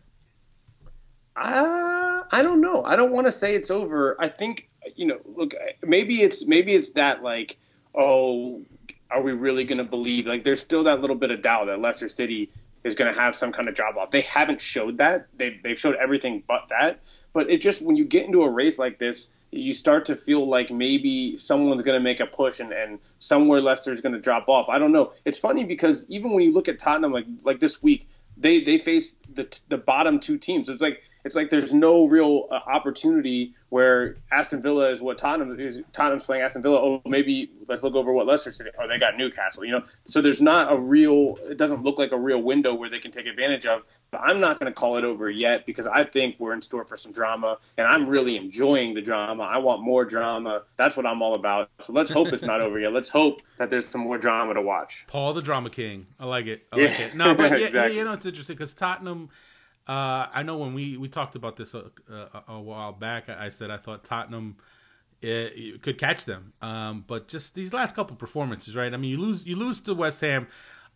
[1.36, 2.82] Uh, I don't know.
[2.84, 4.16] I don't want to say it's over.
[4.18, 5.18] I think you know.
[5.36, 7.58] Look, maybe it's maybe it's that like,
[7.94, 8.62] oh,
[9.10, 10.26] are we really going to believe?
[10.26, 12.50] Like, there's still that little bit of doubt that Leicester City
[12.84, 14.10] is going to have some kind of drop off.
[14.10, 15.26] They haven't showed that.
[15.36, 17.00] They they've showed everything but that.
[17.32, 20.46] But it just when you get into a race like this, you start to feel
[20.46, 24.48] like maybe someone's going to make a push and, and somewhere Leicester's going to drop
[24.48, 24.68] off.
[24.68, 25.12] I don't know.
[25.24, 28.78] It's funny because even when you look at Tottenham, like like this week, they they
[28.78, 30.68] face the the bottom two teams.
[30.68, 35.60] It's like it's like there's no real uh, opportunity where Aston Villa is what Tottenham
[35.60, 35.78] is.
[35.92, 36.78] Tottenham's playing Aston Villa.
[36.78, 38.70] Oh, maybe let's look over what Leicester City.
[38.80, 39.62] Oh, they got Newcastle.
[39.62, 41.38] You know, so there's not a real.
[41.50, 43.82] It doesn't look like a real window where they can take advantage of.
[44.10, 46.86] But I'm not going to call it over yet because I think we're in store
[46.86, 49.42] for some drama, and I'm really enjoying the drama.
[49.42, 50.62] I want more drama.
[50.78, 51.68] That's what I'm all about.
[51.80, 52.94] So let's hope it's not over yet.
[52.94, 55.06] Let's hope that there's some more drama to watch.
[55.08, 56.06] Paul the drama king.
[56.18, 56.66] I like it.
[56.72, 57.04] I like yeah.
[57.04, 57.14] it.
[57.16, 57.80] No, but yeah, exactly.
[57.80, 59.28] yeah, you know it's interesting because Tottenham
[59.88, 63.48] uh, I know when we, we talked about this a, a, a while back, I,
[63.48, 64.56] said I thought Tottenham
[65.22, 68.92] it, it could catch them, um, but just these last couple performances, right?
[68.92, 70.46] I mean, you lose you lose to West Ham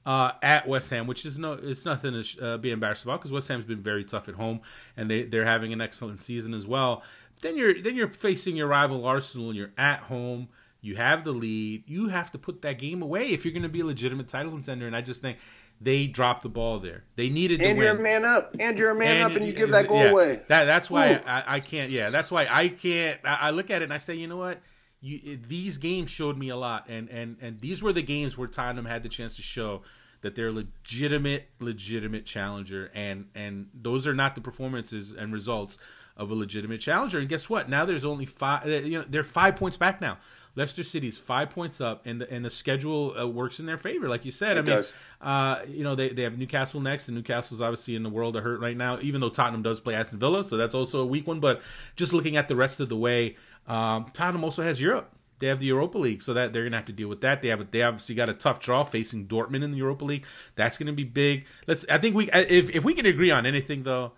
[0.04, 3.32] uh, at West Ham, which is no it's nothing to uh, be embarrassed about because
[3.32, 4.60] West Ham's been very tough at home
[4.96, 7.02] and they they're having an excellent season as well.
[7.40, 10.48] Then you're then you're facing your rival Arsenal and you're at home.
[10.80, 11.84] You have the lead.
[11.86, 14.50] You have to put that game away if you're going to be a legitimate title
[14.50, 14.86] contender.
[14.86, 15.38] And I just think
[15.82, 17.04] they dropped the ball there.
[17.16, 19.44] They needed and to you're a man up, and you're a man and, up, and
[19.44, 20.42] you give that goal yeah, away.
[20.48, 21.90] That that's why I, I, can't.
[21.90, 23.20] Yeah, that's why I can't.
[23.24, 24.60] I, I, look at it and I say, you know what?
[25.00, 28.48] You, these games showed me a lot, and and and these were the games where
[28.48, 29.82] Tottenham had the chance to show
[30.20, 35.78] that they're legitimate, legitimate challenger, and and those are not the performances and results
[36.16, 37.18] of a legitimate challenger.
[37.18, 37.68] And guess what?
[37.68, 38.66] Now there's only five.
[38.66, 40.18] You know, they're five points back now.
[40.54, 44.08] Leicester City's five points up, and the and the schedule uh, works in their favor,
[44.08, 44.58] like you said.
[44.58, 44.84] It I mean,
[45.20, 48.44] uh, you know they, they have Newcastle next, and Newcastle's obviously in the world of
[48.44, 48.98] hurt right now.
[49.00, 51.40] Even though Tottenham does play Aston Villa, so that's also a weak one.
[51.40, 51.62] But
[51.96, 55.10] just looking at the rest of the way, um, Tottenham also has Europe.
[55.38, 57.40] They have the Europa League, so that they're gonna have to deal with that.
[57.40, 60.26] They have they obviously got a tough draw facing Dortmund in the Europa League.
[60.54, 61.46] That's gonna be big.
[61.66, 61.86] Let's.
[61.90, 64.12] I think we if if we can agree on anything though.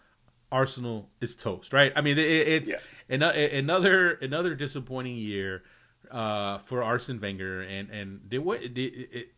[0.52, 1.92] Arsenal is toast, right?
[1.96, 2.72] I mean, it, it's
[3.08, 3.16] yeah.
[3.18, 5.64] another another disappointing year
[6.10, 9.28] uh, for Arsene Wenger, and and did what did it,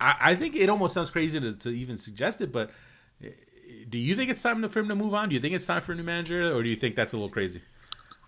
[0.00, 2.70] I, I think it almost sounds crazy to, to even suggest it, but
[3.88, 5.28] do you think it's time for him to move on?
[5.28, 7.16] Do you think it's time for a new manager, or do you think that's a
[7.16, 7.62] little crazy?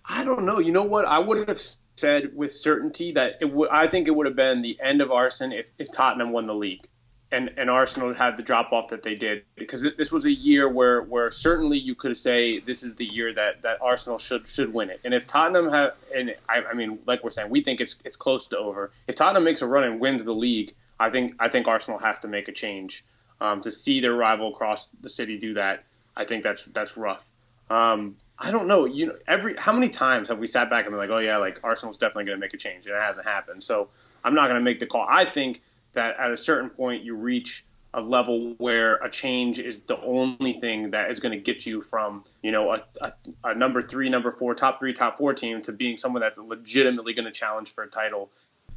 [0.05, 0.59] I don't know.
[0.59, 1.05] You know what?
[1.05, 1.61] I wouldn't have
[1.95, 3.71] said with certainty that it would.
[3.71, 6.55] I think it would have been the end of Arsene if, if Tottenham won the
[6.55, 6.87] league
[7.33, 10.69] and, and Arsenal had the drop off that they did because this was a year
[10.69, 14.73] where, where certainly you could say this is the year that, that Arsenal should should
[14.73, 15.01] win it.
[15.05, 18.17] And if Tottenham have and I, I mean like we're saying we think it's it's
[18.17, 18.91] close to over.
[19.09, 22.21] If Tottenham makes a run and wins the league, I think I think Arsenal has
[22.21, 23.05] to make a change
[23.41, 25.85] um, to see their rival across the city do that.
[26.17, 27.29] I think that's that's rough.
[27.71, 28.85] Um, I don't know.
[28.85, 31.39] You know, every how many times have we sat back and been like, oh yeah,
[31.39, 33.65] like Arsenal's definitely going to make a change, and it hasn't happened.
[33.65, 33.89] So
[34.25, 35.07] I'm not going to make the call.
[35.09, 35.63] I think
[35.93, 37.65] that at a certain point you reach
[37.95, 41.83] a level where a change is the only thing that is going to get you
[41.83, 43.13] from you know a, a,
[43.45, 47.13] a, number three number four top three top four team to being someone that's legitimately
[47.13, 48.31] going to challenge for a title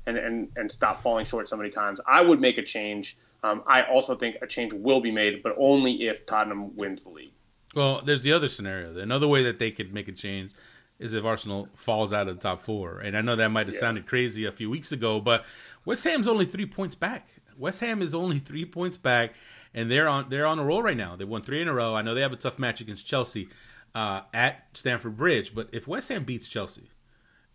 [0.05, 2.01] and, and and stop falling short so many times.
[2.05, 3.17] I would make a change.
[3.43, 7.09] Um, i also think a change will be made but only if tottenham wins the
[7.09, 7.33] league.
[7.73, 10.51] Well there's the other scenario another way that they could make a change
[10.99, 12.99] is if Arsenal falls out of the top four.
[12.99, 13.81] And I know that might have yeah.
[13.81, 15.45] sounded crazy a few weeks ago, but
[15.83, 17.27] West Ham's only three points back.
[17.57, 19.33] West Ham is only three points back,
[19.73, 21.15] and they're on they're on a roll right now.
[21.15, 21.95] They won three in a row.
[21.95, 23.49] I know they have a tough match against Chelsea
[23.93, 26.89] uh, at Stamford Bridge, but if West Ham beats Chelsea,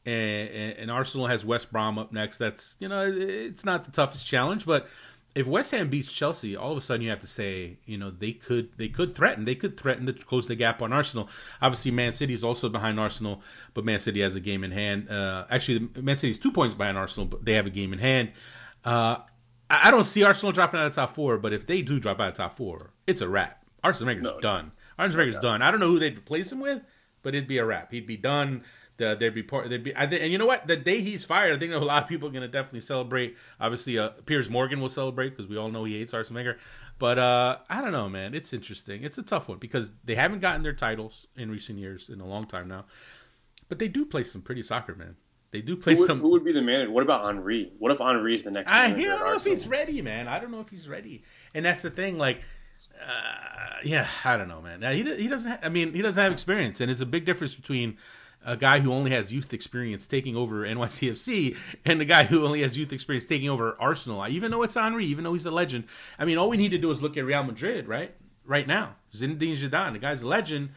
[0.06, 4.26] and, and, Arsenal has West Brom up next, that's you know it's not the toughest
[4.26, 4.88] challenge, but
[5.34, 8.10] if West Ham beats Chelsea, all of a sudden you have to say, you know,
[8.10, 11.28] they could they could threaten they could threaten to close the gap on Arsenal.
[11.62, 13.42] Obviously, Man City is also behind Arsenal,
[13.74, 15.08] but Man City has a game in hand.
[15.08, 17.98] Uh, actually, Man City is two points behind Arsenal, but they have a game in
[17.98, 18.32] hand.
[18.84, 19.18] Uh,
[19.68, 22.28] I don't see Arsenal dropping out of top four, but if they do drop out
[22.28, 23.64] of top four, it's a wrap.
[23.84, 24.72] Arsene Wenger's no, done.
[24.98, 25.42] Arsene Wenger's no.
[25.42, 25.62] done.
[25.62, 26.82] I don't know who they'd replace him with,
[27.22, 27.90] but it'd be a wrap.
[27.92, 28.62] He'd be done
[29.00, 29.68] the, they'd be part.
[29.68, 29.96] They'd be.
[29.96, 30.66] I think, and you know what?
[30.66, 33.36] The day he's fired, I think a lot of people are going to definitely celebrate.
[33.58, 36.58] Obviously, uh, Piers Morgan will celebrate because we all know he hates Arsene Wenger.
[36.98, 38.34] But uh, I don't know, man.
[38.34, 39.02] It's interesting.
[39.02, 42.26] It's a tough one because they haven't gotten their titles in recent years in a
[42.26, 42.84] long time now.
[43.70, 45.16] But they do play some pretty soccer, man.
[45.50, 46.20] They do play who would, some.
[46.20, 46.90] Who would be the manager?
[46.90, 47.72] What about Henry?
[47.78, 48.70] What if Henry's the next?
[48.70, 50.28] I, manager I don't know if he's ready, man.
[50.28, 51.24] I don't know if he's ready,
[51.54, 52.18] and that's the thing.
[52.18, 52.42] Like,
[53.06, 54.82] uh, yeah, I don't know, man.
[54.82, 55.50] He he doesn't.
[55.50, 57.96] Ha- I mean, he doesn't have experience, and it's a big difference between
[58.44, 62.62] a guy who only has youth experience taking over NYCFC and the guy who only
[62.62, 64.20] has youth experience taking over Arsenal.
[64.20, 65.84] I Even though it's Henry, even though he's a legend,
[66.18, 68.14] I mean, all we need to do is look at Real Madrid, right?
[68.46, 70.70] Right now, Zinedine Zidane, the guy's a legend.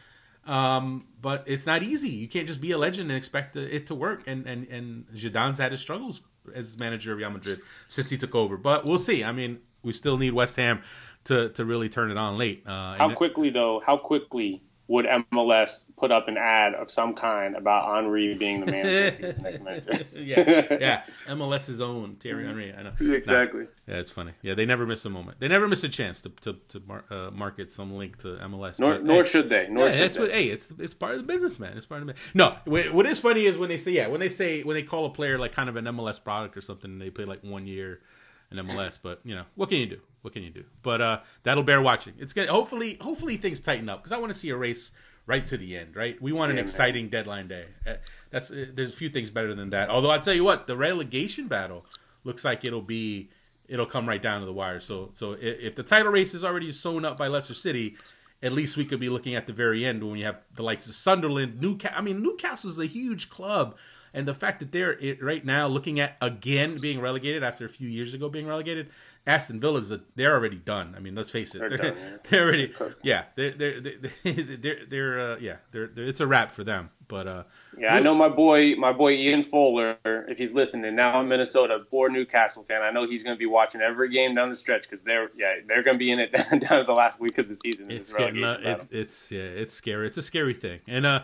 [0.46, 2.10] Um, but it's not easy.
[2.10, 4.24] You can't just be a legend and expect it to work.
[4.26, 6.20] And and and Zidane's had his struggles
[6.54, 8.58] as manager of Real Madrid since he took over.
[8.58, 9.24] But we'll see.
[9.24, 10.82] I mean, we still need West Ham
[11.24, 12.64] to to really turn it on late.
[12.66, 13.80] Uh, How quickly though?
[13.84, 18.66] How quickly would MLS put up an ad of some kind about Henry being the
[18.70, 19.16] manager?
[19.28, 20.04] if the manager?
[20.20, 21.02] yeah, yeah.
[21.26, 22.74] MLS's own Thierry Henry.
[22.74, 22.92] I know.
[23.00, 23.66] exactly.
[23.86, 24.32] Yeah, it's funny.
[24.42, 25.40] Yeah, they never miss a moment.
[25.40, 28.78] They never miss a chance to to, to mar- uh, market some link to MLS.
[28.78, 29.68] Nor, But, nor hey, should they.
[29.70, 30.22] Nor yeah, should that's they.
[30.22, 30.32] what.
[30.32, 31.76] Hey, it's it's part of the business, man.
[31.78, 32.14] It's part of the.
[32.34, 35.06] No, what is funny is when they say yeah, when they say when they call
[35.06, 37.66] a player like kind of an MLS product or something, and they play like one
[37.66, 38.00] year
[38.50, 38.98] in MLS.
[39.02, 40.00] But you know, what can you do?
[40.22, 40.64] What can you do?
[40.82, 42.14] But uh, that'll bear watching.
[42.18, 44.92] It's gonna hopefully hopefully things tighten up because I want to see a race
[45.26, 45.96] right to the end.
[45.96, 46.64] Right, we want an Yeah, man.
[46.64, 47.66] exciting deadline day.
[47.86, 47.94] Uh,
[48.30, 49.90] that's uh, there's a few things better than that.
[49.90, 51.86] Although I tell you what, the relegation battle
[52.24, 53.30] looks like it'll be
[53.68, 54.80] it'll come right down to the wire.
[54.80, 57.96] So so if the title race is already sewn up by Leicester City,
[58.42, 60.86] at least we could be looking at the very end when you have the likes
[60.88, 61.96] of Sunderland, Newcastle.
[61.98, 63.76] I mean, Newcastle is a huge club,
[64.14, 67.88] and the fact that they're right now looking at again being relegated after a few
[67.88, 68.88] years ago being relegated,
[69.26, 70.94] Aston Villa's a, they're already done.
[70.96, 71.96] I mean, let's face it, They're they're, done,
[72.30, 72.72] they're already
[73.02, 73.80] yeah they're they're
[74.24, 76.90] they're they're, they're uh, yeah they're, they're it's a wrap for them.
[77.08, 77.42] But uh,
[77.76, 79.98] Yeah, I know my boy, my boy Ian Fuller.
[80.04, 82.82] If he's listening now in Minnesota, poor Newcastle fan.
[82.82, 85.56] I know he's going to be watching every game down the stretch because they're yeah
[85.66, 87.90] they're going to be in it down to the last week of the season.
[87.90, 91.22] it's getting uh, it, it's yeah it's scary it's a scary thing and uh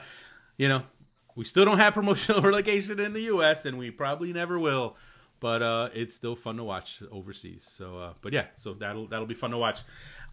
[0.56, 0.82] you know
[1.40, 4.94] we still don't have promotional relegation in the us and we probably never will
[5.40, 7.64] but uh it's still fun to watch overseas.
[7.64, 9.80] So uh but yeah so that'll that'll be fun to watch.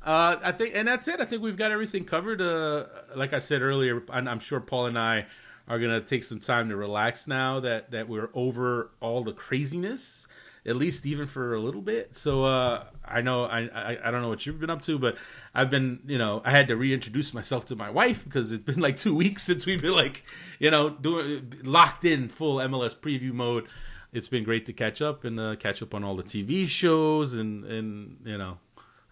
[0.06, 1.22] Uh i think and that's it.
[1.22, 2.42] I think we've got everything covered.
[2.42, 5.26] Uh like i said earlier i'm sure paul and i
[5.70, 10.28] are gonna take some time to relax now that that we're over all the craziness
[10.68, 12.14] at least even for a little bit.
[12.14, 15.18] So uh, I know I, I I don't know what you've been up to, but
[15.56, 18.80] I've been you know I had to reintroduce myself to my wife because it's been
[18.80, 20.26] like two weeks since we've been like
[20.60, 23.68] you know doing locked in full MLS preview mode.
[24.14, 27.34] It's been great to catch up and uh, catch up on all the TV shows
[27.34, 28.58] and and you know.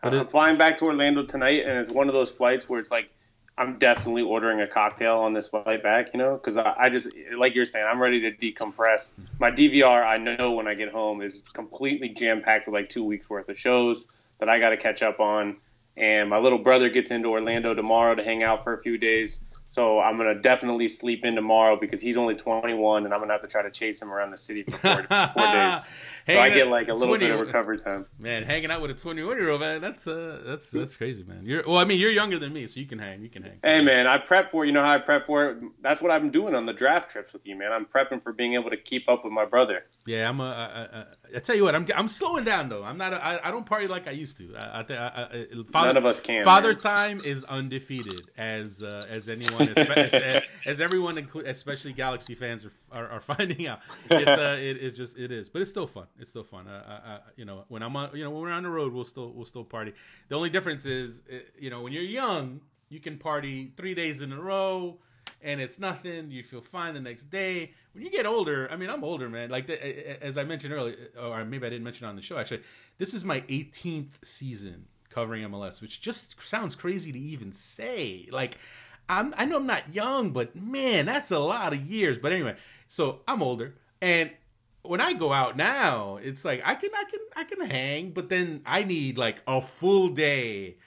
[0.03, 2.80] But I'm it, flying back to Orlando tonight, and it's one of those flights where
[2.80, 3.10] it's like
[3.57, 7.07] I'm definitely ordering a cocktail on this flight back, you know, because I, I just
[7.38, 9.14] like you're saying, I'm ready to decompress.
[9.40, 13.03] My DVR, I know when I get home, is completely jam packed with like two
[13.03, 14.07] weeks worth of shows
[14.40, 15.57] that I got to catch up on.
[15.95, 19.40] And my little brother gets into Orlando tomorrow to hang out for a few days.
[19.68, 23.41] So I'm gonna definitely sleep in tomorrow because he's only 21, and I'm gonna have
[23.41, 25.07] to try to chase him around the city for four, four
[25.53, 25.82] days.
[26.27, 28.06] So I get like a little bit of recovery time.
[28.18, 31.41] man, hanging out with a 21 year old man, that's uh that's that's crazy, man.
[31.43, 33.60] You're well, I mean, you're younger than me, so you can hang, you can hang.
[33.64, 34.68] Hey man, I prep for it.
[34.68, 35.57] You know how I prep for it.
[35.81, 37.72] That's what I'm doing on the draft trips with you, man.
[37.72, 39.84] I'm prepping for being able to keep up with my brother.
[40.07, 40.39] Yeah, I'm.
[40.39, 41.06] A, I, I,
[41.38, 41.88] I tell you what, I'm.
[41.95, 42.84] I'm slowing down though.
[42.84, 43.14] I'm not.
[43.14, 44.56] A, I, I don't party like I used to.
[44.56, 46.77] I, I, father, None of us can, Father man.
[46.77, 52.72] time is undefeated, as uh, as anyone, as, as, as everyone, especially Galaxy fans, are,
[52.91, 53.80] are, are finding out.
[54.10, 54.27] It's.
[54.30, 55.18] Uh, it's just.
[55.18, 56.06] It is, but it's still fun.
[56.20, 56.68] It's still fun.
[56.68, 59.04] I, I, you know, when I'm on, you know, when we're on the road, we'll
[59.04, 59.94] still we'll still party.
[60.30, 64.22] The only difference is, uh, you know, when you're young, you can party three days
[64.22, 64.98] in a row
[65.42, 66.32] and it's nothing.
[66.32, 67.72] You feel fine the next day.
[67.94, 69.50] When you get older, I mean, I'm older, man.
[69.50, 72.22] Like the, eh, eh, as I mentioned earlier, or maybe I didn't mention on the
[72.22, 72.38] show.
[72.38, 72.64] Actually,
[72.98, 78.28] this is my 18th season covering MLS, which just sounds crazy to even say.
[78.32, 78.58] Like,
[79.08, 82.18] I'm, I know I'm not young, but man, that's a lot of years.
[82.18, 82.56] But anyway,
[82.88, 84.32] so I'm older, and
[84.90, 88.30] when I go out now, it's like I can, I can, I can hang, but
[88.30, 90.78] then I need like a full day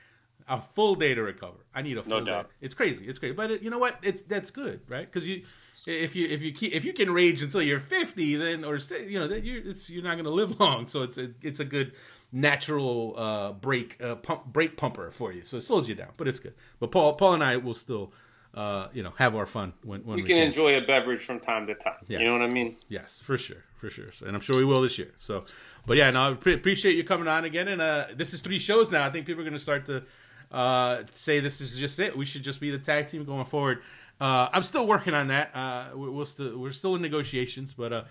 [0.49, 1.59] a full day to recover.
[1.75, 2.31] I need a full day.
[2.31, 2.51] doubt.
[2.61, 3.07] It's crazy.
[3.07, 3.35] It's crazy.
[3.35, 3.99] But it, you know what?
[4.03, 5.01] It's that's good, right?
[5.01, 5.45] Because you,
[5.87, 9.19] if you if you keep, if you can rage until you're 50, then or you
[9.19, 10.87] know that you're it's, you're not going to live long.
[10.87, 11.93] So it's a, it's a good
[12.33, 15.45] natural uh, break uh, pump break pumper for you.
[15.45, 16.55] So it slows you down, but it's good.
[16.81, 18.13] But Paul Paul and I will still.
[18.55, 21.39] Uh, you know, have our fun when, when We we can enjoy a beverage from
[21.39, 21.99] time to time.
[22.09, 22.21] Yes.
[22.21, 22.77] You know what I mean?
[22.89, 25.13] Yes, for sure, for sure, and I'm sure we will this year.
[25.19, 25.45] So,
[25.87, 27.69] but yeah, no, I pre- appreciate you coming on again.
[27.69, 29.05] And uh, this is three shows now.
[29.05, 30.03] I think people are going to start to
[30.51, 32.17] uh, say this is just it.
[32.17, 33.83] We should just be the tag team going forward.
[34.21, 35.55] Uh, I'm still working on that.
[35.55, 38.05] Uh, we- we'll still we're still in negotiations, but uh,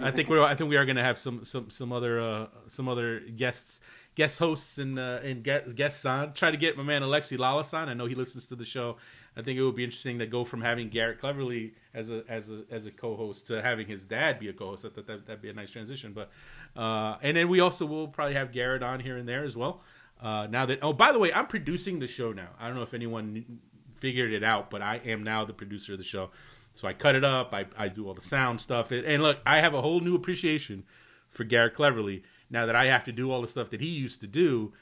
[0.00, 2.46] I think we're I think we are going to have some some some other uh,
[2.68, 3.80] some other guests
[4.16, 5.44] guest hosts and uh, and
[5.76, 6.32] guests on.
[6.32, 7.88] Try to get my man Alexi Lalas on.
[7.90, 8.96] I know he listens to the show.
[9.36, 12.50] I think it would be interesting to go from having Garrett Cleverly as a as
[12.50, 14.84] a as a co-host to having his dad be a co-host.
[14.84, 16.12] I thought that that'd be a nice transition.
[16.12, 16.30] But
[16.76, 19.80] uh, and then we also will probably have Garrett on here and there as well.
[20.22, 22.50] Uh, now that oh by the way, I'm producing the show now.
[22.58, 23.60] I don't know if anyone
[23.98, 26.30] figured it out, but I am now the producer of the show.
[26.72, 27.54] So I cut it up.
[27.54, 28.90] I, I do all the sound stuff.
[28.90, 30.84] And look, I have a whole new appreciation
[31.30, 34.20] for Garrett Cleverly now that I have to do all the stuff that he used
[34.22, 34.72] to do.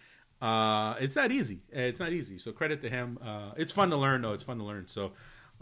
[0.43, 1.61] Uh, it's not easy.
[1.71, 2.37] It's not easy.
[2.37, 3.17] So credit to him.
[3.25, 4.33] Uh, it's fun to learn, though.
[4.33, 4.89] It's fun to learn.
[4.89, 5.13] So,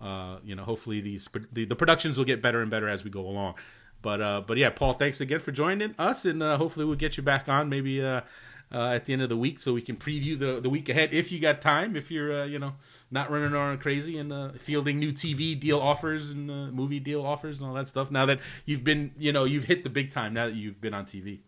[0.01, 3.11] uh, you know, hopefully these the, the productions will get better and better as we
[3.11, 3.57] go along.
[4.01, 7.19] But uh, but yeah, Paul, thanks again for joining us, and uh, hopefully we'll get
[7.19, 8.23] you back on maybe uh,
[8.73, 11.31] at the end of the week so we can preview the, the week ahead if
[11.31, 11.95] you got time.
[11.95, 12.73] If you're you know
[13.11, 17.69] not running around crazy and fielding new TV deal offers and movie deal offers and
[17.69, 18.11] all that stuff.
[18.11, 20.95] Now that you've been you know you've hit the big time now that you've been
[20.95, 21.41] on TV.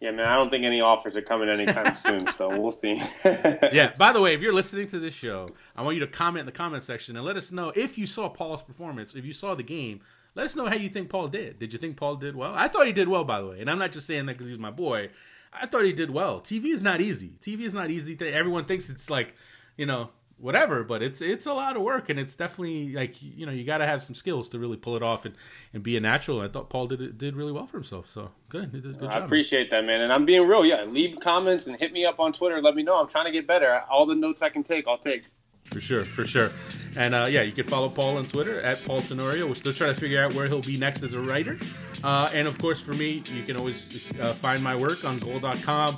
[0.00, 3.00] Yeah, man, I don't think any offers are coming anytime soon, so we'll see.
[3.24, 3.92] yeah.
[3.98, 6.46] By the way, if you're listening to this show, I want you to comment in
[6.46, 9.54] the comment section and let us know if you saw Paul's performance, if you saw
[9.54, 10.00] the game.
[10.36, 11.60] Let us know how you think Paul did.
[11.60, 12.52] Did you think Paul did well?
[12.56, 14.48] I thought he did well, by the way, and I'm not just saying that because
[14.48, 15.10] he's my boy.
[15.52, 16.40] I thought he did well.
[16.40, 17.34] TV is not easy.
[17.40, 18.18] TV is not easy.
[18.20, 19.36] Everyone thinks it's like,
[19.76, 23.46] you know, whatever, but it's it's a lot of work, and it's definitely like you
[23.46, 25.34] know you got to have some skills to really pull it off and,
[25.72, 26.40] and be a natural.
[26.40, 28.08] I thought Paul did did really well for himself.
[28.08, 29.24] So good, he did a good I job.
[29.24, 30.00] appreciate that, man.
[30.00, 30.64] And I'm being real.
[30.64, 32.60] Yeah, leave comments and hit me up on Twitter.
[32.60, 33.00] Let me know.
[33.00, 33.82] I'm trying to get better.
[33.90, 35.24] All the notes I can take, I'll take.
[35.72, 36.52] For sure, for sure.
[36.94, 39.46] And uh, yeah, you can follow Paul on Twitter at Paul Tenorio.
[39.46, 41.58] We're still trying to figure out where he'll be next as a writer.
[42.02, 45.96] Uh, and of course, for me, you can always uh, find my work on goal.com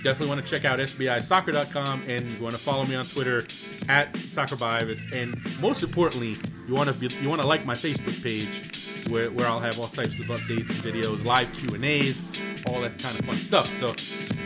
[0.00, 3.40] you definitely want to check out sbisoccer.com and you want to follow me on Twitter
[3.86, 5.12] at SoccerByIves.
[5.14, 9.30] And most importantly, you want to be, you want to like my Facebook page where,
[9.30, 12.24] where I'll have all types of updates and videos, live Q and A's,
[12.66, 13.70] all that kind of fun stuff.
[13.74, 13.94] So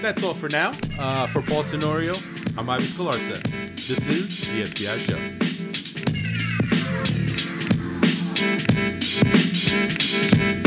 [0.03, 0.75] that's all for now.
[0.99, 2.17] Uh, for Paul Tenorio,
[2.59, 3.77] I'm Ives Galarcep.
[3.87, 5.45] This is the SBI Show.
[9.75, 10.64] Thank you.